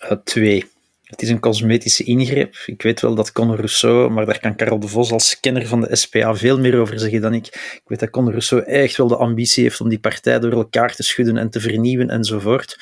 Uh, 0.03 0.11
twee. 0.25 0.74
Het 1.15 1.23
is 1.23 1.29
een 1.29 1.41
cosmetische 1.41 2.05
ingreep. 2.05 2.57
Ik 2.67 2.83
weet 2.83 3.01
wel 3.01 3.15
dat 3.15 3.33
Conor 3.33 3.57
Rousseau, 3.57 4.11
maar 4.11 4.27
daar 4.27 4.41
kan 4.41 4.57
Karel 4.57 4.79
de 4.79 4.89
Vos 4.89 5.13
als 5.13 5.41
kenner 5.41 5.67
van 5.67 5.81
de 5.81 5.97
SPA 5.97 6.35
veel 6.35 6.59
meer 6.59 6.81
over 6.81 6.99
zeggen 6.99 7.21
dan 7.21 7.35
ik. 7.35 7.47
Ik 7.47 7.83
weet 7.87 8.01
dat 8.01 8.11
Conor 8.11 8.31
Rousseau 8.31 8.65
echt 8.65 8.97
wel 8.97 9.09
de 9.09 9.17
ambitie 9.17 9.63
heeft 9.63 9.81
om 9.81 9.89
die 9.89 9.99
partij 9.99 10.39
door 10.39 10.53
elkaar 10.53 10.95
te 10.95 11.03
schudden 11.03 11.37
en 11.37 11.51
te 11.51 11.61
vernieuwen 11.61 12.11
enzovoort. 12.11 12.79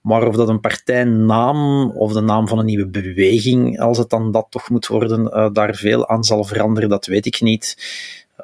Maar 0.00 0.26
of 0.26 0.36
dat 0.36 0.48
een 0.48 0.60
partijnaam 0.60 1.90
of 1.90 2.12
de 2.12 2.20
naam 2.20 2.48
van 2.48 2.58
een 2.58 2.64
nieuwe 2.64 2.88
beweging, 2.88 3.80
als 3.80 3.98
het 3.98 4.10
dan 4.10 4.32
dat 4.32 4.46
toch 4.50 4.70
moet 4.70 4.86
worden, 4.86 5.20
uh, 5.20 5.48
daar 5.52 5.74
veel 5.74 6.08
aan 6.08 6.24
zal 6.24 6.44
veranderen, 6.44 6.88
dat 6.88 7.06
weet 7.06 7.26
ik 7.26 7.40
niet. 7.40 7.76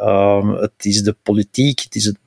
Um, 0.01 0.51
het 0.51 0.85
is 0.85 1.03
de 1.03 1.17
politiek, 1.23 1.81
het 1.81 1.95
is 1.95 2.05
het 2.05 2.19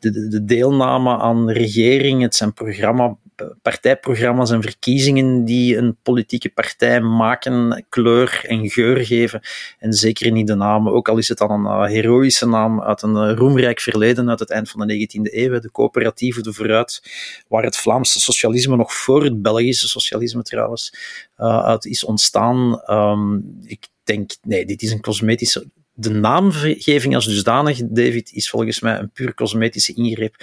de, 0.00 0.28
de, 0.28 0.44
deelname 0.44 1.18
aan 1.18 1.50
regering, 1.50 2.22
het 2.22 2.34
zijn 2.34 2.52
programma, 2.52 3.16
partijprogramma's 3.62 4.50
en 4.50 4.62
verkiezingen 4.62 5.44
die 5.44 5.76
een 5.76 5.96
politieke 6.02 6.48
partij 6.48 7.00
maken, 7.00 7.84
kleur 7.88 8.44
en 8.46 8.70
geur 8.70 9.04
geven. 9.04 9.40
En 9.78 9.92
zeker 9.92 10.30
niet 10.30 10.46
de 10.46 10.54
naam, 10.54 10.88
ook 10.88 11.08
al 11.08 11.18
is 11.18 11.28
het 11.28 11.38
dan 11.38 11.50
een 11.50 11.64
uh, 11.64 11.84
heroïsche 11.86 12.46
naam 12.46 12.82
uit 12.82 13.02
een 13.02 13.30
uh, 13.30 13.36
roemrijk 13.36 13.80
verleden, 13.80 14.28
uit 14.28 14.40
het 14.40 14.50
eind 14.50 14.70
van 14.70 14.86
de 14.86 15.18
19e 15.18 15.34
eeuw, 15.34 15.60
de 15.60 15.70
coöperatieve, 15.70 16.42
de 16.42 16.52
vooruit, 16.52 17.02
waar 17.48 17.62
het 17.62 17.76
Vlaamse 17.76 18.20
socialisme 18.20 18.76
nog 18.76 18.94
voor 18.94 19.24
het 19.24 19.42
Belgische 19.42 19.88
socialisme 19.88 20.42
trouwens 20.42 20.94
uh, 21.38 21.64
uit 21.64 21.84
is 21.84 22.04
ontstaan. 22.04 22.82
Um, 22.86 23.58
ik 23.62 23.88
denk, 24.04 24.30
nee, 24.42 24.66
dit 24.66 24.82
is 24.82 24.92
een 24.92 25.00
cosmetische 25.00 25.66
de 26.00 26.10
naamgeving 26.10 27.14
als 27.14 27.26
dusdanig, 27.26 27.80
David, 27.88 28.32
is 28.32 28.50
volgens 28.50 28.80
mij 28.80 28.98
een 28.98 29.10
puur 29.10 29.34
cosmetische 29.34 29.94
ingreep. 29.94 30.34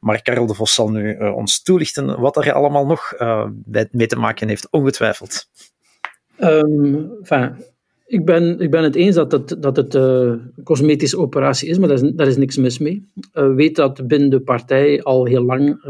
Maar 0.00 0.22
Karel 0.22 0.46
de 0.46 0.54
Vos 0.54 0.74
zal 0.74 0.90
nu 0.90 1.16
uh, 1.16 1.36
ons 1.36 1.62
toelichten 1.62 2.20
wat 2.20 2.36
er 2.36 2.52
allemaal 2.52 2.86
nog 2.86 3.14
uh, 3.18 3.46
mee 3.90 4.06
te 4.06 4.16
maken 4.16 4.48
heeft, 4.48 4.68
ongetwijfeld. 4.70 5.48
Enfin, 6.36 7.64
ik, 8.06 8.24
ben, 8.24 8.60
ik 8.60 8.70
ben 8.70 8.82
het 8.82 8.94
eens 8.94 9.14
dat 9.14 9.32
het, 9.32 9.56
dat 9.58 9.76
het 9.76 9.94
uh, 9.94 10.02
een 10.02 10.52
cosmetische 10.64 11.18
operatie 11.18 11.68
is, 11.68 11.78
maar 11.78 11.88
daar 11.88 12.02
is, 12.02 12.12
daar 12.14 12.26
is 12.26 12.36
niks 12.36 12.56
mis 12.56 12.78
mee. 12.78 13.08
Weet 13.32 13.76
dat 13.76 14.06
binnen 14.06 14.30
de 14.30 14.40
partij 14.40 15.02
al 15.02 15.24
heel 15.24 15.44
lang 15.44 15.84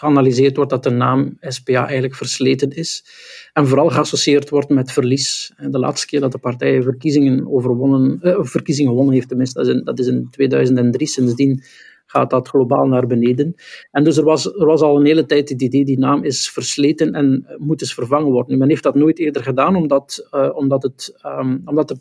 geanalyseerd 0.00 0.56
wordt 0.56 0.70
dat 0.70 0.82
de 0.82 0.90
naam 0.90 1.36
SPA 1.40 1.84
eigenlijk 1.84 2.14
versleten 2.14 2.70
is. 2.70 3.04
En 3.52 3.66
vooral 3.66 3.88
geassocieerd 3.88 4.50
wordt 4.50 4.68
met 4.68 4.92
verlies. 4.92 5.52
De 5.70 5.78
laatste 5.78 6.06
keer 6.06 6.20
dat 6.20 6.32
de 6.32 6.38
partij 6.38 6.82
verkiezingen, 6.82 7.52
overwonnen, 7.52 8.18
eh, 8.20 8.38
verkiezingen 8.40 8.90
gewonnen 8.90 9.14
heeft, 9.14 9.28
tenminste, 9.28 9.58
dat 9.58 9.68
is, 9.68 9.74
in, 9.74 9.84
dat 9.84 9.98
is 9.98 10.06
in 10.06 10.28
2003. 10.30 11.06
Sindsdien 11.06 11.62
gaat 12.06 12.30
dat 12.30 12.48
globaal 12.48 12.86
naar 12.86 13.06
beneden. 13.06 13.54
En 13.90 14.04
dus 14.04 14.16
er 14.16 14.24
was, 14.24 14.46
er 14.46 14.66
was 14.66 14.80
al 14.80 14.96
een 14.96 15.06
hele 15.06 15.26
tijd 15.26 15.48
het 15.48 15.62
idee, 15.62 15.84
die 15.84 15.98
naam 15.98 16.24
is 16.24 16.50
versleten 16.50 17.12
en 17.12 17.46
moet 17.58 17.80
eens 17.80 17.94
vervangen 17.94 18.32
worden. 18.32 18.58
Men 18.58 18.68
heeft 18.68 18.82
dat 18.82 18.94
nooit 18.94 19.18
eerder 19.18 19.42
gedaan, 19.42 19.76
omdat, 19.76 20.28
uh, 20.34 20.50
omdat, 20.54 20.82
het, 20.82 21.18
um, 21.26 21.62
omdat 21.64 21.90
er 21.90 21.96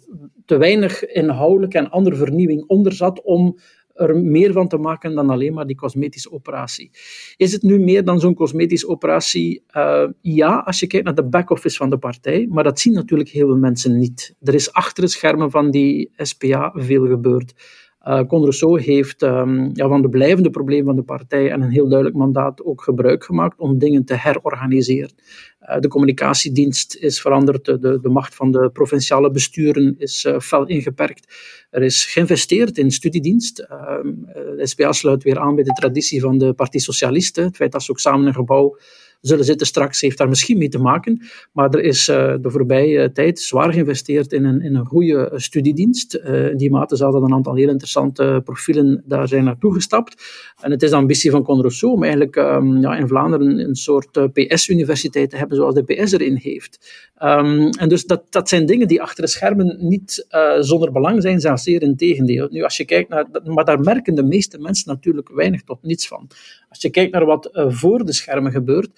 te 0.46 0.58
weinig 0.58 1.06
inhoudelijke 1.06 1.78
en 1.78 1.90
andere 1.90 2.16
vernieuwing 2.16 2.64
onder 2.68 2.94
zat 2.94 3.22
om 3.24 3.58
er 4.00 4.16
meer 4.18 4.52
van 4.54 4.68
te 4.68 4.78
maken 4.78 5.16
dan 5.16 5.30
alleen 5.30 5.54
maar 5.54 5.68
die 5.68 5.76
cosmetische 5.76 6.32
operatie. 6.32 6.92
Is 7.38 7.52
het 7.52 7.62
nu 7.62 7.80
meer 7.80 8.06
dan 8.06 8.20
zo'n 8.20 8.34
cosmetische 8.34 8.88
operatie? 8.88 9.64
Uh, 9.76 10.08
ja, 10.22 10.58
als 10.58 10.80
je 10.80 10.88
kijkt 10.88 11.06
naar 11.06 11.16
de 11.16 11.28
back-office 11.28 11.78
van 11.78 11.90
de 11.90 11.98
partij, 11.98 12.48
maar 12.50 12.64
dat 12.64 12.80
zien 12.80 12.94
natuurlijk 12.94 13.30
heel 13.30 13.48
veel 13.48 13.58
mensen 13.58 13.98
niet. 13.98 14.36
Er 14.42 14.54
is 14.54 14.74
achter 14.74 15.04
de 15.04 15.10
schermen 15.10 15.52
van 15.52 15.72
die 15.72 16.12
SPA 16.18 16.72
veel 16.76 17.08
gebeurd. 17.08 17.54
Uh, 18.10 18.76
heeft 18.76 19.22
um, 19.22 19.70
ja, 19.74 19.88
van 19.88 20.02
de 20.02 20.10
blijvende 20.10 20.50
problemen 20.50 20.86
van 20.86 20.96
de 20.96 21.02
partij 21.02 21.52
en 21.52 21.62
een 21.62 21.70
heel 21.70 21.88
duidelijk 21.88 22.18
mandaat 22.18 22.64
ook 22.64 22.82
gebruik 22.82 23.24
gemaakt 23.24 23.60
om 23.60 23.78
dingen 23.78 24.06
te 24.06 24.14
herorganiseren. 24.14 25.12
Uh, 25.62 25.80
de 25.80 25.88
communicatiedienst 25.88 26.96
is 26.96 27.22
veranderd, 27.22 27.66
de, 27.66 28.00
de, 28.02 28.10
macht 28.10 28.36
van 28.36 28.52
de 28.52 28.70
provinciale 28.74 29.32
besturen 29.32 29.96
is 29.98 30.26
uh, 30.26 30.40
fel 30.40 30.66
ingeperkt. 30.66 31.34
Er 31.70 31.82
is 31.82 32.06
geïnvesteerd 32.06 32.78
in 32.78 32.92
studiedienst. 32.92 33.60
Ehm, 33.60 34.08
de 34.58 34.68
SPA 34.68 34.92
sluit 34.92 35.24
weer 35.24 35.40
aan 35.40 35.56
bij 35.56 35.64
de 35.64 35.74
traditie 35.74 36.22
van 36.22 36.38
de 36.38 36.54
Partie 36.54 36.80
Socialisten. 36.80 37.44
Het 37.44 37.56
feit 37.56 37.72
dat 37.72 37.84
ze 37.84 37.92
ook 37.92 38.00
samen 38.00 38.28
een 38.28 38.34
gebouw 38.34 38.78
zullen 39.22 39.46
zitten 39.46 39.68
straks, 39.68 40.02
heeft 40.02 40.18
daar 40.18 40.30
misschien 40.30 40.58
mee 40.58 40.70
te 40.70 40.80
maken. 40.80 41.22
Maar 41.54 41.70
er 41.70 41.84
is 41.84 42.08
uh, 42.08 42.34
de 42.42 42.50
voorbije 42.50 43.12
tijd 43.12 43.40
zwaar 43.40 43.74
geïnvesteerd 43.74 44.34
in 44.34 44.46
een, 44.46 44.62
in 44.62 44.76
een 44.76 44.86
goede 44.86 45.32
studiedienst. 45.36 46.16
Uh, 46.16 46.50
in 46.50 46.58
die 46.58 46.72
mate 46.72 46.98
dat 46.98 47.14
een 47.14 47.34
aantal 47.34 47.56
heel 47.56 47.70
interessante 47.70 48.42
profielen 48.44 49.04
daar 49.06 49.28
zijn 49.28 49.44
naartoe 49.44 49.74
gestapt. 49.74 50.24
En 50.62 50.72
het 50.72 50.84
is 50.84 50.90
de 50.90 50.96
ambitie 50.96 51.32
van 51.32 51.44
Con 51.44 51.60
Rousseau 51.60 51.94
om 51.94 52.04
eigenlijk 52.04 52.36
um, 52.36 52.82
ja, 52.82 52.96
in 52.96 53.08
Vlaanderen 53.08 53.60
een 53.60 53.76
soort 53.76 54.34
PS-universiteit 54.34 55.30
te 55.30 55.38
hebben 55.38 55.58
zoals 55.58 55.76
de 55.76 55.84
PS 55.84 56.12
erin 56.12 56.36
heeft. 56.36 56.92
Um, 57.24 57.70
en 57.70 57.90
dus 57.90 58.06
dat, 58.06 58.24
dat 58.30 58.50
zijn 58.50 58.66
dingen 58.66 58.88
die 58.88 59.02
achter 59.02 59.24
de 59.24 59.30
schermen 59.30 59.78
niet 59.80 60.28
zonder 60.60 60.92
belang 60.92 61.22
zijn, 61.22 61.40
zelfs 61.40 61.64
zeer 61.64 61.82
in 61.82 61.96
tegendeel. 61.96 62.48
Nu, 62.52 62.64
als 62.64 62.78
je 62.78 62.86
kijkt 62.86 63.10
naar, 63.10 63.28
maar 63.44 63.66
daar 63.66 63.80
merken 63.80 64.16
de 64.16 64.24
meeste 64.24 64.58
mensen 64.58 64.92
natuurlijk 64.92 65.30
weinig 65.30 65.64
tot 65.64 65.84
niets 65.84 66.08
van. 66.08 66.28
Als 66.70 66.82
je 66.82 66.90
kijkt 66.90 67.12
naar 67.12 67.26
wat 67.26 67.50
voor 67.54 68.06
de 68.06 68.14
schermen 68.14 68.52
gebeurt, 68.52 68.90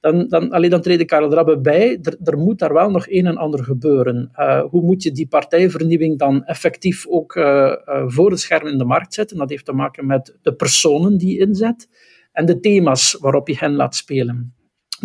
dan, 0.00 0.28
dan, 0.28 0.50
alleen 0.50 0.70
dan 0.70 0.80
treedt 0.80 1.04
Karel 1.04 1.60
bij. 1.60 1.98
Er, 2.02 2.16
er, 2.24 2.38
moet 2.38 2.58
daar 2.58 2.72
wel 2.72 2.90
nog 2.90 3.08
een 3.08 3.26
en 3.26 3.36
ander 3.36 3.64
gebeuren. 3.64 4.30
Uh, 4.36 4.62
hoe 4.62 4.82
moet 4.82 5.02
je 5.02 5.12
die 5.12 5.28
partijvernieuwing 5.28 6.18
dan 6.18 6.44
effectief 6.44 7.06
ook 7.08 7.34
uh, 7.34 7.74
voor 8.06 8.30
het 8.30 8.40
scherm 8.40 8.66
in 8.66 8.78
de 8.78 8.84
markt 8.84 9.14
zetten? 9.14 9.36
Dat 9.36 9.50
heeft 9.50 9.64
te 9.64 9.72
maken 9.72 10.06
met 10.06 10.38
de 10.42 10.54
personen 10.54 11.18
die 11.18 11.32
je 11.32 11.38
inzet 11.38 11.88
en 12.32 12.46
de 12.46 12.60
thema's 12.60 13.16
waarop 13.20 13.48
je 13.48 13.56
hen 13.58 13.74
laat 13.74 13.94
spelen. 13.94 14.54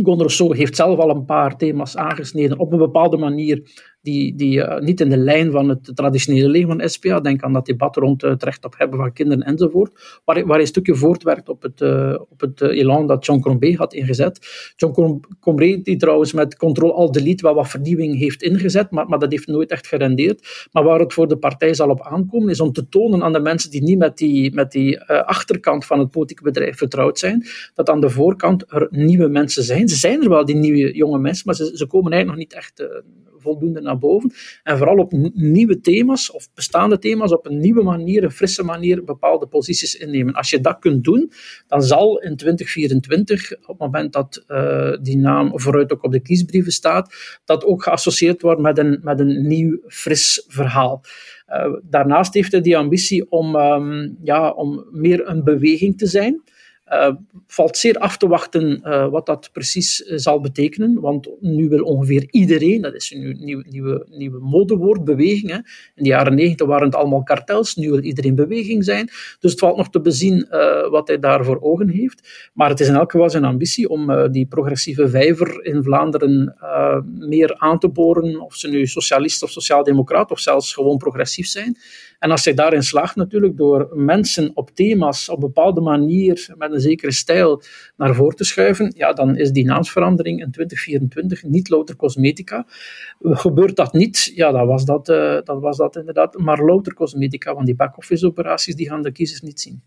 Gondorso 0.04 0.52
heeft 0.52 0.76
zelf 0.76 1.00
al 1.00 1.10
een 1.10 1.26
paar 1.26 1.58
thema's 1.58 1.98
aangesneden 1.98 2.60
op 2.60 2.72
een 2.72 2.78
bepaalde 2.78 3.18
manier 3.18 3.86
die, 4.06 4.36
die 4.36 4.58
uh, 4.58 4.80
niet 4.80 5.02
in 5.02 5.10
de 5.10 5.18
lijn 5.18 5.52
van 5.52 5.70
het 5.70 5.92
traditionele 5.96 6.50
leven 6.50 6.70
van 6.70 6.90
SPA, 6.90 7.20
denk 7.20 7.44
aan 7.44 7.54
dat 7.54 7.66
debat 7.66 7.96
rond 7.96 8.22
het 8.22 8.44
recht 8.44 8.66
op 8.66 8.74
hebben 8.78 9.00
van 9.00 9.14
kinderen 9.14 9.44
enzovoort, 9.44 10.22
waar, 10.26 10.46
waar 10.46 10.60
een 10.60 10.68
stukje 10.68 10.96
voortwerkt 10.96 11.50
op 11.50 11.62
het, 11.62 11.82
uh, 11.82 12.16
op 12.30 12.40
het 12.40 12.62
elan 12.62 13.08
dat 13.08 13.26
John 13.26 13.40
Crombie 13.40 13.78
had 13.78 13.94
ingezet. 13.94 14.40
John 14.76 15.22
die 15.84 15.98
trouwens 15.98 16.34
met 16.34 16.56
Ctrl-Alt-Delete 16.56 17.44
wel 17.44 17.54
wat 17.54 17.70
vernieuwing 17.70 18.18
heeft 18.18 18.42
ingezet, 18.42 18.92
maar, 18.92 19.08
maar 19.08 19.20
dat 19.20 19.32
heeft 19.32 19.48
nooit 19.48 19.72
echt 19.72 19.88
gerendeerd. 19.88 20.68
Maar 20.72 20.84
waar 20.84 21.00
het 21.00 21.14
voor 21.14 21.28
de 21.28 21.38
partij 21.38 21.74
zal 21.74 21.90
op 21.90 22.02
aankomen, 22.02 22.50
is 22.50 22.60
om 22.60 22.72
te 22.72 22.90
tonen 22.90 23.24
aan 23.24 23.34
de 23.34 23.40
mensen 23.40 23.72
die 23.72 23.84
niet 23.84 23.98
met 23.98 24.18
die, 24.18 24.54
met 24.54 24.72
die 24.72 25.02
achterkant 25.02 25.86
van 25.86 26.00
het 26.00 26.12
politieke 26.12 26.44
bedrijf 26.44 26.78
vertrouwd 26.78 27.20
zijn, 27.20 27.46
dat 27.74 27.90
aan 27.90 28.00
de 28.00 28.10
voorkant 28.10 28.64
er 28.68 28.88
nieuwe 28.92 29.28
mensen 29.28 29.64
zijn. 29.64 29.88
Ze 29.88 29.96
zijn 29.96 30.24
er 30.24 30.30
wel, 30.30 30.46
die 30.46 30.56
nieuwe 30.56 30.96
jonge 30.96 31.20
mensen, 31.20 31.44
maar 31.46 31.56
ze, 31.56 31.72
ze 31.78 31.88
komen 31.88 32.12
eigenlijk 32.12 32.26
nog 32.26 32.50
niet 32.50 32.64
echt 32.64 33.04
voldoende 33.46 33.82
naar 33.82 33.98
boven. 33.98 34.34
En 34.64 34.78
vooral 34.78 34.98
op 34.98 35.12
nieuwe 35.34 35.80
thema's 35.80 36.32
of 36.32 36.48
bestaande 36.54 37.00
thema's 37.00 37.32
op 37.32 37.46
een 37.46 37.58
nieuwe 37.58 37.84
manier, 37.84 38.24
een 38.24 38.32
frisse 38.32 38.64
manier, 38.64 39.04
bepaalde 39.04 39.48
posities 39.48 39.96
innemen. 39.96 40.34
Als 40.34 40.50
je 40.50 40.62
dat 40.62 40.80
kunt 40.80 41.04
doen, 41.04 41.32
dan 41.68 41.82
zal 41.82 42.20
in 42.20 42.36
2024, 42.36 43.54
op 43.54 43.68
het 43.68 43.78
moment 43.78 44.14
dat 44.14 44.44
uh, 44.48 44.98
die 45.02 45.18
naam 45.18 45.60
vooruit 45.60 45.94
ook 45.94 46.04
op 46.04 46.12
de 46.12 46.22
kiesbrieven 46.22 46.72
staat, 46.72 47.14
dat 47.46 47.66
ook 47.66 47.84
geassocieerd 47.84 48.42
wordt 48.42 48.62
met 48.62 48.78
een, 48.78 49.00
met 49.04 49.20
een 49.20 49.48
nieuw, 49.48 49.80
fris 49.88 50.46
verhaal. 50.48 51.04
Uh, 51.50 51.74
daarnaast 51.84 52.34
heeft 52.34 52.52
hij 52.52 52.62
die 52.62 52.78
ambitie 52.78 53.32
om, 53.32 53.56
um, 53.56 54.18
ja, 54.24 54.50
om 54.50 54.86
meer 54.92 55.28
een 55.28 55.44
beweging 55.44 55.98
te 55.98 56.08
zijn. 56.08 56.44
Uh, 56.94 57.10
valt 57.48 57.78
zeer 57.78 57.98
af 57.98 58.18
te 58.18 58.28
wachten 58.28 58.82
uh, 58.84 59.08
wat 59.08 59.26
dat 59.26 59.50
precies 59.52 60.02
uh, 60.02 60.18
zal 60.18 60.40
betekenen, 60.40 61.02
want 61.02 61.30
nu 61.40 61.70
wil 61.70 61.84
ongeveer 61.84 62.28
iedereen, 62.32 62.82
dat 62.82 62.94
is 62.94 63.12
een 63.12 63.38
nieuw, 63.40 63.62
nieuwe, 63.70 64.08
nieuwe 64.10 64.40
modewoord, 64.40 65.04
beweging. 65.04 65.50
Hè. 65.50 65.56
In 65.56 66.04
de 66.04 66.10
jaren 66.10 66.36
negentig 66.36 66.68
waren 66.68 66.86
het 66.86 66.96
allemaal 66.96 67.24
kartels, 67.24 67.76
nu 67.76 67.90
wil 67.90 68.02
iedereen 68.02 68.36
beweging 68.36 68.84
zijn. 68.84 69.06
Dus 69.40 69.52
het 69.52 69.60
valt 69.60 69.78
nog 69.78 69.90
te 69.90 70.02
bezien 70.02 70.48
wat 70.90 71.08
hij 71.08 71.20
daar 71.20 71.46
voor 71.46 71.62
ogen 71.62 71.90
heeft. 71.90 72.50
Maar 72.54 72.70
het 72.70 72.80
is 72.80 72.88
in 72.88 72.96
elk 72.96 73.12
geval 73.12 73.30
zijn 73.30 73.46
ambitie 73.46 73.90
om 73.90 74.32
die 74.32 74.46
progressieve 74.46 75.10
vijver 75.10 75.66
in 75.66 75.84
Vlaanderen 75.84 76.56
meer 77.20 77.56
aan 77.58 77.80
te 77.80 77.90
boren, 77.90 78.42
of 78.42 78.56
ze 78.56 78.68
nu 78.68 78.86
socialist 78.88 79.44
of 79.44 79.52
sociaaldemocraat 79.52 80.32
of 80.32 80.40
zelfs 80.40 80.74
gewoon 80.74 80.98
progressief 80.98 81.48
zijn. 81.48 81.78
En 82.20 82.32
als 82.32 82.46
hij 82.46 82.54
daarin 82.54 82.84
slaagt 82.84 83.16
natuurlijk 83.16 83.58
door 83.58 83.90
mensen 83.94 84.52
op 84.54 84.70
thema's 84.70 85.30
op 85.30 85.36
een 85.36 85.48
bepaalde 85.54 85.82
manier 85.82 86.54
met 86.58 86.72
een 86.72 86.80
zekere 86.80 87.12
stijl 87.12 87.62
naar 87.98 88.16
voren 88.16 88.36
te 88.36 88.44
schuiven, 88.44 88.94
ja, 88.96 89.14
dan 89.14 89.38
is 89.38 89.52
die 89.52 89.66
naamsverandering 89.66 90.42
in 90.42 90.52
2024 90.52 91.44
niet 91.44 91.70
louter 91.70 91.96
cosmetica. 91.96 92.66
Gebeurt 93.20 93.76
dat 93.76 93.94
niet, 93.94 94.32
ja, 94.36 94.52
dan 94.52 94.68
was 94.68 94.86
dat, 94.86 95.10
uh, 95.10 95.40
was 95.46 95.78
dat 95.78 95.96
inderdaad 95.96 96.38
maar 96.38 96.64
louter 96.64 96.94
cosmetica, 96.94 97.54
want 97.54 97.66
die 97.66 97.76
back-office 97.76 98.26
operaties 98.26 98.76
die 98.76 98.88
gaan 98.88 99.02
de 99.02 99.12
kiezers 99.12 99.42
niet 99.42 99.62
zien 99.62 99.84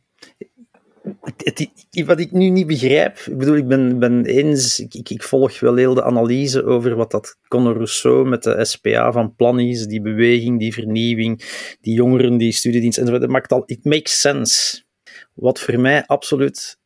wat 2.06 2.20
ik 2.20 2.32
nu 2.32 2.48
niet 2.48 2.66
begrijp, 2.66 3.18
ik 3.18 3.38
bedoel, 3.38 3.56
ik 3.56 3.68
ben, 3.68 3.98
ben 3.98 4.24
eens, 4.24 4.80
ik, 4.80 5.08
ik, 5.08 5.22
volg 5.22 5.60
wel 5.60 5.74
heel 5.74 5.94
de 5.94 6.02
analyse 6.02 6.64
over 6.64 6.96
wat 6.96 7.10
dat 7.10 7.36
Conor 7.48 7.74
Rousseau 7.74 8.28
met 8.28 8.42
de 8.42 8.64
SPA 8.64 9.12
van 9.12 9.34
plan 9.34 9.60
is, 9.60 9.86
die 9.86 10.00
beweging, 10.00 10.58
die 10.58 10.72
vernieuwing, 10.72 11.42
die 11.80 11.94
jongeren, 11.94 12.36
die 12.36 12.52
studiedienst 12.52 12.98
enzovoort. 12.98 13.22
Dat 13.22 13.32
maakt 13.32 13.52
al, 13.52 13.62
it 13.66 13.84
makes 13.84 14.20
sense. 14.20 14.82
Wat 15.34 15.60
voor 15.60 15.80
mij 15.80 16.06
absoluut, 16.06 16.78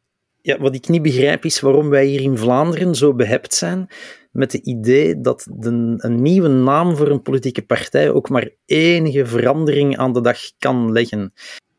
ja, 0.42 0.58
wat 0.58 0.74
ik 0.74 0.88
niet 0.88 1.02
begrijp 1.02 1.44
is 1.44 1.60
waarom 1.60 1.88
wij 1.88 2.06
hier 2.06 2.20
in 2.20 2.38
Vlaanderen 2.38 2.94
zo 2.94 3.14
behept 3.14 3.54
zijn 3.54 3.88
met 4.32 4.52
het 4.52 4.66
idee 4.66 5.20
dat 5.20 5.46
de, 5.50 5.94
een 5.96 6.22
nieuwe 6.22 6.48
naam 6.48 6.96
voor 6.96 7.08
een 7.08 7.22
politieke 7.22 7.62
partij 7.62 8.10
ook 8.10 8.28
maar 8.28 8.50
enige 8.64 9.26
verandering 9.26 9.96
aan 9.96 10.12
de 10.12 10.20
dag 10.20 10.38
kan 10.58 10.92
leggen 10.92 11.32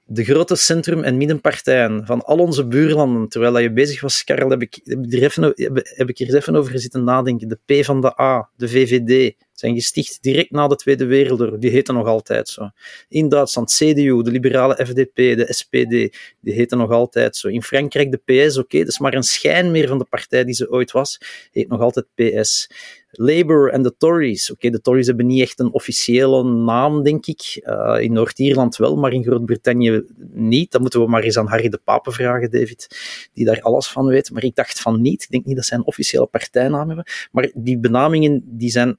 de 0.05 0.23
grote 0.23 0.55
centrum- 0.55 1.03
en 1.03 1.17
middenpartijen 1.17 2.05
van 2.05 2.21
al 2.21 2.37
onze 2.37 2.67
buurlanden, 2.67 3.27
terwijl 3.27 3.59
je 3.59 3.73
bezig 3.73 4.01
was, 4.01 4.23
Karel, 4.23 4.49
heb 4.49 4.61
ik, 4.61 4.79
heb, 4.83 5.03
ik 5.03 5.13
er 5.13 5.23
even, 5.23 5.53
er 5.95 6.35
even 6.35 6.55
over 6.55 6.79
zitten 6.79 7.03
nadenken. 7.03 7.47
De 7.47 7.81
P 7.81 7.85
van 7.85 8.01
de 8.01 8.21
A, 8.21 8.49
de 8.55 8.69
VVD, 8.69 9.35
zijn 9.53 9.75
gesticht 9.75 10.17
direct 10.21 10.51
na 10.51 10.67
de 10.67 10.75
Tweede 10.75 11.05
Wereldoorlog. 11.05 11.59
Die 11.59 11.69
heten 11.69 11.93
nog 11.93 12.07
altijd 12.07 12.49
zo. 12.49 12.69
In 13.09 13.29
Duitsland 13.29 13.71
CDU, 13.71 14.21
de 14.21 14.31
liberale 14.31 14.85
FDP, 14.85 15.15
de 15.15 15.45
SPD, 15.49 15.89
die 16.39 16.53
heten 16.53 16.77
nog 16.77 16.91
altijd 16.91 17.35
zo. 17.35 17.47
In 17.47 17.63
Frankrijk 17.63 18.11
de 18.11 18.47
PS, 18.47 18.57
oké, 18.57 18.77
dat 18.77 18.87
is 18.87 18.99
maar 18.99 19.13
een 19.13 19.23
schijn 19.23 19.71
meer 19.71 19.87
van 19.87 19.97
de 19.97 20.05
partij 20.05 20.43
die 20.43 20.55
ze 20.55 20.71
ooit 20.71 20.91
was, 20.91 21.19
heet 21.51 21.67
nog 21.67 21.81
altijd 21.81 22.05
PS. 22.15 22.67
Labour 23.15 23.71
en 23.71 23.81
de 23.81 23.95
Tories. 23.97 24.51
Oké, 24.51 24.69
de 24.69 24.81
Tories 24.81 25.07
hebben 25.07 25.25
niet 25.25 25.41
echt 25.41 25.59
een 25.59 25.73
officiële 25.73 26.43
naam, 26.43 27.03
denk 27.03 27.25
ik. 27.25 27.61
Uh, 27.63 27.97
in 27.99 28.13
Noord-Ierland 28.13 28.75
wel, 28.75 28.95
maar 28.95 29.13
in 29.13 29.23
Groot-Brittannië 29.23 30.03
niet. 30.31 30.71
Dan 30.71 30.81
moeten 30.81 31.01
we 31.01 31.07
maar 31.07 31.23
eens 31.23 31.37
aan 31.37 31.47
Harry 31.47 31.69
de 31.69 31.81
Pape 31.83 32.11
vragen, 32.11 32.51
David, 32.51 32.87
die 33.33 33.45
daar 33.45 33.61
alles 33.61 33.87
van 33.87 34.05
weet. 34.05 34.31
Maar 34.31 34.43
ik 34.43 34.55
dacht 34.55 34.79
van 34.79 35.01
niet. 35.01 35.23
Ik 35.23 35.29
denk 35.29 35.45
niet 35.45 35.55
dat 35.55 35.65
zij 35.65 35.77
een 35.77 35.85
officiële 35.85 36.25
partijnaam 36.25 36.87
hebben. 36.87 37.05
Maar 37.31 37.51
die 37.53 37.79
benamingen 37.79 38.43
die 38.45 38.69
zijn 38.69 38.97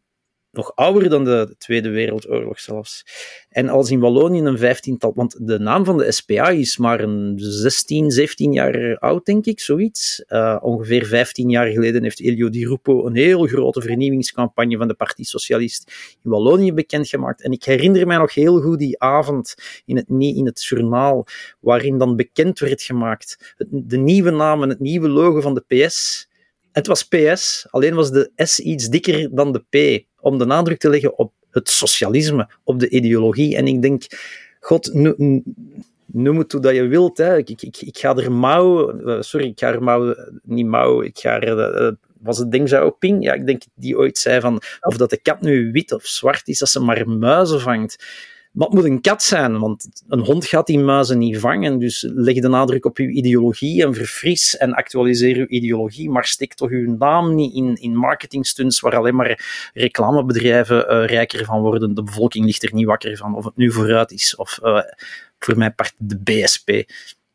nog 0.57 0.73
ouder 0.75 1.09
dan 1.09 1.25
de 1.25 1.55
Tweede 1.59 1.89
Wereldoorlog 1.89 2.61
zelfs. 2.61 3.05
En 3.49 3.69
als 3.69 3.91
in 3.91 4.01
Wallonië 4.01 4.41
een 4.41 4.59
vijftiental, 4.59 5.13
want 5.15 5.47
de 5.47 5.59
naam 5.59 5.85
van 5.85 5.99
de 5.99 6.13
SPA 6.13 6.49
is 6.49 6.77
maar 6.77 7.01
een 7.01 7.35
16, 7.37 8.11
17 8.11 8.53
jaar 8.53 8.99
oud, 8.99 9.25
denk 9.25 9.45
ik, 9.45 9.61
zoiets. 9.61 10.25
Uh, 10.29 10.57
ongeveer 10.61 11.07
15 11.07 11.51
jaar 11.51 11.67
geleden 11.67 12.03
heeft 12.03 12.21
Elio 12.21 12.49
Di 12.49 12.67
Rupo 12.67 13.07
een 13.07 13.17
heel 13.17 13.47
grote 13.47 13.81
vernieuwingscampagne 13.81 14.77
van 14.77 14.89
de 14.89 14.95
Partie 14.95 15.25
Socialist 15.25 15.93
in 16.23 16.31
Wallonië 16.31 16.73
bekendgemaakt. 16.73 17.43
En 17.43 17.53
ik 17.53 17.65
herinner 17.65 18.07
mij 18.07 18.17
nog 18.17 18.35
heel 18.35 18.61
goed 18.61 18.79
die 18.79 19.01
avond 19.01 19.55
in 19.85 19.97
het, 19.97 20.09
in 20.09 20.47
het 20.47 20.65
journaal, 20.65 21.27
waarin 21.61 21.99
dan 21.99 22.17
bekend 22.17 22.59
werd 22.59 22.83
gemaakt 22.83 23.55
de 23.71 23.97
nieuwe 23.97 24.31
naam 24.31 24.63
en 24.63 24.69
het 24.69 24.81
nieuwe 24.81 25.09
logo 25.09 25.41
van 25.41 25.55
de 25.55 25.65
PS. 25.67 26.29
Het 26.73 26.87
was 26.87 27.05
PS, 27.05 27.67
alleen 27.71 27.95
was 27.95 28.11
de 28.11 28.31
S 28.37 28.59
iets 28.59 28.89
dikker 28.89 29.35
dan 29.35 29.53
de 29.53 29.59
P 29.59 30.07
om 30.25 30.39
de 30.39 30.45
nadruk 30.45 30.79
te 30.79 30.91
leggen 30.91 31.19
op 31.19 31.33
het 31.51 31.69
socialisme, 31.69 32.49
op 32.65 32.79
de 32.79 32.89
ideologie. 32.89 33.57
En 33.57 33.67
ik 33.67 33.83
denk, 33.83 34.03
god, 34.61 34.93
noem 36.07 36.39
het 36.39 36.53
hoe 36.53 36.61
dat 36.61 36.75
je 36.75 36.87
wilt. 36.87 37.19
Hè. 37.19 37.37
Ik, 37.37 37.51
ik, 37.51 37.77
ik, 37.77 37.99
ga 37.99 38.17
er 38.17 38.33
mouw, 38.33 38.91
eh, 38.91 39.21
sorry, 39.21 39.47
ik 39.47 39.59
ga 39.59 39.73
er 39.73 39.83
mouw, 39.83 40.15
niet 40.43 40.67
mouw, 40.67 41.03
ik 41.03 41.19
ga 41.19 41.41
er, 41.41 41.83
uh, 41.83 41.93
was 42.21 42.39
het 42.39 42.51
Deng 42.51 42.65
Xiaoping? 42.65 43.25
Ja, 43.25 43.33
ik 43.33 43.47
denk 43.47 43.63
die 43.75 43.99
ooit 43.99 44.19
zei 44.19 44.41
van, 44.41 44.61
of 44.81 44.97
dat 44.97 45.11
de 45.11 45.21
kat 45.21 45.41
nu 45.41 45.73
wit 45.73 45.93
of 45.93 46.07
zwart 46.07 46.49
is, 46.49 46.59
dat 46.59 46.69
ze 46.69 46.81
maar 46.81 47.09
muizen 47.09 47.61
vangt. 47.61 48.05
Maar 48.55 48.69
moet 48.71 48.85
een 48.85 49.01
kat 49.01 49.23
zijn, 49.23 49.59
want 49.59 50.03
een 50.09 50.21
hond 50.21 50.47
gaat 50.47 50.67
die 50.67 50.79
muizen 50.79 51.19
niet 51.19 51.39
vangen. 51.39 51.79
Dus 51.79 52.07
leg 52.15 52.41
de 52.41 52.49
nadruk 52.49 52.85
op 52.85 52.97
uw 52.97 53.09
ideologie 53.09 53.83
en 53.83 53.95
verfris 53.95 54.57
en 54.57 54.75
actualiseer 54.75 55.37
uw 55.37 55.47
ideologie. 55.47 56.11
Maar 56.11 56.25
stik 56.25 56.55
toch 56.55 56.71
uw 56.71 56.97
naam 56.97 57.35
niet 57.35 57.55
in, 57.55 57.77
in 57.77 57.97
marketingstunts 57.97 58.81
waar 58.81 58.97
alleen 58.97 59.15
maar 59.15 59.71
reclamebedrijven 59.73 60.93
uh, 60.93 61.07
rijker 61.07 61.45
van 61.45 61.61
worden. 61.61 61.95
De 61.95 62.03
bevolking 62.03 62.45
ligt 62.45 62.63
er 62.63 62.75
niet 62.75 62.87
wakker 62.87 63.17
van, 63.17 63.37
of 63.37 63.45
het 63.45 63.57
nu 63.57 63.73
vooruit 63.73 64.13
is 64.13 64.37
of 64.37 64.59
uh, 64.63 64.81
voor 65.39 65.59
mijn 65.59 65.75
part 65.75 65.95
de 65.99 66.19
BSP. 66.19 66.71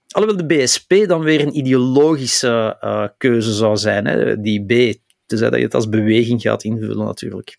Alhoewel 0.10 0.48
de 0.48 0.56
BSP 0.56 0.94
dan 1.08 1.22
weer 1.22 1.42
een 1.42 1.58
ideologische 1.58 2.78
uh, 2.84 3.08
keuze 3.18 3.54
zou 3.54 3.78
zijn, 3.78 4.06
hè, 4.06 4.42
die 4.42 4.66
B. 4.66 4.98
Tenzij 5.26 5.50
dat 5.50 5.60
je 5.60 5.66
het 5.66 5.76
als 5.76 5.90
beweging 5.90 6.42
gaat 6.42 6.64
invullen 6.64 7.06
natuurlijk. 7.06 7.58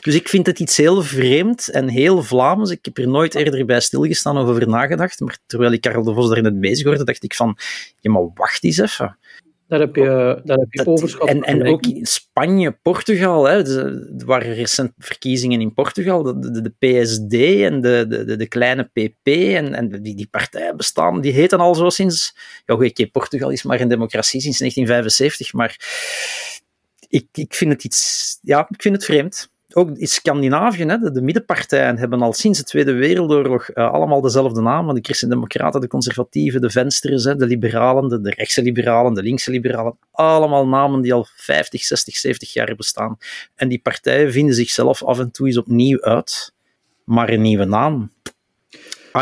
Dus 0.00 0.14
ik 0.14 0.28
vind 0.28 0.46
het 0.46 0.60
iets 0.60 0.76
heel 0.76 1.02
vreemd 1.02 1.70
en 1.70 1.88
heel 1.88 2.22
Vlaams. 2.22 2.70
Ik 2.70 2.84
heb 2.84 2.98
er 2.98 3.08
nooit 3.08 3.34
eerder 3.34 3.66
bij 3.66 3.80
stilgestaan 3.80 4.38
of 4.38 4.48
over 4.48 4.68
nagedacht. 4.68 5.20
Maar 5.20 5.38
terwijl 5.46 5.72
ik 5.72 5.80
Karel 5.80 6.04
de 6.04 6.14
Vos 6.14 6.28
daar 6.28 6.42
net 6.42 6.60
bezig 6.60 6.86
hoorde, 6.86 7.04
dacht 7.04 7.22
ik 7.22 7.34
van, 7.34 7.56
ja, 8.00 8.10
maar 8.10 8.28
wacht 8.34 8.64
eens 8.64 8.78
even. 8.78 9.18
Daar 9.70 9.80
heb 9.80 9.96
je, 9.96 10.40
daar 10.44 10.58
heb 10.58 10.72
je 10.72 10.86
overschot. 10.86 11.28
En, 11.28 11.42
en 11.42 11.66
ook 11.66 11.86
in 11.86 12.06
Spanje, 12.06 12.70
Portugal, 12.82 13.44
hè, 13.44 13.78
er 13.78 14.26
waren 14.26 14.54
recent 14.54 14.92
verkiezingen 14.98 15.60
in 15.60 15.74
Portugal, 15.74 16.22
de, 16.22 16.38
de, 16.38 16.60
de 16.60 16.70
PSD 16.70 17.32
en 17.62 17.80
de, 17.80 18.06
de, 18.08 18.36
de, 18.36 18.48
kleine 18.48 18.84
PP 18.84 19.26
en, 19.28 19.74
en 19.74 20.02
die, 20.02 20.14
die 20.14 20.28
partijen 20.30 20.76
bestaan, 20.76 21.20
die 21.20 21.32
heten 21.32 21.58
al 21.58 21.74
zo 21.74 21.90
sinds, 21.90 22.36
ja 22.66 22.74
oké, 22.74 23.06
Portugal 23.06 23.50
is 23.50 23.62
maar 23.62 23.80
een 23.80 23.88
democratie 23.88 24.40
sinds 24.40 24.58
1975, 24.58 25.52
maar 25.52 25.76
ik, 27.08 27.26
ik 27.32 27.54
vind 27.54 27.72
het 27.72 27.84
iets, 27.84 28.38
ja, 28.42 28.66
ik 28.68 28.82
vind 28.82 28.94
het 28.94 29.04
vreemd 29.04 29.50
ook 29.76 29.90
in 29.96 30.06
Scandinavië, 30.06 30.84
hè, 30.84 30.98
de, 30.98 31.10
de, 31.10 31.22
middenpartijen 31.22 31.98
hebben 31.98 32.22
al 32.22 32.32
sinds 32.32 32.58
de 32.58 32.64
Tweede 32.64 32.92
Wereldoorlog 32.92 33.70
uh, 33.74 33.92
allemaal 33.92 34.20
dezelfde 34.20 34.60
naam. 34.60 34.94
De 34.94 35.00
Christen-Democraten, 35.02 35.80
de 35.80 35.88
Conservatieven, 35.88 36.60
de 36.60 36.70
Vensters, 36.70 37.24
hè, 37.24 37.36
de 37.36 37.46
Liberalen, 37.46 38.08
de, 38.08 38.20
de 38.20 38.30
rechtse 38.30 38.62
Liberalen, 38.62 39.14
de 39.14 39.22
linkse 39.22 39.50
Liberalen. 39.50 39.98
Allemaal 40.10 40.68
namen 40.68 41.00
die 41.00 41.12
al 41.12 41.26
50, 41.34 41.82
60, 41.82 42.16
70 42.16 42.52
jaar 42.52 42.74
bestaan. 42.76 43.18
En 43.54 43.68
die 43.68 43.80
partijen 43.80 44.32
vinden 44.32 44.54
zichzelf 44.54 45.04
af 45.04 45.18
en 45.18 45.30
toe 45.30 45.46
eens 45.46 45.58
opnieuw 45.58 46.00
uit, 46.00 46.52
maar 47.04 47.30
een 47.30 47.42
nieuwe 47.42 47.64
naam. 47.64 48.12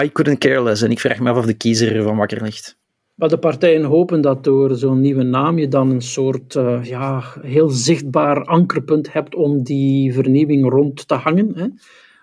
I 0.03 0.13
couldn't 0.13 0.39
care 0.39 0.63
less. 0.63 0.83
En 0.83 0.91
ik 0.91 1.01
vraag 1.01 1.19
me 1.19 1.31
af 1.31 1.37
of 1.37 1.47
de 1.47 1.55
kiezer 1.55 1.97
ervan 1.97 2.17
wakker 2.17 2.43
ligt. 2.43 2.78
Maar 3.19 3.29
de 3.29 3.39
partijen 3.39 3.85
hopen 3.85 4.21
dat 4.21 4.45
door 4.45 4.75
zo'n 4.75 5.01
nieuwe 5.01 5.23
naam 5.23 5.59
je 5.59 5.69
dan 5.69 5.91
een 5.91 6.03
soort 6.03 6.55
uh, 6.55 6.85
ja, 6.85 7.23
heel 7.43 7.69
zichtbaar 7.69 8.45
ankerpunt 8.45 9.13
hebt 9.13 9.35
om 9.35 9.63
die 9.63 10.13
vernieuwing 10.13 10.69
rond 10.69 11.09
te 11.09 11.15
hangen. 11.15 11.53
Hè? 11.55 11.67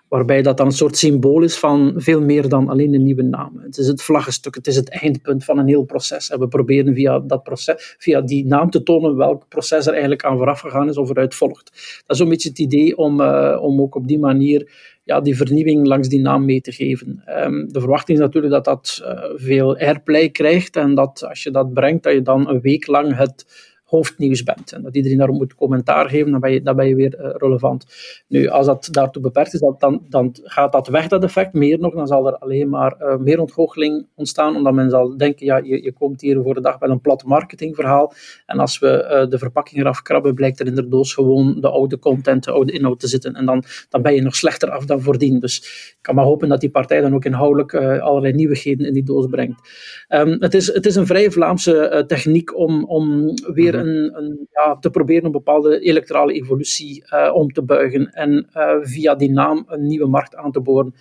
Waarbij 0.08 0.42
dat 0.42 0.56
dan 0.56 0.66
een 0.66 0.72
soort 0.72 0.96
symbool 0.96 1.42
is 1.42 1.58
van 1.58 1.92
veel 1.96 2.20
meer 2.20 2.48
dan 2.48 2.68
alleen 2.68 2.94
een 2.94 3.02
nieuwe 3.02 3.22
naam. 3.22 3.58
Het 3.58 3.78
is 3.78 3.86
het 3.86 4.02
vlaggenstuk, 4.02 4.54
het 4.54 4.66
is 4.66 4.76
het 4.76 4.90
eindpunt 4.90 5.44
van 5.44 5.58
een 5.58 5.68
heel 5.68 5.84
proces. 5.84 6.30
En 6.30 6.38
we 6.38 6.48
proberen 6.48 6.94
via, 6.94 7.18
dat 7.18 7.42
proces, 7.42 7.96
via 7.98 8.20
die 8.20 8.46
naam 8.46 8.70
te 8.70 8.82
tonen 8.82 9.16
welk 9.16 9.48
proces 9.48 9.86
er 9.86 9.92
eigenlijk 9.92 10.24
aan 10.24 10.36
vooraf 10.36 10.60
gegaan 10.60 10.88
is 10.88 10.96
of 10.96 11.10
eruit 11.10 11.34
volgt. 11.34 11.70
Dat 12.06 12.16
is 12.16 12.22
een 12.22 12.28
beetje 12.28 12.48
het 12.48 12.58
idee 12.58 12.96
om, 12.96 13.20
uh, 13.20 13.58
om 13.60 13.80
ook 13.80 13.94
op 13.94 14.08
die 14.08 14.18
manier 14.18 14.70
ja, 15.06 15.20
die 15.20 15.36
vernieuwing 15.36 15.86
langs 15.86 16.08
die 16.08 16.20
naam 16.20 16.44
mee 16.44 16.60
te 16.60 16.72
geven. 16.72 17.22
Um, 17.28 17.72
de 17.72 17.80
verwachting 17.80 18.18
is 18.18 18.24
natuurlijk 18.24 18.52
dat 18.52 18.64
dat 18.64 19.00
uh, 19.02 19.24
veel 19.34 19.76
airplay 19.76 20.28
krijgt 20.28 20.76
en 20.76 20.94
dat 20.94 21.24
als 21.28 21.42
je 21.42 21.50
dat 21.50 21.72
brengt, 21.72 22.02
dat 22.02 22.12
je 22.12 22.22
dan 22.22 22.48
een 22.48 22.60
week 22.60 22.86
lang 22.86 23.16
het 23.16 23.46
hoofdnieuws 23.86 24.42
bent. 24.42 24.72
En 24.72 24.82
dat 24.82 24.96
iedereen 24.96 25.18
daarop 25.18 25.36
moet 25.36 25.54
commentaar 25.54 26.08
geven, 26.08 26.30
dan 26.30 26.40
ben 26.40 26.52
je, 26.52 26.62
dan 26.62 26.76
ben 26.76 26.88
je 26.88 26.94
weer 26.94 27.18
uh, 27.20 27.30
relevant. 27.32 27.86
Nu, 28.28 28.48
als 28.48 28.66
dat 28.66 28.88
daartoe 28.92 29.22
beperkt 29.22 29.54
is, 29.54 29.60
dan, 29.78 30.02
dan 30.08 30.34
gaat 30.42 30.72
dat 30.72 30.88
weg, 30.88 31.08
dat 31.08 31.24
effect. 31.24 31.52
Meer 31.52 31.78
nog, 31.78 31.94
dan 31.94 32.06
zal 32.06 32.26
er 32.26 32.36
alleen 32.36 32.68
maar 32.68 32.96
uh, 33.00 33.16
meer 33.16 33.40
ontgoocheling 33.40 34.06
ontstaan, 34.14 34.56
omdat 34.56 34.72
men 34.72 34.90
zal 34.90 35.16
denken, 35.16 35.46
ja, 35.46 35.56
je, 35.56 35.82
je 35.82 35.92
komt 35.92 36.20
hier 36.20 36.42
voor 36.42 36.54
de 36.54 36.60
dag 36.60 36.80
met 36.80 36.90
een 36.90 37.00
plat 37.00 37.24
marketingverhaal. 37.24 38.12
En 38.46 38.58
als 38.58 38.78
we 38.78 39.20
uh, 39.24 39.30
de 39.30 39.38
verpakking 39.38 39.80
eraf 39.80 40.02
krabben, 40.02 40.34
blijkt 40.34 40.60
er 40.60 40.66
in 40.66 40.74
de 40.74 40.88
doos 40.88 41.14
gewoon 41.14 41.60
de 41.60 41.68
oude 41.68 41.98
content, 41.98 42.44
de 42.44 42.50
oude 42.50 42.72
inhoud 42.72 43.00
te 43.00 43.08
zitten. 43.08 43.34
En 43.34 43.46
dan, 43.46 43.64
dan 43.88 44.02
ben 44.02 44.14
je 44.14 44.22
nog 44.22 44.36
slechter 44.36 44.70
af 44.70 44.84
dan 44.84 45.00
voordien. 45.00 45.40
Dus 45.40 45.58
ik 45.90 45.98
kan 46.00 46.14
maar 46.14 46.24
hopen 46.24 46.48
dat 46.48 46.60
die 46.60 46.70
partij 46.70 47.00
dan 47.00 47.14
ook 47.14 47.24
inhoudelijk 47.24 47.74
allerlei 47.74 48.32
nieuwigheden 48.32 48.86
in 48.86 48.92
die 48.92 49.04
doos 49.04 49.26
brengt. 49.26 49.60
Um, 50.08 50.36
het, 50.38 50.54
is, 50.54 50.72
het 50.72 50.86
is 50.86 50.96
een 50.96 51.06
vrij 51.06 51.30
Vlaamse 51.30 52.04
techniek 52.06 52.56
om, 52.56 52.84
om 52.84 53.34
weer. 53.54 53.74
Een, 53.78 54.16
een, 54.16 54.48
ja, 54.50 54.76
te 54.76 54.90
proberen 54.90 55.24
een 55.24 55.30
bepaalde 55.30 55.80
electorale 55.80 56.32
evolutie 56.32 57.04
uh, 57.12 57.30
om 57.34 57.52
te 57.52 57.62
buigen 57.62 58.12
en 58.12 58.48
uh, 58.56 58.76
via 58.80 59.14
die 59.14 59.30
naam 59.30 59.64
een 59.68 59.86
nieuwe 59.86 60.08
markt 60.08 60.36
aan 60.36 60.52
te 60.52 60.60
boren. 60.60 60.94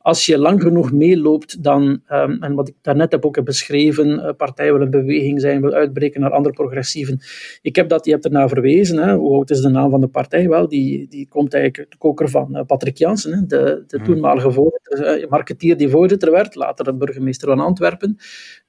Als 0.00 0.26
je 0.26 0.38
lang 0.38 0.62
genoeg 0.62 0.92
meeloopt, 0.92 1.62
dan, 1.62 1.82
um, 2.12 2.42
en 2.42 2.54
wat 2.54 2.68
ik 2.68 2.74
daarnet 2.82 3.12
heb 3.12 3.26
ook 3.26 3.36
heb 3.36 3.44
beschreven, 3.44 4.08
uh, 4.08 4.30
partij 4.36 4.72
wil 4.72 4.80
een 4.80 4.90
beweging 4.90 5.40
zijn, 5.40 5.60
wil 5.60 5.72
uitbreken 5.72 6.20
naar 6.20 6.30
andere 6.30 6.54
progressieven. 6.54 7.20
Ik 7.62 7.76
heb 7.76 7.88
dat, 7.88 8.04
je 8.04 8.10
hebt 8.10 8.24
ernaar 8.24 8.48
verwezen, 8.48 8.98
hè, 8.98 9.14
hoe 9.14 9.34
oud 9.34 9.50
is 9.50 9.60
de 9.60 9.68
naam 9.68 9.90
van 9.90 10.00
de 10.00 10.08
partij? 10.08 10.48
Wel, 10.48 10.68
die, 10.68 11.08
die 11.08 11.28
komt 11.28 11.54
eigenlijk 11.54 11.90
de 11.90 11.98
koker 11.98 12.28
van 12.28 12.64
Patrick 12.66 12.96
Jansen, 12.96 13.32
hè, 13.32 13.46
de, 13.46 13.84
de 13.86 13.96
mhm. 13.96 14.06
toenmalige 14.06 14.52
voorzitter, 14.52 15.26
marketeer 15.28 15.76
die 15.76 15.88
voorzitter 15.88 16.30
werd, 16.30 16.54
later 16.54 16.84
de 16.84 16.94
burgemeester 16.94 17.48
van 17.48 17.60
Antwerpen. 17.60 18.16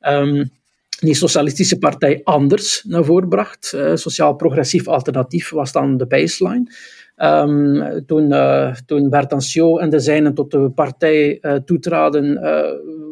Um, 0.07 0.49
die 0.99 1.13
socialistische 1.13 1.77
partij 1.77 2.21
anders 2.23 2.83
naar 2.87 3.03
voren 3.03 3.29
bracht. 3.29 3.73
Uh, 3.75 3.95
Sociaal-progressief 3.95 4.87
alternatief 4.87 5.49
was 5.49 5.71
dan 5.71 5.97
de 5.97 6.07
baseline. 6.07 6.71
Um, 7.21 8.05
toen, 8.05 8.31
uh, 8.31 8.75
toen 8.85 9.11
en 9.11 9.89
de 9.89 9.99
zijnen 9.99 10.33
tot 10.33 10.51
de 10.51 10.69
partij 10.69 11.37
uh, 11.41 11.53
toetraden, 11.53 12.41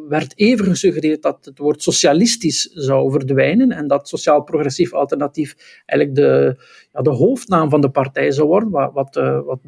werd 0.09 0.33
even 0.35 0.65
gesuggereerd 0.65 1.21
dat 1.21 1.45
het 1.45 1.57
woord 1.57 1.83
socialistisch 1.83 2.69
zou 2.73 3.11
verdwijnen 3.11 3.71
en 3.71 3.87
dat 3.87 4.07
sociaal-progressief 4.07 4.93
alternatief 4.93 5.55
eigenlijk 5.85 6.19
de, 6.19 6.55
ja, 6.93 7.01
de 7.01 7.09
hoofdnaam 7.09 7.69
van 7.69 7.81
de 7.81 7.89
partij 7.89 8.31
zou 8.31 8.47
worden, 8.47 8.69
wat, 8.69 8.93
wat, 8.93 9.15
wat 9.45 9.59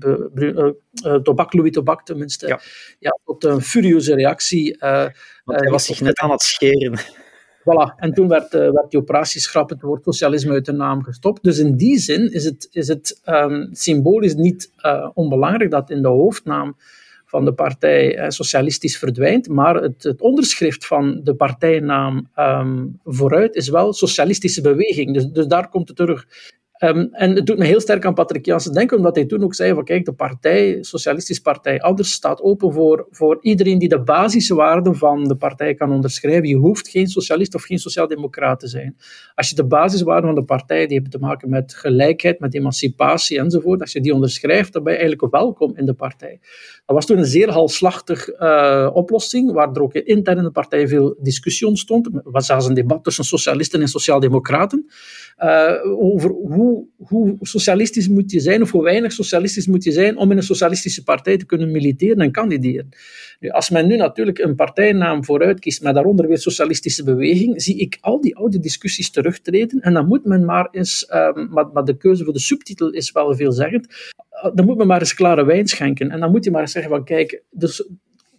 Tobak, 1.24 1.54
Louis 1.54 1.72
Tobak 1.72 2.06
tenminste, 2.06 2.48
ja. 2.48 2.60
ja. 3.00 3.20
tot 3.26 3.44
een 3.44 3.62
furieuze 3.62 4.16
reactie. 4.16 4.78
Want 5.44 5.60
hij 5.60 5.70
was 5.70 5.86
zich 5.86 6.02
net 6.02 6.20
aan 6.20 6.32
het 6.32 6.42
scheren. 6.42 7.00
Voilà. 7.70 7.96
En 7.96 8.14
toen 8.14 8.28
werd, 8.28 8.54
uh, 8.54 8.60
werd 8.60 8.90
die 8.90 9.00
operatie 9.00 9.42
schrap 9.42 9.70
het 9.70 9.82
woord 9.82 10.04
socialisme 10.04 10.52
uit 10.52 10.66
de 10.66 10.72
naam 10.72 11.04
gestopt. 11.04 11.44
Dus 11.44 11.58
in 11.58 11.76
die 11.76 11.98
zin 11.98 12.32
is 12.32 12.46
het, 12.46 12.68
is 12.72 12.88
het 12.88 13.22
um, 13.26 13.70
symbolisch 13.72 14.36
niet 14.36 14.72
uh, 14.86 15.10
onbelangrijk 15.14 15.72
dat 15.72 15.90
in 15.90 16.02
de 16.02 16.08
hoofdnaam 16.08 16.76
van 17.26 17.46
de 17.46 17.54
partij 17.54 18.18
uh, 18.18 18.30
socialistisch 18.30 18.98
verdwijnt, 18.98 19.48
maar 19.48 19.76
het, 19.76 20.04
het, 20.04 20.22
onderschrift 20.22 20.86
van 20.86 21.20
de 21.24 21.36
partijnaam 21.36 22.30
um, 22.36 23.00
vooruit 23.04 23.56
is 23.56 23.70
wel 23.70 23.94
socialistische 23.94 24.62
beweging. 24.62 25.14
Dus, 25.14 25.26
dus 25.26 25.48
daar 25.48 25.70
komt 25.70 25.88
het 25.88 25.98
terug. 25.98 26.28
Um, 26.84 27.10
en 27.12 27.36
het 27.36 27.46
doet 27.46 27.58
me 27.58 27.66
heel 27.66 27.80
sterk 27.80 28.06
aan 28.06 28.14
Patrick 28.14 28.46
Janssen 28.46 28.74
denken, 28.74 28.98
omdat 28.98 29.16
hij 29.16 29.26
toen 29.26 29.44
ook 29.44 29.56
zei 29.56 29.74
van 29.74 29.84
kijk, 29.84 30.06
de 30.06 30.14
partij, 30.14 30.78
Socialistische 30.82 31.42
Partij 31.42 31.82
Anders, 31.82 32.12
staat 32.12 32.42
open 32.42 32.74
voor, 32.74 33.08
voor 33.12 33.38
iedereen 33.42 33.80
die 33.80 33.90
de 33.90 34.02
basiswaarden 34.02 34.96
van 34.96 35.24
de 35.24 35.36
partij 35.36 35.74
kan 35.74 35.92
onderschrijven. 35.92 36.48
Je 36.48 36.56
hoeft 36.56 36.88
geen 36.88 37.08
socialist 37.08 37.56
of 37.56 37.64
geen 37.64 37.78
sociaaldemocraat 37.78 38.60
te 38.60 38.68
zijn. 38.68 38.98
Als 39.36 39.50
je 39.50 39.56
de 39.56 39.66
basiswaarden 39.66 40.26
van 40.26 40.40
de 40.40 40.46
partij, 40.46 40.86
die 40.86 40.94
hebben 40.94 41.12
te 41.12 41.26
maken 41.26 41.50
met 41.50 41.74
gelijkheid, 41.76 42.40
met 42.40 42.56
emancipatie 42.56 43.40
enzovoort, 43.40 43.82
als 43.82 43.92
je 43.92 44.02
die 44.02 44.14
onderschrijft, 44.14 44.74
dan 44.74 44.84
ben 44.84 44.94
je 44.94 45.00
eigenlijk 45.00 45.32
welkom 45.32 45.78
in 45.78 45.86
de 45.86 45.94
partij. 45.94 46.40
Dat 46.86 46.96
was 46.96 47.06
toen 47.06 47.18
een 47.18 47.26
zeer 47.26 47.52
halslachtig 47.52 48.40
uh, 48.40 48.90
oplossing, 48.94 49.52
waar 49.52 49.72
er 49.72 49.82
ook 49.82 49.94
intern 49.94 50.38
in 50.38 50.44
de 50.44 50.52
partij 50.52 50.88
veel 50.88 51.16
discussie 51.22 51.68
ontstond. 51.68 52.06
Er 52.06 52.22
was 52.24 52.46
zelfs 52.46 52.68
een 52.68 52.74
debat 52.74 53.04
tussen 53.04 53.24
socialisten 53.24 53.82
en 53.82 53.88
sociaaldemocraten 53.88 54.90
uh, 55.40 55.72
over 55.84 56.30
hoe 56.30 56.69
hoe, 56.98 57.38
socialistisch 57.42 58.08
moet 58.08 58.32
je 58.32 58.40
zijn, 58.40 58.62
of 58.62 58.72
hoe 58.72 58.84
weinig 58.84 59.12
socialistisch 59.12 59.68
moet 59.68 59.84
je 59.84 59.92
zijn 59.92 60.18
om 60.18 60.32
in 60.32 60.38
een 60.38 60.44
socialistische 60.44 61.04
partij 61.04 61.38
te 61.38 61.46
kunnen 61.46 61.72
militeren 61.72 62.22
en 62.22 62.32
kandideren. 62.32 62.90
Nu, 63.40 63.50
als 63.50 63.70
men 63.70 63.88
nu 63.88 63.96
natuurlijk 63.96 64.40
een 64.40 64.56
partijnaam 64.56 65.26
vooruit 65.26 65.60
kiest, 65.60 65.84
met 65.84 65.94
daaronder 65.94 66.28
weer 66.28 66.38
socialistische 66.38 67.04
beweging, 67.04 67.62
zie 67.62 67.78
ik 67.78 67.98
al 68.02 68.22
die 68.22 68.36
oude 68.36 68.60
discussies 68.60 69.12
terugtreden. 69.12 69.80
En 69.80 69.94
dan 69.94 70.08
moet 70.08 70.26
men 70.26 70.46
maar 70.46 70.68
eens, 70.72 71.10
um, 71.14 71.50
maar, 71.50 71.68
maar, 71.74 71.84
de 71.84 71.98
keuze 71.98 72.24
voor 72.24 72.34
de 72.34 72.40
subtitel 72.40 72.90
is 72.90 73.12
wel 73.12 73.36
veelzeggend, 73.36 73.88
uh, 74.46 74.56
dan 74.56 74.66
moet 74.66 74.78
men 74.78 74.88
maar 74.88 75.00
eens 75.00 75.14
klare 75.14 75.46
wijn 75.46 75.68
schenken. 75.68 76.12
En 76.12 76.20
dan 76.20 76.32
moet 76.32 76.44
je 76.44 76.52
maar 76.52 76.62
eens 76.62 76.72
zeggen 76.72 76.92
van, 76.92 77.04
kijk, 77.04 77.44
dus 77.52 77.90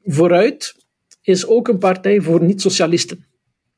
vooruit 0.04 0.74
is 1.22 1.46
ook 1.46 1.68
een 1.68 1.78
partij 1.78 2.20
voor 2.20 2.42
niet-socialisten 2.44 3.28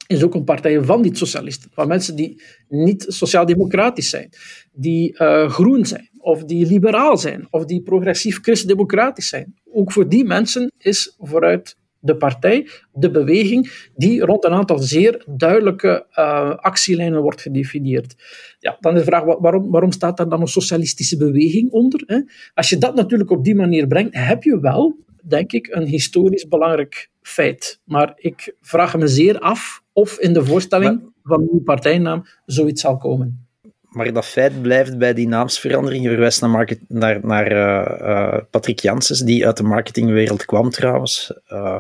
is 0.07 0.23
ook 0.23 0.35
een 0.35 0.45
partij 0.45 0.83
van 0.83 1.01
niet-socialisten, 1.01 1.71
van 1.73 1.89
mensen 1.89 2.17
die 2.17 2.43
niet 2.69 3.05
sociaal-democratisch 3.09 4.11
zijn, 4.11 4.29
die 4.73 5.15
uh, 5.19 5.49
groen 5.49 5.87
zijn, 5.87 6.11
of 6.19 6.45
die 6.45 6.67
liberaal 6.67 7.17
zijn, 7.17 7.47
of 7.51 7.65
die 7.65 7.83
progressief 7.83 8.41
christendemocratisch 8.41 9.29
zijn. 9.29 9.55
Ook 9.73 9.93
voor 9.93 10.09
die 10.09 10.25
mensen 10.25 10.73
is 10.79 11.17
vooruit 11.19 11.77
de 12.03 12.17
partij, 12.17 12.69
de 12.93 13.11
beweging, 13.11 13.89
die 13.97 14.25
rond 14.25 14.45
een 14.45 14.53
aantal 14.53 14.79
zeer 14.79 15.25
duidelijke 15.29 16.07
uh, 16.11 16.51
actielijnen 16.57 17.23
wordt 17.23 17.41
gedefinieerd. 17.41 18.15
Ja, 18.59 18.77
dan 18.81 18.93
is 18.95 18.99
de 18.99 19.05
vraag, 19.05 19.25
waarom, 19.25 19.71
waarom 19.71 19.93
staat 19.93 20.17
daar 20.17 20.29
dan 20.29 20.41
een 20.41 20.47
socialistische 20.47 21.17
beweging 21.17 21.71
onder? 21.71 22.03
Hè? 22.07 22.21
Als 22.55 22.69
je 22.69 22.79
dat 22.79 22.95
natuurlijk 22.95 23.31
op 23.31 23.45
die 23.45 23.55
manier 23.55 23.87
brengt, 23.87 24.15
heb 24.15 24.43
je 24.43 24.61
wel, 24.61 24.97
denk 25.23 25.53
ik, 25.53 25.69
een 25.71 25.87
historisch 25.87 26.49
belangrijk 26.49 27.11
feit. 27.23 27.81
Maar 27.85 28.13
ik 28.17 28.55
vraag 28.61 28.97
me 28.97 29.07
zeer 29.07 29.39
af 29.39 29.82
of 29.93 30.19
in 30.19 30.33
de 30.33 30.45
voorstelling 30.45 31.03
van 31.23 31.49
die 31.51 31.63
partijnaam 31.63 32.27
zoiets 32.47 32.81
zal 32.81 32.97
komen. 32.97 33.47
Maar 33.93 34.13
dat 34.13 34.27
feit 34.27 34.63
blijft 34.63 34.99
bij 34.99 35.15
die 35.15 35.29
naamsverandering. 35.29 36.03
Je 36.03 36.09
verwijst 36.09 36.41
naar, 36.41 36.51
market, 36.51 36.81
naar, 36.89 37.21
naar 37.23 37.53
uh, 37.53 38.09
uh, 38.09 38.39
Patrick 38.51 38.79
Janssens, 38.79 39.21
die 39.21 39.47
uit 39.47 39.57
de 39.57 39.63
marketingwereld 39.63 40.45
kwam 40.45 40.71
trouwens. 40.71 41.33
Uh, 41.49 41.79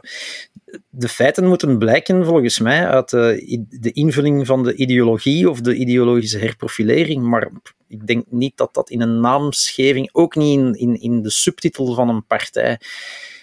de 0.90 1.08
feiten 1.08 1.46
moeten 1.46 1.78
blijken, 1.78 2.24
volgens 2.24 2.58
mij, 2.58 2.86
uit 2.86 3.10
de, 3.10 3.64
de 3.70 3.92
invulling 3.92 4.46
van 4.46 4.62
de 4.62 4.74
ideologie 4.74 5.50
of 5.50 5.60
de 5.60 5.74
ideologische 5.74 6.38
herprofilering. 6.38 7.22
Maar 7.22 7.50
ik 7.88 8.06
denk 8.06 8.24
niet 8.28 8.56
dat 8.56 8.74
dat 8.74 8.90
in 8.90 9.00
een 9.00 9.20
naamsgeving, 9.20 10.08
ook 10.12 10.36
niet 10.36 10.58
in, 10.58 10.74
in, 10.74 11.00
in 11.00 11.22
de 11.22 11.30
subtitel 11.30 11.94
van 11.94 12.08
een 12.08 12.26
partij, 12.26 12.80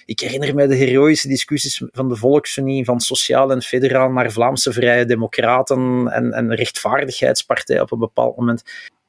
ik 0.09 0.19
herinner 0.19 0.55
mij 0.55 0.67
de 0.67 0.75
heroïsche 0.75 1.27
discussies 1.27 1.83
van 1.91 2.09
de 2.09 2.15
Volksunie, 2.15 2.85
van 2.85 2.99
Sociaal 2.99 3.51
en 3.51 3.61
Federaal 3.61 4.11
naar 4.11 4.31
Vlaamse 4.31 4.73
Vrije 4.73 5.05
Democraten 5.05 6.07
en, 6.07 6.31
en 6.31 6.55
Rechtvaardigheidspartij 6.55 7.81
op 7.81 7.91
een 7.91 7.99
bepaald 7.99 8.37
moment. 8.37 8.63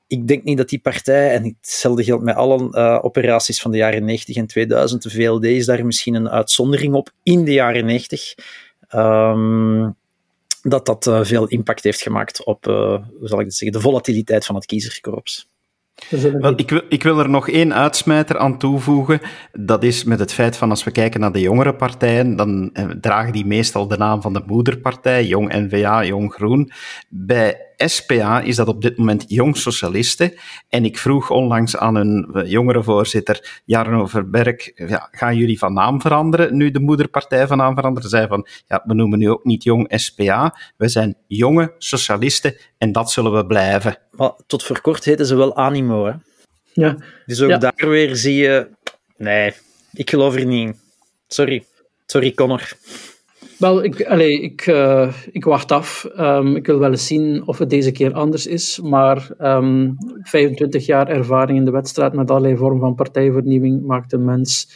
Ik 0.06 0.28
denk 0.28 0.44
niet 0.44 0.56
dat 0.56 0.68
die 0.68 0.78
partij, 0.78 1.30
en 1.30 1.56
hetzelfde 1.60 2.04
geldt 2.04 2.24
met 2.24 2.34
alle 2.34 2.68
uh, 2.70 2.98
operaties 3.04 3.60
van 3.60 3.70
de 3.70 3.76
jaren 3.76 4.04
90 4.04 4.36
en 4.36 4.46
2000, 4.46 5.02
de 5.02 5.10
VLD 5.10 5.44
is 5.44 5.66
daar 5.66 5.86
misschien 5.86 6.14
een 6.14 6.30
uitzondering 6.30 6.94
op 6.94 7.10
in 7.22 7.44
de 7.44 7.52
jaren 7.52 7.84
90. 7.84 8.34
Um, 8.94 9.00
ehm, 9.00 9.90
dat 10.62 10.86
dat 10.86 11.06
uh, 11.06 11.24
veel 11.24 11.46
impact 11.46 11.82
heeft 11.82 12.02
gemaakt 12.02 12.44
op, 12.44 12.66
uh, 12.66 12.74
hoe 13.18 13.28
zal 13.28 13.38
ik 13.38 13.46
het 13.46 13.54
zeggen, 13.54 13.78
de 13.78 13.84
volatiliteit 13.84 14.46
van 14.46 14.54
het 14.54 14.66
kiezerskorps. 14.66 15.48
Wel, 16.08 16.52
ik, 16.56 16.70
wil, 16.70 16.82
ik 16.88 17.02
wil 17.02 17.18
er 17.18 17.28
nog 17.28 17.48
één 17.48 17.74
uitsmijter 17.74 18.38
aan 18.38 18.58
toevoegen. 18.58 19.20
Dat 19.52 19.82
is 19.82 20.04
met 20.04 20.18
het 20.18 20.32
feit 20.32 20.56
van 20.56 20.70
als 20.70 20.84
we 20.84 20.90
kijken 20.90 21.20
naar 21.20 21.32
de 21.32 21.40
jongere 21.40 21.74
partijen, 21.74 22.36
dan 22.36 22.70
eh, 22.72 22.84
dragen 23.00 23.32
die 23.32 23.46
meestal 23.46 23.88
de 23.88 23.96
naam 23.96 24.22
van 24.22 24.32
de 24.32 24.42
moederpartij, 24.46 25.24
Jong 25.24 25.52
NVA, 25.52 26.04
Jong 26.04 26.32
Groen. 26.32 26.70
Bij 27.08 27.69
SPA 27.86 28.40
is 28.40 28.56
dat 28.56 28.68
op 28.68 28.82
dit 28.82 28.96
moment 28.96 29.24
Jong 29.28 29.56
Socialisten. 29.56 30.34
En 30.68 30.84
ik 30.84 30.98
vroeg 30.98 31.30
onlangs 31.30 31.76
aan 31.76 31.96
hun 31.96 32.30
eh, 32.32 32.50
jongere 32.50 32.82
voorzitter, 32.82 33.62
Jarno 33.64 34.06
Verberg, 34.06 34.88
ja, 34.88 35.08
gaan 35.10 35.36
jullie 35.36 35.58
van 35.58 35.72
naam 35.72 36.00
veranderen 36.00 36.56
nu 36.56 36.70
de 36.70 36.80
moederpartij 36.80 37.46
van 37.46 37.56
naam 37.56 37.74
verandert? 37.74 38.08
Zij 38.08 38.26
van, 38.26 38.46
ja, 38.66 38.82
we 38.84 38.94
noemen 38.94 39.18
nu 39.18 39.30
ook 39.30 39.44
niet 39.44 39.64
Jong 39.64 39.92
SPA, 39.94 40.56
we 40.76 40.88
zijn 40.88 41.16
jonge 41.26 41.74
socialisten 41.78 42.56
en 42.78 42.92
dat 42.92 43.10
zullen 43.10 43.32
we 43.32 43.46
blijven. 43.46 43.98
Maar 44.10 44.32
tot 44.46 44.62
voor 44.62 44.80
kort 44.80 45.04
heten 45.04 45.26
ze 45.26 45.36
wel 45.36 45.56
Animo, 45.56 46.06
hè? 46.06 46.12
Ja. 46.72 46.96
Dus 47.26 47.42
ook 47.42 47.60
daar 47.60 47.72
weer 47.76 48.16
zie 48.16 48.34
je, 48.34 48.68
nee, 49.16 49.52
ik 49.92 50.10
geloof 50.10 50.34
er 50.34 50.44
niet 50.44 50.68
in. 50.68 50.80
Sorry. 51.26 51.64
Sorry, 52.06 52.32
Connor. 52.34 52.72
Wel, 53.60 53.84
ik, 53.84 53.98
ik, 53.98 54.66
uh, 54.66 55.12
ik 55.30 55.44
wacht 55.44 55.72
af. 55.72 56.08
Um, 56.18 56.56
ik 56.56 56.66
wil 56.66 56.78
wel 56.78 56.90
eens 56.90 57.06
zien 57.06 57.46
of 57.46 57.58
het 57.58 57.70
deze 57.70 57.92
keer 57.92 58.12
anders 58.12 58.46
is. 58.46 58.80
Maar 58.80 59.30
um, 59.38 59.38
ehm, 59.38 59.92
25 60.22 60.86
jaar 60.86 61.08
ervaring 61.08 61.58
in 61.58 61.64
de 61.64 61.70
wedstrijd 61.70 62.12
met 62.12 62.30
allerlei 62.30 62.56
vormen 62.56 62.80
van 62.80 62.94
partijvernieuwing 62.94 63.86
maakt 63.86 64.12
een 64.12 64.24
mens 64.24 64.72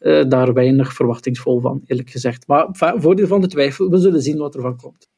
uh, 0.00 0.24
daar 0.28 0.52
weinig 0.52 0.92
verwachtingsvol 0.92 1.60
van, 1.60 1.82
eerlijk 1.86 2.10
gezegd. 2.10 2.46
Maar 2.46 2.68
voordeel 2.72 3.26
van 3.26 3.40
de 3.40 3.46
twijfel, 3.46 3.90
we 3.90 3.98
zullen 3.98 4.22
zien 4.22 4.38
wat 4.38 4.54
er 4.54 4.60
van 4.60 4.76
komt. 4.76 5.08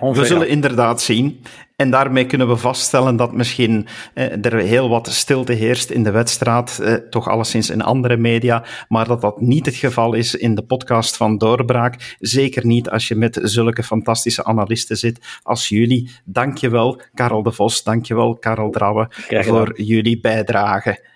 We 0.00 0.24
zullen 0.24 0.48
inderdaad 0.48 1.00
zien. 1.00 1.42
En 1.76 1.90
daarmee 1.90 2.26
kunnen 2.26 2.48
we 2.48 2.56
vaststellen 2.56 3.16
dat 3.16 3.32
misschien 3.32 3.86
eh, 4.14 4.44
er 4.44 4.54
heel 4.54 4.88
wat 4.88 5.08
stilte 5.08 5.52
heerst 5.52 5.90
in 5.90 6.02
de 6.02 6.10
wedstrijd, 6.10 6.78
eh, 6.78 6.94
toch 6.94 7.28
alleszins 7.28 7.70
in 7.70 7.82
andere 7.82 8.16
media, 8.16 8.64
maar 8.88 9.06
dat 9.06 9.20
dat 9.20 9.40
niet 9.40 9.66
het 9.66 9.74
geval 9.74 10.14
is 10.14 10.34
in 10.34 10.54
de 10.54 10.62
podcast 10.62 11.16
van 11.16 11.38
Doorbraak. 11.38 12.16
Zeker 12.18 12.66
niet 12.66 12.90
als 12.90 13.08
je 13.08 13.14
met 13.14 13.38
zulke 13.42 13.82
fantastische 13.82 14.44
analisten 14.44 14.96
zit 14.96 15.40
als 15.42 15.68
jullie. 15.68 16.10
Dankjewel, 16.24 17.00
Karel 17.14 17.42
de 17.42 17.52
Vos. 17.52 17.82
Dankjewel, 17.82 18.34
Karel 18.34 18.70
Drouwe, 18.70 19.08
voor 19.28 19.82
jullie 19.82 20.20
bijdrage. 20.20 21.08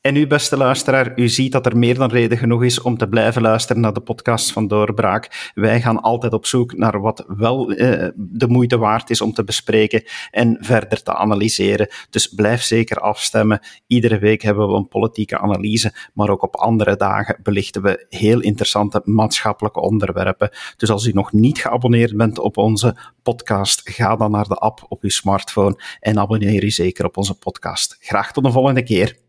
En 0.00 0.16
u, 0.16 0.26
beste 0.26 0.56
luisteraar, 0.56 1.18
u 1.18 1.28
ziet 1.28 1.52
dat 1.52 1.66
er 1.66 1.76
meer 1.76 1.94
dan 1.94 2.10
reden 2.10 2.38
genoeg 2.38 2.64
is 2.64 2.80
om 2.80 2.96
te 2.96 3.08
blijven 3.08 3.42
luisteren 3.42 3.82
naar 3.82 3.92
de 3.92 4.00
podcast 4.00 4.52
van 4.52 4.68
Doorbraak. 4.68 5.50
Wij 5.54 5.80
gaan 5.80 6.00
altijd 6.00 6.32
op 6.32 6.46
zoek 6.46 6.76
naar 6.76 7.00
wat 7.00 7.24
wel 7.28 7.72
eh, 7.72 8.08
de 8.16 8.48
moeite 8.48 8.78
waard 8.78 9.10
is 9.10 9.20
om 9.20 9.32
te 9.32 9.44
bespreken 9.44 10.02
en 10.30 10.56
verder 10.60 11.02
te 11.02 11.14
analyseren. 11.14 11.88
Dus 12.10 12.26
blijf 12.26 12.62
zeker 12.62 12.96
afstemmen. 12.96 13.60
Iedere 13.86 14.18
week 14.18 14.42
hebben 14.42 14.68
we 14.68 14.76
een 14.76 14.88
politieke 14.88 15.38
analyse, 15.38 15.94
maar 16.14 16.28
ook 16.28 16.42
op 16.42 16.56
andere 16.56 16.96
dagen 16.96 17.38
belichten 17.42 17.82
we 17.82 18.06
heel 18.08 18.40
interessante 18.40 19.02
maatschappelijke 19.04 19.80
onderwerpen. 19.80 20.50
Dus 20.76 20.90
als 20.90 21.06
u 21.06 21.12
nog 21.12 21.32
niet 21.32 21.58
geabonneerd 21.58 22.16
bent 22.16 22.38
op 22.38 22.56
onze 22.56 22.96
podcast, 23.22 23.80
ga 23.84 24.16
dan 24.16 24.30
naar 24.30 24.48
de 24.48 24.56
app 24.56 24.84
op 24.88 25.02
uw 25.02 25.10
smartphone 25.10 25.82
en 26.00 26.18
abonneer 26.18 26.64
u 26.64 26.70
zeker 26.70 27.04
op 27.04 27.16
onze 27.16 27.38
podcast. 27.38 27.96
Graag 28.00 28.32
tot 28.32 28.44
de 28.44 28.52
volgende 28.52 28.82
keer. 28.82 29.28